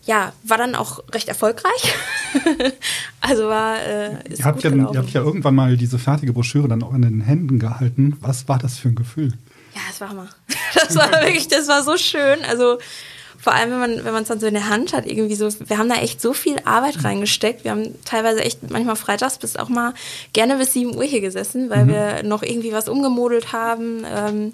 ja, 0.05 0.33
war 0.43 0.57
dann 0.57 0.75
auch 0.75 1.03
recht 1.13 1.27
erfolgreich. 1.27 1.93
also 3.21 3.47
war. 3.47 3.79
Äh, 3.81 4.17
ihr, 4.29 4.45
habt 4.45 4.63
ja, 4.63 4.71
ihr 4.71 4.97
habt 4.97 5.11
ja 5.11 5.21
irgendwann 5.21 5.55
mal 5.55 5.77
diese 5.77 5.99
fertige 5.99 6.33
Broschüre 6.33 6.67
dann 6.67 6.83
auch 6.83 6.93
in 6.93 7.03
den 7.03 7.21
Händen 7.21 7.59
gehalten. 7.59 8.17
Was 8.21 8.47
war 8.47 8.57
das 8.57 8.79
für 8.79 8.89
ein 8.89 8.95
Gefühl? 8.95 9.33
Ja, 9.75 9.81
das 9.87 10.01
war 10.01 10.09
Hammer. 10.09 10.27
Das 10.73 10.95
war 10.95 11.11
wirklich, 11.11 11.49
das 11.49 11.67
war 11.67 11.83
so 11.83 11.97
schön. 11.97 12.43
Also 12.47 12.77
vor 13.37 13.53
allem, 13.53 13.71
wenn 13.71 13.79
man 13.79 14.05
wenn 14.05 14.13
man 14.13 14.21
es 14.21 14.29
dann 14.29 14.39
so 14.39 14.47
in 14.47 14.53
der 14.53 14.69
Hand 14.69 14.93
hat, 14.93 15.05
irgendwie 15.05 15.35
so, 15.35 15.49
wir 15.67 15.77
haben 15.77 15.89
da 15.89 15.95
echt 15.95 16.21
so 16.21 16.31
viel 16.31 16.57
Arbeit 16.63 17.03
reingesteckt. 17.03 17.63
Wir 17.63 17.71
haben 17.71 17.95
teilweise 18.05 18.41
echt 18.41 18.69
manchmal 18.69 18.95
freitags 18.95 19.37
bis 19.37 19.57
auch 19.57 19.67
mal 19.67 19.93
gerne 20.31 20.57
bis 20.57 20.73
7 20.73 20.95
Uhr 20.95 21.03
hier 21.03 21.21
gesessen, 21.21 21.69
weil 21.69 21.85
mhm. 21.85 21.89
wir 21.89 22.23
noch 22.23 22.43
irgendwie 22.43 22.71
was 22.71 22.87
umgemodelt 22.87 23.51
haben. 23.51 24.05
Ähm, 24.05 24.53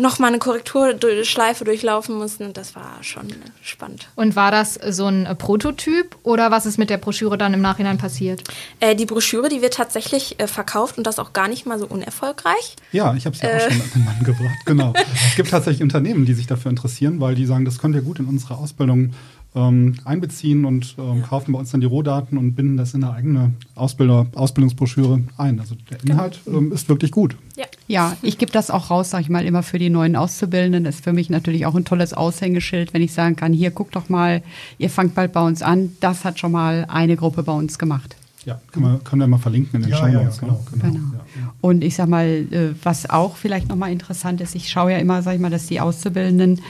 nochmal 0.00 0.28
eine 0.28 0.38
Korrekturschleife 0.38 1.64
durchlaufen 1.64 2.16
mussten 2.16 2.44
und 2.44 2.56
das 2.56 2.74
war 2.74 3.02
schon 3.02 3.28
spannend. 3.62 4.08
Und 4.16 4.36
war 4.36 4.50
das 4.50 4.74
so 4.74 5.06
ein 5.06 5.28
Prototyp 5.38 6.16
oder 6.22 6.50
was 6.50 6.66
ist 6.66 6.78
mit 6.78 6.90
der 6.90 6.98
Broschüre 6.98 7.38
dann 7.38 7.54
im 7.54 7.60
Nachhinein 7.60 7.98
passiert? 7.98 8.42
Äh, 8.80 8.96
die 8.96 9.06
Broschüre, 9.06 9.48
die 9.48 9.62
wird 9.62 9.74
tatsächlich 9.74 10.40
äh, 10.40 10.46
verkauft 10.46 10.98
und 10.98 11.06
das 11.06 11.18
auch 11.18 11.32
gar 11.32 11.48
nicht 11.48 11.66
mal 11.66 11.78
so 11.78 11.86
unerfolgreich. 11.86 12.76
Ja, 12.92 13.14
ich 13.14 13.26
habe 13.26 13.36
sie 13.36 13.44
äh. 13.44 13.56
auch 13.56 13.70
schon 13.70 13.80
an 13.80 13.90
den 13.94 14.04
Mann 14.04 14.24
gebracht, 14.24 14.58
genau. 14.66 14.92
es 15.14 15.36
gibt 15.36 15.50
tatsächlich 15.50 15.82
Unternehmen, 15.82 16.24
die 16.24 16.34
sich 16.34 16.46
dafür 16.46 16.70
interessieren, 16.70 17.20
weil 17.20 17.34
die 17.34 17.46
sagen, 17.46 17.64
das 17.64 17.78
könnt 17.78 17.94
ihr 17.94 18.02
gut 18.02 18.18
in 18.18 18.26
unsere 18.26 18.56
Ausbildung 18.56 19.12
ähm, 19.54 19.96
einbeziehen 20.04 20.64
und 20.64 20.94
ähm, 20.98 21.22
kaufen 21.22 21.52
bei 21.52 21.58
uns 21.58 21.70
dann 21.70 21.80
die 21.80 21.86
Rohdaten 21.86 22.38
und 22.38 22.54
binden 22.54 22.76
das 22.76 22.94
in 22.94 23.02
eine 23.02 23.12
eigene 23.12 23.52
Ausbilder, 23.74 24.26
Ausbildungsbroschüre 24.34 25.22
ein. 25.36 25.58
Also 25.60 25.74
der 25.90 25.98
genau. 25.98 26.14
Inhalt 26.14 26.40
ähm, 26.46 26.72
ist 26.72 26.88
wirklich 26.88 27.10
gut. 27.10 27.36
Ja, 27.56 27.66
ja 27.90 28.16
ich 28.22 28.38
gebe 28.38 28.52
das 28.52 28.70
auch 28.70 28.90
raus, 28.90 29.10
sage 29.10 29.22
ich 29.22 29.28
mal, 29.28 29.44
immer 29.44 29.62
für 29.62 29.78
die 29.78 29.90
neuen 29.90 30.16
Auszubildenden. 30.16 30.84
Das 30.84 30.96
ist 30.96 31.04
für 31.04 31.12
mich 31.12 31.30
natürlich 31.30 31.66
auch 31.66 31.74
ein 31.74 31.84
tolles 31.84 32.14
Aushängeschild, 32.14 32.94
wenn 32.94 33.02
ich 33.02 33.12
sagen 33.12 33.36
kann, 33.36 33.52
hier, 33.52 33.70
guckt 33.70 33.96
doch 33.96 34.08
mal, 34.08 34.42
ihr 34.78 34.90
fangt 34.90 35.14
bald 35.14 35.32
bei 35.32 35.46
uns 35.46 35.62
an. 35.62 35.96
Das 36.00 36.24
hat 36.24 36.38
schon 36.38 36.52
mal 36.52 36.86
eine 36.88 37.16
Gruppe 37.16 37.42
bei 37.42 37.52
uns 37.52 37.78
gemacht. 37.78 38.16
Ja, 38.46 38.60
können 38.72 38.86
wir, 38.86 38.98
können 39.04 39.20
wir 39.20 39.26
mal 39.26 39.38
verlinken 39.38 39.76
in 39.76 39.82
den 39.82 39.90
ja, 39.90 39.98
Show 39.98 40.06
Ja, 40.06 40.30
genau, 40.40 40.64
genau. 40.72 40.84
genau. 40.84 40.98
Ja. 41.14 41.54
Und 41.60 41.84
ich 41.84 41.94
sag 41.94 42.08
mal, 42.08 42.26
äh, 42.26 42.74
was 42.82 43.08
auch 43.10 43.36
vielleicht 43.36 43.68
nochmal 43.68 43.92
interessant 43.92 44.40
ist, 44.40 44.54
ich 44.54 44.70
schaue 44.70 44.92
ja 44.92 44.98
immer, 44.98 45.22
sag 45.22 45.34
ich 45.34 45.40
mal, 45.40 45.50
dass 45.50 45.66
die 45.66 45.80
Auszubildenden 45.80 46.60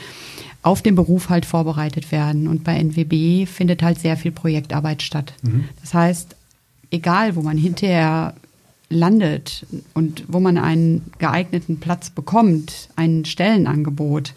auf 0.63 0.83
den 0.83 0.95
Beruf 0.95 1.29
halt 1.29 1.47
vorbereitet 1.47 2.11
werden. 2.13 2.49
Und 2.49 2.65
bei 2.65 2.77
NWB 2.77 3.47
findet 3.47 3.83
halt 3.83 3.99
sehr 4.01 4.17
viel 4.17 4.33
Projektarbeit 4.33 5.03
statt. 5.03 5.35
Mhm. 5.43 5.69
Das 5.81 5.95
heißt, 5.95 6.37
egal 6.91 7.37
wo 7.37 7.43
man 7.43 7.57
hinterher 7.57 8.35
landet 8.91 9.65
und 9.95 10.25
wo 10.29 10.41
man 10.41 10.59
einen 10.59 11.03
geeigneten 11.19 11.81
Platz 11.81 12.11
bekommt, 12.11 12.89
ein 12.97 13.25
Stellenangebot, 13.25 14.35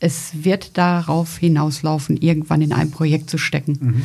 es 0.00 0.32
wird 0.42 0.76
darauf 0.76 1.38
hinauslaufen, 1.38 2.16
irgendwann 2.16 2.60
in 2.60 2.72
ein 2.72 2.90
Projekt 2.90 3.30
zu 3.30 3.38
stecken. 3.38 3.78
Mhm. 3.80 4.02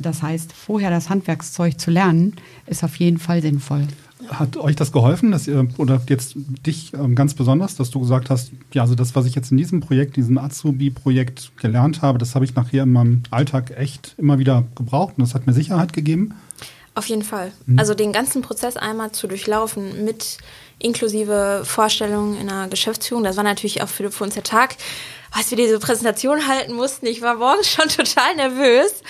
Das 0.00 0.22
heißt, 0.22 0.52
vorher 0.52 0.90
das 0.90 1.08
Handwerkszeug 1.08 1.78
zu 1.78 1.90
lernen, 1.90 2.34
ist 2.66 2.82
auf 2.82 2.96
jeden 2.96 3.18
Fall 3.18 3.42
sinnvoll. 3.42 3.86
Hat 4.28 4.56
euch 4.56 4.76
das 4.76 4.92
geholfen, 4.92 5.30
dass 5.30 5.46
ihr, 5.46 5.66
oder 5.78 6.02
jetzt 6.08 6.34
dich 6.66 6.92
ähm, 6.94 7.14
ganz 7.14 7.34
besonders, 7.34 7.76
dass 7.76 7.90
du 7.90 8.00
gesagt 8.00 8.28
hast, 8.28 8.52
ja, 8.72 8.82
also 8.82 8.94
das, 8.94 9.14
was 9.14 9.26
ich 9.26 9.34
jetzt 9.34 9.50
in 9.50 9.56
diesem 9.56 9.80
Projekt, 9.80 10.16
diesem 10.16 10.36
Azubi-Projekt 10.38 11.52
gelernt 11.56 12.02
habe, 12.02 12.18
das 12.18 12.34
habe 12.34 12.44
ich 12.44 12.54
nachher 12.54 12.82
in 12.82 12.92
meinem 12.92 13.22
Alltag 13.30 13.72
echt 13.76 14.14
immer 14.18 14.38
wieder 14.38 14.64
gebraucht 14.74 15.14
und 15.16 15.22
das 15.22 15.34
hat 15.34 15.46
mir 15.46 15.52
Sicherheit 15.52 15.92
gegeben? 15.92 16.34
Auf 16.94 17.06
jeden 17.06 17.22
Fall. 17.22 17.52
Mhm. 17.66 17.78
Also 17.78 17.94
den 17.94 18.12
ganzen 18.12 18.42
Prozess 18.42 18.76
einmal 18.76 19.12
zu 19.12 19.26
durchlaufen 19.26 20.04
mit 20.04 20.38
inklusive 20.78 21.62
Vorstellungen 21.64 22.40
in 22.40 22.48
der 22.48 22.68
Geschäftsführung, 22.68 23.22
das 23.22 23.36
war 23.36 23.44
natürlich 23.44 23.82
auch 23.82 23.88
für, 23.88 24.10
für 24.10 24.24
uns 24.24 24.34
der 24.34 24.42
Tag, 24.42 24.76
als 25.30 25.50
wir 25.50 25.56
diese 25.56 25.78
Präsentation 25.78 26.48
halten 26.48 26.72
mussten. 26.72 27.06
Ich 27.06 27.22
war 27.22 27.36
morgens 27.36 27.68
schon 27.72 27.88
total 27.88 28.34
nervös. 28.36 29.02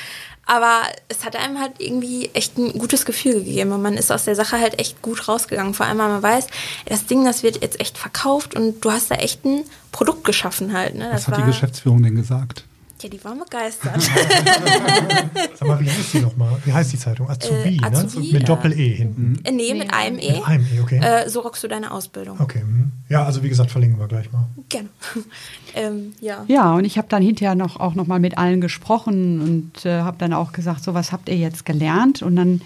Aber 0.46 0.82
es 1.08 1.24
hat 1.24 1.36
einem 1.36 1.60
halt 1.60 1.74
irgendwie 1.78 2.28
echt 2.32 2.58
ein 2.58 2.76
gutes 2.76 3.04
Gefühl 3.04 3.34
gegeben 3.34 3.70
und 3.70 3.82
man 3.82 3.94
ist 3.94 4.10
aus 4.10 4.24
der 4.24 4.34
Sache 4.34 4.58
halt 4.58 4.80
echt 4.80 5.00
gut 5.00 5.28
rausgegangen. 5.28 5.74
Vor 5.74 5.86
allem, 5.86 5.98
weil 5.98 6.08
man 6.08 6.22
weiß, 6.22 6.48
das 6.86 7.06
Ding, 7.06 7.24
das 7.24 7.44
wird 7.44 7.62
jetzt 7.62 7.78
echt 7.78 7.96
verkauft 7.96 8.56
und 8.56 8.84
du 8.84 8.90
hast 8.90 9.12
da 9.12 9.14
echt 9.14 9.44
ein 9.44 9.62
Produkt 9.92 10.24
geschaffen 10.24 10.72
halt. 10.72 10.96
Ne? 10.96 11.08
Was 11.12 11.28
hat 11.28 11.38
die 11.38 11.44
Geschäftsführung 11.44 12.02
denn 12.02 12.16
gesagt? 12.16 12.64
Ja, 13.02 13.08
die 13.08 13.24
waren 13.24 13.38
begeistert. 13.38 14.02
Sag 15.54 15.68
mal, 15.68 15.80
wie 15.80 15.90
heißt 15.90 16.12
die 16.14 16.20
nochmal? 16.20 16.58
Wie 16.64 16.72
heißt 16.72 16.92
die 16.92 16.98
Zeitung? 16.98 17.30
Azubi, 17.30 17.80
äh, 17.82 17.84
Azubi 17.84 18.26
ne? 18.26 18.38
Mit 18.38 18.48
Doppel-E 18.48 18.88
hinten. 18.94 19.40
Äh, 19.44 19.52
nee, 19.52 19.72
mit 19.74 19.92
einem 19.94 20.18
E. 20.18 20.32
Mit 20.32 20.46
einem 20.46 20.66
E, 20.66 20.80
okay. 20.80 20.98
Äh, 20.98 21.28
so 21.28 21.40
rockst 21.40 21.64
du 21.64 21.68
deine 21.68 21.92
Ausbildung. 21.92 22.38
Okay. 22.40 22.60
Hm. 22.60 22.92
Ja, 23.08 23.24
also 23.24 23.42
wie 23.42 23.48
gesagt, 23.48 23.70
verlinken 23.70 23.98
wir 23.98 24.06
gleich 24.06 24.30
mal. 24.32 24.48
Gerne. 24.68 24.88
ähm, 25.74 26.12
ja. 26.20 26.44
ja, 26.46 26.74
und 26.74 26.84
ich 26.84 26.98
habe 26.98 27.08
dann 27.08 27.22
hinterher 27.22 27.54
noch 27.54 27.80
auch 27.80 27.94
nochmal 27.94 28.20
mit 28.20 28.36
allen 28.36 28.60
gesprochen 28.60 29.40
und 29.40 29.86
äh, 29.86 30.02
habe 30.02 30.18
dann 30.18 30.32
auch 30.32 30.52
gesagt, 30.52 30.84
so 30.84 30.92
was 30.92 31.10
habt 31.10 31.28
ihr 31.28 31.36
jetzt 31.36 31.64
gelernt? 31.64 32.22
Und 32.22 32.36
dann 32.36 32.60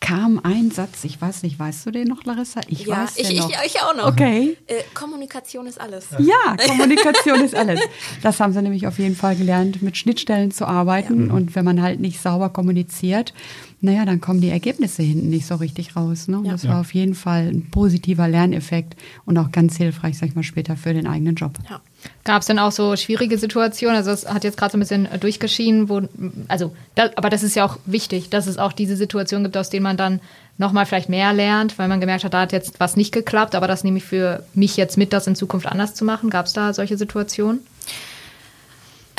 kam 0.00 0.40
ein 0.42 0.70
Satz, 0.70 1.04
ich 1.04 1.20
weiß 1.20 1.42
nicht, 1.42 1.58
weißt 1.58 1.86
du 1.86 1.90
den 1.90 2.08
noch, 2.08 2.24
Larissa? 2.24 2.60
Ich 2.68 2.86
ja, 2.86 2.96
weiß 2.96 3.18
ich, 3.18 3.38
noch. 3.38 3.50
Ich, 3.50 3.56
ich 3.66 3.82
auch 3.82 3.94
noch. 3.94 4.08
Okay. 4.08 4.56
Äh, 4.66 4.82
Kommunikation 4.94 5.66
ist 5.66 5.80
alles. 5.80 6.08
Ja, 6.18 6.56
Kommunikation 6.66 7.42
ist 7.42 7.54
alles. 7.54 7.80
Das 8.22 8.40
haben 8.40 8.52
sie 8.52 8.62
nämlich 8.62 8.86
auf 8.86 8.98
jeden 8.98 9.14
Fall 9.14 9.36
gelernt, 9.36 9.82
mit 9.82 9.96
Schnittstellen 9.96 10.50
zu 10.50 10.66
arbeiten. 10.66 11.28
Ja. 11.28 11.34
Und 11.34 11.54
wenn 11.54 11.64
man 11.64 11.82
halt 11.82 12.00
nicht 12.00 12.20
sauber 12.20 12.48
kommuniziert, 12.48 13.34
naja, 13.82 14.04
dann 14.04 14.20
kommen 14.20 14.40
die 14.40 14.50
Ergebnisse 14.50 15.02
hinten 15.02 15.28
nicht 15.30 15.46
so 15.46 15.54
richtig 15.56 15.96
raus. 15.96 16.28
Ne? 16.28 16.40
Ja. 16.44 16.52
Das 16.52 16.66
war 16.66 16.80
auf 16.80 16.92
jeden 16.94 17.14
Fall 17.14 17.48
ein 17.48 17.70
positiver 17.70 18.26
Lerneffekt 18.26 18.96
und 19.26 19.38
auch 19.38 19.52
ganz 19.52 19.76
hilfreich, 19.76 20.18
sag 20.18 20.30
ich 20.30 20.34
mal, 20.34 20.42
später 20.42 20.76
für 20.76 20.92
den 20.92 21.06
eigenen 21.06 21.34
Job. 21.34 21.52
Ja. 21.68 21.80
Gab 22.24 22.42
es 22.42 22.46
denn 22.46 22.58
auch 22.58 22.72
so 22.72 22.96
schwierige 22.96 23.38
Situationen? 23.38 23.96
Also 23.96 24.10
es 24.10 24.26
hat 24.26 24.44
jetzt 24.44 24.56
gerade 24.56 24.72
so 24.72 24.78
ein 24.78 24.80
bisschen 24.80 25.08
durchgeschieden, 25.20 25.88
wo, 25.88 26.02
also, 26.48 26.74
da, 26.94 27.10
aber 27.16 27.30
das 27.30 27.42
ist 27.42 27.56
ja 27.56 27.64
auch 27.64 27.78
wichtig, 27.86 28.30
dass 28.30 28.46
es 28.46 28.58
auch 28.58 28.72
diese 28.72 28.96
Situation 28.96 29.42
gibt, 29.42 29.56
aus 29.56 29.70
denen 29.70 29.84
man 29.84 29.96
dann 29.96 30.20
nochmal 30.58 30.86
vielleicht 30.86 31.08
mehr 31.08 31.32
lernt, 31.32 31.78
weil 31.78 31.88
man 31.88 32.00
gemerkt 32.00 32.24
hat, 32.24 32.34
da 32.34 32.42
hat 32.42 32.52
jetzt 32.52 32.78
was 32.78 32.96
nicht 32.96 33.12
geklappt, 33.12 33.54
aber 33.54 33.66
das 33.66 33.84
nehme 33.84 33.98
ich 33.98 34.04
für 34.04 34.44
mich 34.54 34.76
jetzt 34.76 34.98
mit, 34.98 35.12
das 35.12 35.26
in 35.26 35.34
Zukunft 35.34 35.66
anders 35.66 35.94
zu 35.94 36.04
machen. 36.04 36.30
Gab 36.30 36.46
es 36.46 36.52
da 36.52 36.72
solche 36.74 36.98
Situationen? 36.98 37.60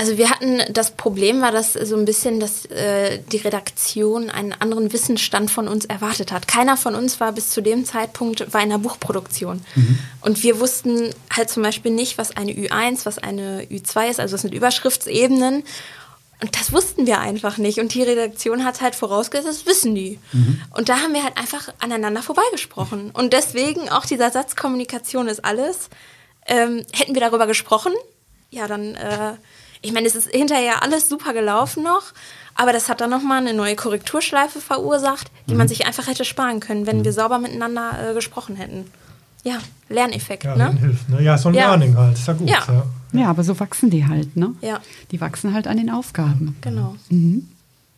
Also 0.01 0.17
wir 0.17 0.31
hatten 0.31 0.63
das 0.73 0.89
Problem 0.89 1.43
war, 1.43 1.51
dass 1.51 1.73
so 1.73 1.95
ein 1.95 2.05
bisschen, 2.05 2.39
dass 2.39 2.65
äh, 2.65 3.19
die 3.31 3.37
Redaktion 3.37 4.31
einen 4.31 4.51
anderen 4.51 4.91
Wissensstand 4.93 5.51
von 5.51 5.67
uns 5.67 5.85
erwartet 5.85 6.31
hat. 6.31 6.47
Keiner 6.47 6.75
von 6.75 6.95
uns 6.95 7.19
war 7.19 7.31
bis 7.33 7.51
zu 7.51 7.61
dem 7.61 7.85
Zeitpunkt 7.85 8.51
war 8.51 8.63
in 8.63 8.71
der 8.71 8.79
Buchproduktion. 8.79 9.63
Mhm. 9.75 9.99
Und 10.21 10.41
wir 10.41 10.59
wussten 10.59 11.11
halt 11.31 11.51
zum 11.51 11.61
Beispiel 11.61 11.91
nicht, 11.91 12.17
was 12.17 12.35
eine 12.35 12.51
Ü1, 12.51 13.05
was 13.05 13.19
eine 13.19 13.61
Ü2 13.65 14.09
ist, 14.09 14.19
also 14.19 14.33
das 14.33 14.41
sind 14.41 14.55
Überschriftsebenen. 14.55 15.61
Und 16.41 16.59
das 16.59 16.73
wussten 16.73 17.05
wir 17.05 17.19
einfach 17.19 17.59
nicht. 17.59 17.77
Und 17.77 17.93
die 17.93 18.01
Redaktion 18.01 18.65
hat 18.65 18.81
halt 18.81 18.95
vorausgesetzt, 18.95 19.59
das 19.59 19.65
wissen 19.67 19.93
die. 19.93 20.17
Mhm. 20.31 20.61
Und 20.71 20.89
da 20.89 20.97
haben 20.97 21.13
wir 21.13 21.23
halt 21.23 21.37
einfach 21.37 21.71
aneinander 21.77 22.23
vorbeigesprochen. 22.23 23.11
Und 23.11 23.33
deswegen 23.33 23.87
auch 23.89 24.07
dieser 24.07 24.31
Satz 24.31 24.55
Kommunikation 24.55 25.27
ist 25.27 25.45
alles. 25.45 25.91
Ähm, 26.47 26.83
hätten 26.91 27.13
wir 27.13 27.21
darüber 27.21 27.45
gesprochen, 27.45 27.93
ja, 28.49 28.67
dann 28.67 28.95
äh, 28.95 29.33
ich 29.81 29.93
meine, 29.93 30.07
es 30.07 30.15
ist 30.15 30.29
hinterher 30.29 30.83
alles 30.83 31.09
super 31.09 31.33
gelaufen 31.33 31.83
noch, 31.83 32.13
aber 32.55 32.73
das 32.73 32.89
hat 32.89 33.01
dann 33.01 33.09
nochmal 33.09 33.39
eine 33.39 33.53
neue 33.53 33.75
Korrekturschleife 33.75 34.61
verursacht, 34.61 35.31
die 35.47 35.53
mhm. 35.53 35.59
man 35.59 35.67
sich 35.67 35.85
einfach 35.85 36.07
hätte 36.07 36.25
sparen 36.25 36.59
können, 36.59 36.85
wenn 36.85 36.99
mhm. 36.99 37.05
wir 37.05 37.13
sauber 37.13 37.39
miteinander 37.39 38.11
äh, 38.11 38.13
gesprochen 38.13 38.55
hätten. 38.55 38.85
Ja, 39.43 39.57
Lerneffekt, 39.89 40.43
ja, 40.43 40.55
ne? 40.55 40.71
Hilft, 40.77 41.09
ne? 41.09 41.21
Ja, 41.23 41.37
so 41.37 41.49
ein 41.49 41.55
ja. 41.55 41.69
Learning 41.69 41.97
halt, 41.97 42.13
ist 42.15 42.27
ja 42.27 42.33
gut. 42.33 42.49
Ja. 42.49 42.59
ja. 42.67 42.83
Ja. 43.13 43.29
aber 43.29 43.43
so 43.43 43.59
wachsen 43.59 43.89
die 43.89 44.05
halt, 44.05 44.37
ne? 44.37 44.53
Ja. 44.61 44.79
Die 45.09 45.19
wachsen 45.19 45.53
halt 45.53 45.67
an 45.67 45.77
den 45.77 45.89
Aufgaben. 45.89 46.55
Genau. 46.61 46.95
Mhm. 47.09 47.49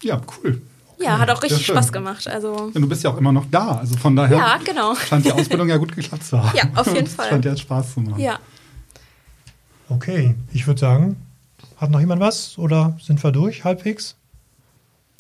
Ja, 0.02 0.22
cool. 0.38 0.62
Ja, 1.00 1.20
hat 1.20 1.30
auch 1.30 1.44
richtig 1.44 1.66
Spaß 1.66 1.92
gemacht. 1.92 2.28
Also 2.28 2.72
ja, 2.74 2.80
du 2.80 2.88
bist 2.88 3.04
ja 3.04 3.10
auch 3.10 3.18
immer 3.18 3.32
noch 3.32 3.46
da. 3.52 3.80
Also 3.80 3.98
von 3.98 4.16
daher 4.16 4.38
ja, 4.38 4.58
genau. 4.64 4.96
scheint 4.96 5.26
die 5.26 5.32
Ausbildung 5.32 5.68
ja 5.68 5.78
gut 5.78 5.94
geklappt 5.94 6.24
zu 6.24 6.42
haben. 6.44 6.56
Ja, 6.56 6.64
auf 6.76 6.94
jeden 6.94 7.08
Fall. 7.08 7.30
Scheint 7.30 7.46
ja 7.46 7.58
Spaß 7.58 7.94
zu 7.94 8.00
machen. 8.00 8.20
Ja. 8.20 8.40
Okay, 9.90 10.36
ich 10.54 10.66
würde 10.66 10.80
sagen, 10.80 11.18
hat 11.84 11.92
noch 11.92 12.00
jemand 12.00 12.22
was 12.22 12.58
oder 12.58 12.98
sind 13.02 13.24
wir 13.24 13.32
durch 13.32 13.64
halbwegs? 13.64 14.16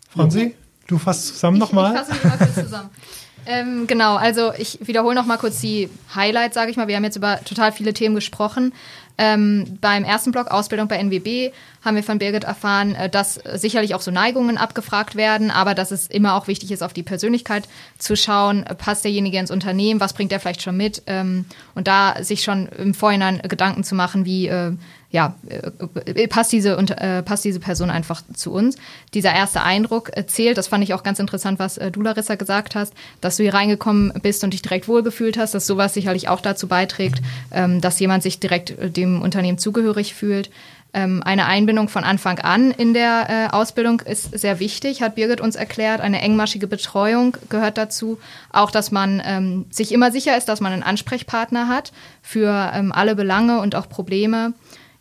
Franzi, 0.09 0.55
du 0.87 0.97
fasst 0.97 1.27
zusammen 1.27 1.57
nochmal. 1.57 1.93
Ich 1.93 1.99
fasse 1.99 2.27
mal 2.27 2.37
kurz 2.37 2.55
zusammen. 2.55 2.89
Ähm, 3.45 3.87
genau, 3.87 4.15
also 4.15 4.53
ich 4.57 4.79
wiederhole 4.87 5.15
noch 5.15 5.25
mal 5.25 5.35
kurz 5.35 5.59
die 5.59 5.89
Highlights, 6.15 6.55
sage 6.55 6.71
ich 6.71 6.77
mal. 6.77 6.87
Wir 6.87 6.95
haben 6.95 7.03
jetzt 7.03 7.17
über 7.17 7.41
total 7.43 7.73
viele 7.73 7.93
Themen 7.93 8.15
gesprochen. 8.15 8.71
Ähm, 9.17 9.77
beim 9.79 10.03
ersten 10.03 10.31
Blog 10.31 10.49
Ausbildung 10.49 10.87
bei 10.87 10.97
NWB 10.97 11.51
haben 11.83 11.95
wir 11.95 12.03
von 12.03 12.17
Birgit 12.17 12.45
erfahren, 12.45 12.95
äh, 12.95 13.09
dass 13.09 13.35
sicherlich 13.53 13.93
auch 13.93 14.01
so 14.01 14.11
Neigungen 14.11 14.57
abgefragt 14.57 15.15
werden, 15.15 15.51
aber 15.51 15.75
dass 15.75 15.91
es 15.91 16.07
immer 16.07 16.35
auch 16.35 16.47
wichtig 16.47 16.71
ist, 16.71 16.81
auf 16.81 16.93
die 16.93 17.03
Persönlichkeit 17.03 17.67
zu 17.97 18.15
schauen. 18.15 18.63
Passt 18.77 19.03
derjenige 19.03 19.37
ins 19.37 19.51
Unternehmen? 19.51 19.99
Was 19.99 20.13
bringt 20.13 20.31
er 20.31 20.39
vielleicht 20.39 20.63
schon 20.63 20.77
mit? 20.77 21.03
Ähm, 21.05 21.45
und 21.75 21.87
da 21.87 22.23
sich 22.23 22.43
schon 22.43 22.67
im 22.67 22.93
Vorhinein 22.93 23.41
Gedanken 23.41 23.83
zu 23.83 23.93
machen, 23.93 24.25
wie 24.25 24.47
äh, 24.47 24.71
ja, 25.13 25.35
äh, 25.47 26.27
passt 26.27 26.51
diese, 26.51 26.71
äh, 26.71 27.21
passt 27.21 27.45
diese 27.45 27.59
Person 27.59 27.91
einfach 27.91 28.23
zu 28.33 28.51
uns. 28.51 28.77
Dieser 29.13 29.31
erste 29.31 29.61
Eindruck 29.61 30.09
äh, 30.17 30.25
zählt, 30.25 30.57
das 30.57 30.67
fand 30.67 30.83
ich 30.83 30.95
auch 30.95 31.03
ganz 31.03 31.19
interessant, 31.19 31.59
was 31.59 31.77
äh, 31.77 31.91
du, 31.91 32.01
Larissa, 32.01 32.33
gesagt 32.33 32.73
hast, 32.73 32.93
dass 33.21 33.37
du 33.37 33.43
hier 33.43 33.53
reingekommen 33.53 34.11
bist 34.23 34.43
und 34.43 34.53
dich 34.53 34.63
direkt 34.63 34.87
wohlgefühlt 34.87 35.37
hast, 35.37 35.53
dass 35.53 35.67
sowas 35.67 35.93
sicherlich 35.93 36.29
auch 36.29 36.41
dazu 36.41 36.67
beiträgt, 36.67 37.21
ähm, 37.51 37.79
dass 37.79 37.99
jemand 37.99 38.23
sich 38.23 38.39
direkt 38.39 38.71
äh, 38.71 38.89
dem 38.89 39.21
Unternehmen 39.21 39.59
zugehörig 39.59 40.15
fühlt. 40.15 40.49
Ähm, 40.95 41.21
eine 41.23 41.45
Einbindung 41.45 41.89
von 41.89 42.03
Anfang 42.03 42.39
an 42.39 42.71
in 42.71 42.95
der 42.95 43.27
äh, 43.29 43.53
Ausbildung 43.53 43.99
ist 43.99 44.35
sehr 44.37 44.59
wichtig, 44.59 45.03
hat 45.03 45.13
Birgit 45.13 45.41
uns 45.41 45.55
erklärt. 45.55 46.01
Eine 46.01 46.21
engmaschige 46.21 46.65
Betreuung 46.65 47.37
gehört 47.49 47.77
dazu. 47.77 48.17
Auch, 48.51 48.71
dass 48.71 48.91
man 48.91 49.21
ähm, 49.23 49.65
sich 49.69 49.91
immer 49.91 50.11
sicher 50.11 50.35
ist, 50.35 50.49
dass 50.49 50.59
man 50.59 50.73
einen 50.73 50.83
Ansprechpartner 50.83 51.67
hat 51.67 51.93
für 52.23 52.71
ähm, 52.73 52.91
alle 52.91 53.15
Belange 53.15 53.59
und 53.59 53.75
auch 53.75 53.87
Probleme. 53.87 54.53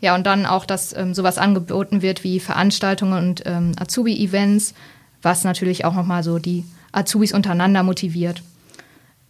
Ja, 0.03 0.17
und 0.17 0.27
dann 0.27 0.47
auch, 0.47 0.67
dass 0.67 0.95
ähm, 0.95 1.15
sowas 1.15 1.39
angeboten 1.39 2.03
wird 2.03 2.25
wie 2.25 2.41
Veranstaltungen 2.41 3.29
und 3.29 3.45
ähm, 3.47 3.73
Azubi-Events, 3.79 4.75
was 5.23 5.45
natürlich 5.45 5.85
auch 5.85 5.95
nochmal 5.95 6.25
so 6.25 6.41
die 6.41 6.65
Azubis 6.91 7.33
untereinander 7.33 7.85
motiviert. 7.85 8.43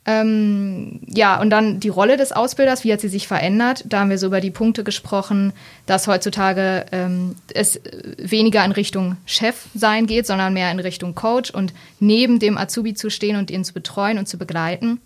Ähm, 0.07 1.01
ja, 1.07 1.39
und 1.41 1.51
dann 1.51 1.79
die 1.79 1.91
Rolle 1.91 2.17
des 2.17 2.33
Ausbilders, 2.33 2.85
wie 2.85 2.93
hat 2.93 3.03
sie 3.03 3.09
sich 3.09 3.29
verändert? 3.29 3.85
Da 3.87 4.01
haben 4.01 4.11
wir 4.11 4.17
so 4.17 4.29
über 4.29 4.41
die 4.41 4.51
Punkte 4.51 4.83
gesprochen, 4.83 5.53
dass 5.85 6.09
heutzutage 6.09 6.87
ähm, 6.91 7.37
es 7.53 7.79
weniger 8.17 8.65
in 8.65 8.73
Richtung 8.73 9.17
Chef 9.27 9.67
sein 9.75 10.07
geht, 10.07 10.27
sondern 10.27 10.55
mehr 10.55 10.73
in 10.73 10.81
Richtung 10.81 11.15
Coach 11.15 11.51
und 11.51 11.75
neben 12.01 12.39
dem 12.39 12.57
Azubi 12.57 12.95
zu 12.95 13.11
stehen 13.11 13.37
und 13.37 13.51
ihn 13.51 13.63
zu 13.63 13.75
betreuen 13.75 14.19
und 14.19 14.27
zu 14.27 14.39
begleiten. 14.39 15.03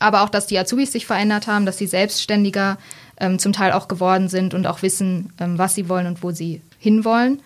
Aber 0.00 0.22
auch, 0.22 0.28
dass 0.28 0.48
die 0.48 0.58
Azubis 0.58 0.92
sich 0.92 1.06
verändert 1.06 1.46
haben, 1.46 1.64
dass 1.64 1.78
sie 1.78 1.86
selbstständiger 1.86 2.78
ähm, 3.20 3.38
zum 3.38 3.52
Teil 3.52 3.72
auch 3.72 3.88
geworden 3.88 4.28
sind 4.28 4.54
und 4.54 4.66
auch 4.66 4.82
wissen, 4.82 5.32
ähm, 5.40 5.58
was 5.58 5.74
sie 5.74 5.88
wollen 5.88 6.06
und 6.06 6.22
wo 6.22 6.30
sie 6.30 6.62
hinwollen. 6.78 7.40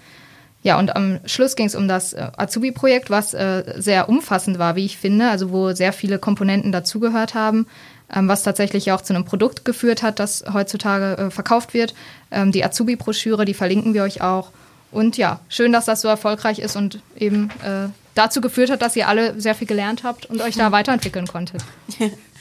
Ja, 0.62 0.78
und 0.78 0.94
am 0.94 1.18
Schluss 1.24 1.56
ging 1.56 1.66
es 1.66 1.74
um 1.74 1.88
das 1.88 2.12
äh, 2.12 2.28
Azubi-Projekt, 2.36 3.10
was 3.10 3.34
äh, 3.34 3.74
sehr 3.78 4.08
umfassend 4.08 4.58
war, 4.58 4.76
wie 4.76 4.84
ich 4.84 4.96
finde, 4.96 5.28
also 5.28 5.50
wo 5.50 5.72
sehr 5.72 5.92
viele 5.92 6.18
Komponenten 6.20 6.70
dazugehört 6.70 7.34
haben, 7.34 7.66
ähm, 8.14 8.28
was 8.28 8.44
tatsächlich 8.44 8.92
auch 8.92 9.00
zu 9.00 9.12
einem 9.12 9.24
Produkt 9.24 9.64
geführt 9.64 10.02
hat, 10.02 10.20
das 10.20 10.44
heutzutage 10.52 11.20
äh, 11.20 11.30
verkauft 11.30 11.74
wird. 11.74 11.94
Ähm, 12.30 12.52
die 12.52 12.64
Azubi-Broschüre, 12.64 13.44
die 13.44 13.54
verlinken 13.54 13.92
wir 13.92 14.04
euch 14.04 14.20
auch. 14.20 14.50
Und 14.92 15.16
ja, 15.16 15.40
schön, 15.48 15.72
dass 15.72 15.86
das 15.86 16.02
so 16.02 16.08
erfolgreich 16.08 16.60
ist 16.60 16.76
und 16.76 17.00
eben 17.16 17.50
äh, 17.64 17.88
dazu 18.14 18.40
geführt 18.40 18.70
hat, 18.70 18.82
dass 18.82 18.94
ihr 18.94 19.08
alle 19.08 19.40
sehr 19.40 19.54
viel 19.54 19.66
gelernt 19.66 20.04
habt 20.04 20.26
und 20.26 20.40
euch 20.42 20.54
da 20.54 20.70
weiterentwickeln 20.72 21.26
konntet. 21.26 21.64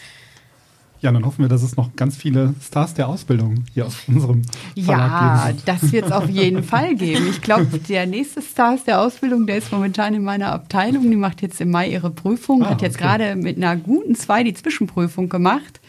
Ja, 1.02 1.12
dann 1.12 1.26
hoffen 1.26 1.41
wir, 1.43 1.49
dass 1.49 1.64
es 1.64 1.76
noch 1.78 1.95
ganz 1.95 2.16
viele 2.16 2.54
Stars 2.64 2.93
der 2.93 3.08
Ausbildung 3.08 3.64
hier 3.74 3.88
aus 3.88 3.95
unserem 4.08 4.43
Verlag 4.80 5.12
Ja, 5.12 5.47
geben. 5.47 5.62
das 5.66 5.91
wird 5.91 6.06
es 6.06 6.12
auf 6.12 6.30
jeden 6.30 6.64
Fall 6.64 6.95
geben. 6.95 7.26
Ich 7.28 7.41
glaube, 7.41 7.66
der 7.80 8.06
nächste 8.06 8.41
Stars 8.43 8.84
der 8.84 9.02
Ausbildung, 9.02 9.47
der 9.47 9.58
ist 9.58 9.72
momentan 9.72 10.14
in 10.14 10.24
meiner 10.24 10.52
Abteilung. 10.52 11.10
Die 11.10 11.16
macht 11.18 11.41
jetzt 11.41 11.60
im 11.60 11.72
Mai 11.72 11.89
ihre 11.89 12.12
Prüfung, 12.12 12.62
Ah, 12.64 12.70
hat 12.70 12.82
jetzt 12.84 12.97
okay. 12.97 13.04
gerade 13.04 13.36
mit 13.36 13.58
einer 13.58 13.76
guten 13.78 14.14
zwei 14.16 14.43
die 14.43 14.54
Zwischenprüfung 14.54 15.28
gemacht. 15.28 15.80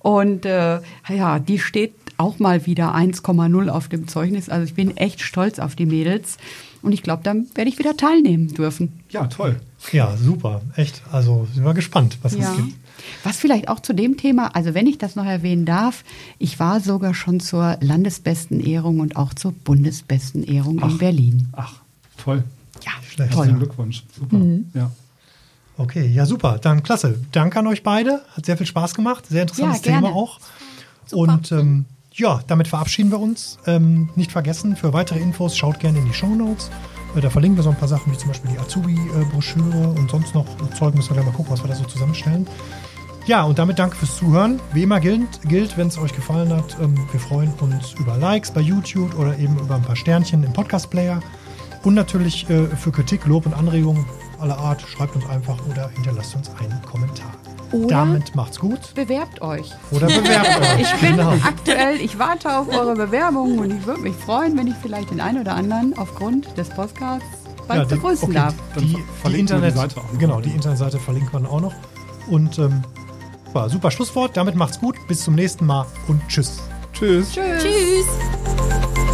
Und 0.00 0.46
äh, 0.46 0.80
ja, 1.08 1.38
die 1.38 1.58
steht 1.58 1.92
auch 2.16 2.38
mal 2.38 2.66
wieder 2.66 2.94
1,0 2.94 3.68
auf 3.68 3.88
dem 3.88 4.08
Zeugnis. 4.08 4.48
Also 4.48 4.64
ich 4.64 4.74
bin 4.74 4.96
echt 4.96 5.20
stolz 5.20 5.58
auf 5.58 5.76
die 5.76 5.86
Mädels. 5.86 6.38
Und 6.82 6.92
ich 6.92 7.02
glaube, 7.02 7.22
dann 7.22 7.46
werde 7.54 7.68
ich 7.70 7.78
wieder 7.78 7.96
teilnehmen 7.96 8.48
dürfen. 8.48 9.00
Ja, 9.10 9.26
toll. 9.26 9.60
Ja, 9.92 10.16
super. 10.16 10.62
Echt. 10.76 11.02
Also 11.12 11.46
sind 11.54 11.64
wir 11.64 11.74
gespannt, 11.74 12.18
was 12.22 12.32
es 12.32 12.56
gibt. 12.56 12.74
Was 13.24 13.38
vielleicht 13.38 13.68
auch 13.68 13.80
zu 13.80 13.92
dem 13.94 14.16
Thema, 14.16 14.54
also 14.54 14.74
wenn 14.74 14.86
ich 14.86 14.98
das 14.98 15.16
noch 15.16 15.24
erwähnen 15.26 15.64
darf, 15.64 16.04
ich 16.38 16.58
war 16.58 16.80
sogar 16.80 17.14
schon 17.14 17.40
zur 17.40 17.76
landesbesten 17.80 18.60
Ehrung 18.60 19.00
und 19.00 19.16
auch 19.16 19.34
zur 19.34 19.52
bundesbesten 19.52 20.42
Ehrung 20.44 20.78
in 20.80 20.98
Berlin. 20.98 21.48
Ach, 21.52 21.74
toll. 22.22 22.44
Ja, 22.84 22.92
Schlecht. 23.08 23.30
Herzlichen 23.32 23.50
Ja. 23.56 23.58
Glückwunsch. 23.58 24.04
Super. 24.18 24.36
Mhm. 24.36 24.70
Ja. 24.74 24.90
Okay, 25.76 26.06
ja, 26.06 26.26
super. 26.26 26.58
Dann 26.58 26.82
klasse. 26.82 27.18
Danke 27.32 27.58
an 27.58 27.66
euch 27.66 27.82
beide. 27.82 28.22
Hat 28.36 28.44
sehr 28.46 28.56
viel 28.56 28.66
Spaß 28.66 28.94
gemacht. 28.94 29.26
Sehr 29.28 29.42
interessantes 29.42 29.84
Ja. 29.84 29.94
Thema 29.94 30.08
auch. 30.14 30.38
Und 31.12 31.52
ähm, 31.52 31.86
ja, 32.12 32.40
damit 32.46 32.68
verabschieden 32.68 33.10
wir 33.10 33.18
uns. 33.18 33.58
Ähm, 33.66 34.10
nicht 34.14 34.30
vergessen, 34.32 34.76
für 34.76 34.92
weitere 34.92 35.20
Infos 35.20 35.56
schaut 35.56 35.80
gerne 35.80 35.98
in 35.98 36.06
die 36.06 36.12
Show 36.12 36.34
Notes. 36.34 36.70
Äh, 37.16 37.20
Da 37.20 37.30
verlinken 37.30 37.56
wir 37.58 37.62
so 37.62 37.70
ein 37.70 37.76
paar 37.76 37.88
Sachen, 37.88 38.12
wie 38.12 38.18
zum 38.18 38.28
Beispiel 38.28 38.50
die 38.52 38.58
Azubi-Broschüre 38.58 39.88
und 39.88 40.10
sonst 40.10 40.34
noch 40.34 40.46
Zeug. 40.78 40.94
Müssen 40.94 41.10
wir 41.10 41.14
gleich 41.14 41.26
mal 41.26 41.32
gucken, 41.32 41.52
was 41.52 41.62
wir 41.62 41.68
da 41.68 41.74
so 41.74 41.84
zusammenstellen. 41.84 42.46
Ja, 43.30 43.44
und 43.44 43.60
damit 43.60 43.78
danke 43.78 43.94
fürs 43.94 44.16
Zuhören. 44.16 44.58
Wie 44.72 44.82
immer 44.82 44.98
gilt, 44.98 45.40
gilt 45.48 45.76
wenn 45.78 45.86
es 45.86 45.96
euch 45.98 46.12
gefallen 46.12 46.52
hat, 46.52 46.76
ähm, 46.82 46.96
wir 47.12 47.20
freuen 47.20 47.52
uns 47.60 47.92
über 47.92 48.16
Likes 48.16 48.50
bei 48.50 48.60
YouTube 48.60 49.16
oder 49.16 49.38
eben 49.38 49.56
über 49.56 49.76
ein 49.76 49.82
paar 49.82 49.94
Sternchen 49.94 50.42
im 50.42 50.52
Podcast-Player. 50.52 51.20
Und 51.84 51.94
natürlich 51.94 52.50
äh, 52.50 52.66
für 52.66 52.90
Kritik, 52.90 53.26
Lob 53.26 53.46
und 53.46 53.54
Anregungen 53.54 54.04
aller 54.40 54.58
Art, 54.58 54.82
schreibt 54.82 55.14
uns 55.14 55.28
einfach 55.28 55.56
oder 55.70 55.90
hinterlasst 55.90 56.34
uns 56.34 56.50
einen 56.58 56.82
Kommentar. 56.82 57.30
Oder- 57.70 57.86
Damit 57.86 58.34
macht's 58.34 58.58
gut 58.58 58.92
Bewerbt 58.96 59.40
euch. 59.42 59.70
oder 59.92 60.08
bewerbt 60.08 60.60
euch. 60.62 60.80
Ich 60.80 60.92
bin 61.00 61.16
Genau. 61.16 61.34
aktuell, 61.44 62.00
ich 62.00 62.18
warte 62.18 62.58
auf 62.58 62.66
eure 62.74 62.96
Bewerbungen 62.96 63.60
und 63.60 63.70
ich 63.78 63.86
würde 63.86 64.00
mich 64.00 64.16
freuen, 64.16 64.58
wenn 64.58 64.66
ich 64.66 64.74
vielleicht 64.82 65.10
den 65.12 65.20
einen 65.20 65.38
oder 65.42 65.54
anderen 65.54 65.96
aufgrund 65.96 66.58
des 66.58 66.68
Podcasts 66.70 67.24
bald 67.68 67.88
die- 67.92 67.94
begrüßen 67.94 68.24
okay, 68.24 68.34
darf. 68.34 68.54
Die, 68.76 68.86
die 68.86 68.96
die 69.28 69.38
Internet, 69.38 69.76
Seite 69.76 70.00
auch 70.00 70.12
noch. 70.12 70.18
genau, 70.18 70.40
die 70.40 70.50
Internetseite 70.50 70.98
verlinkt 70.98 71.32
man 71.32 71.46
auch 71.46 71.60
noch. 71.60 71.74
Und 72.28 72.58
ähm, 72.58 72.82
Super, 73.50 73.68
super 73.68 73.90
Schlusswort. 73.90 74.36
Damit 74.36 74.54
macht's 74.54 74.78
gut. 74.78 74.94
Bis 75.08 75.24
zum 75.24 75.34
nächsten 75.34 75.66
Mal 75.66 75.84
und 76.06 76.22
tschüss. 76.28 76.62
Tschüss. 76.92 77.32
Tschüss. 77.32 77.62
tschüss. 77.64 79.09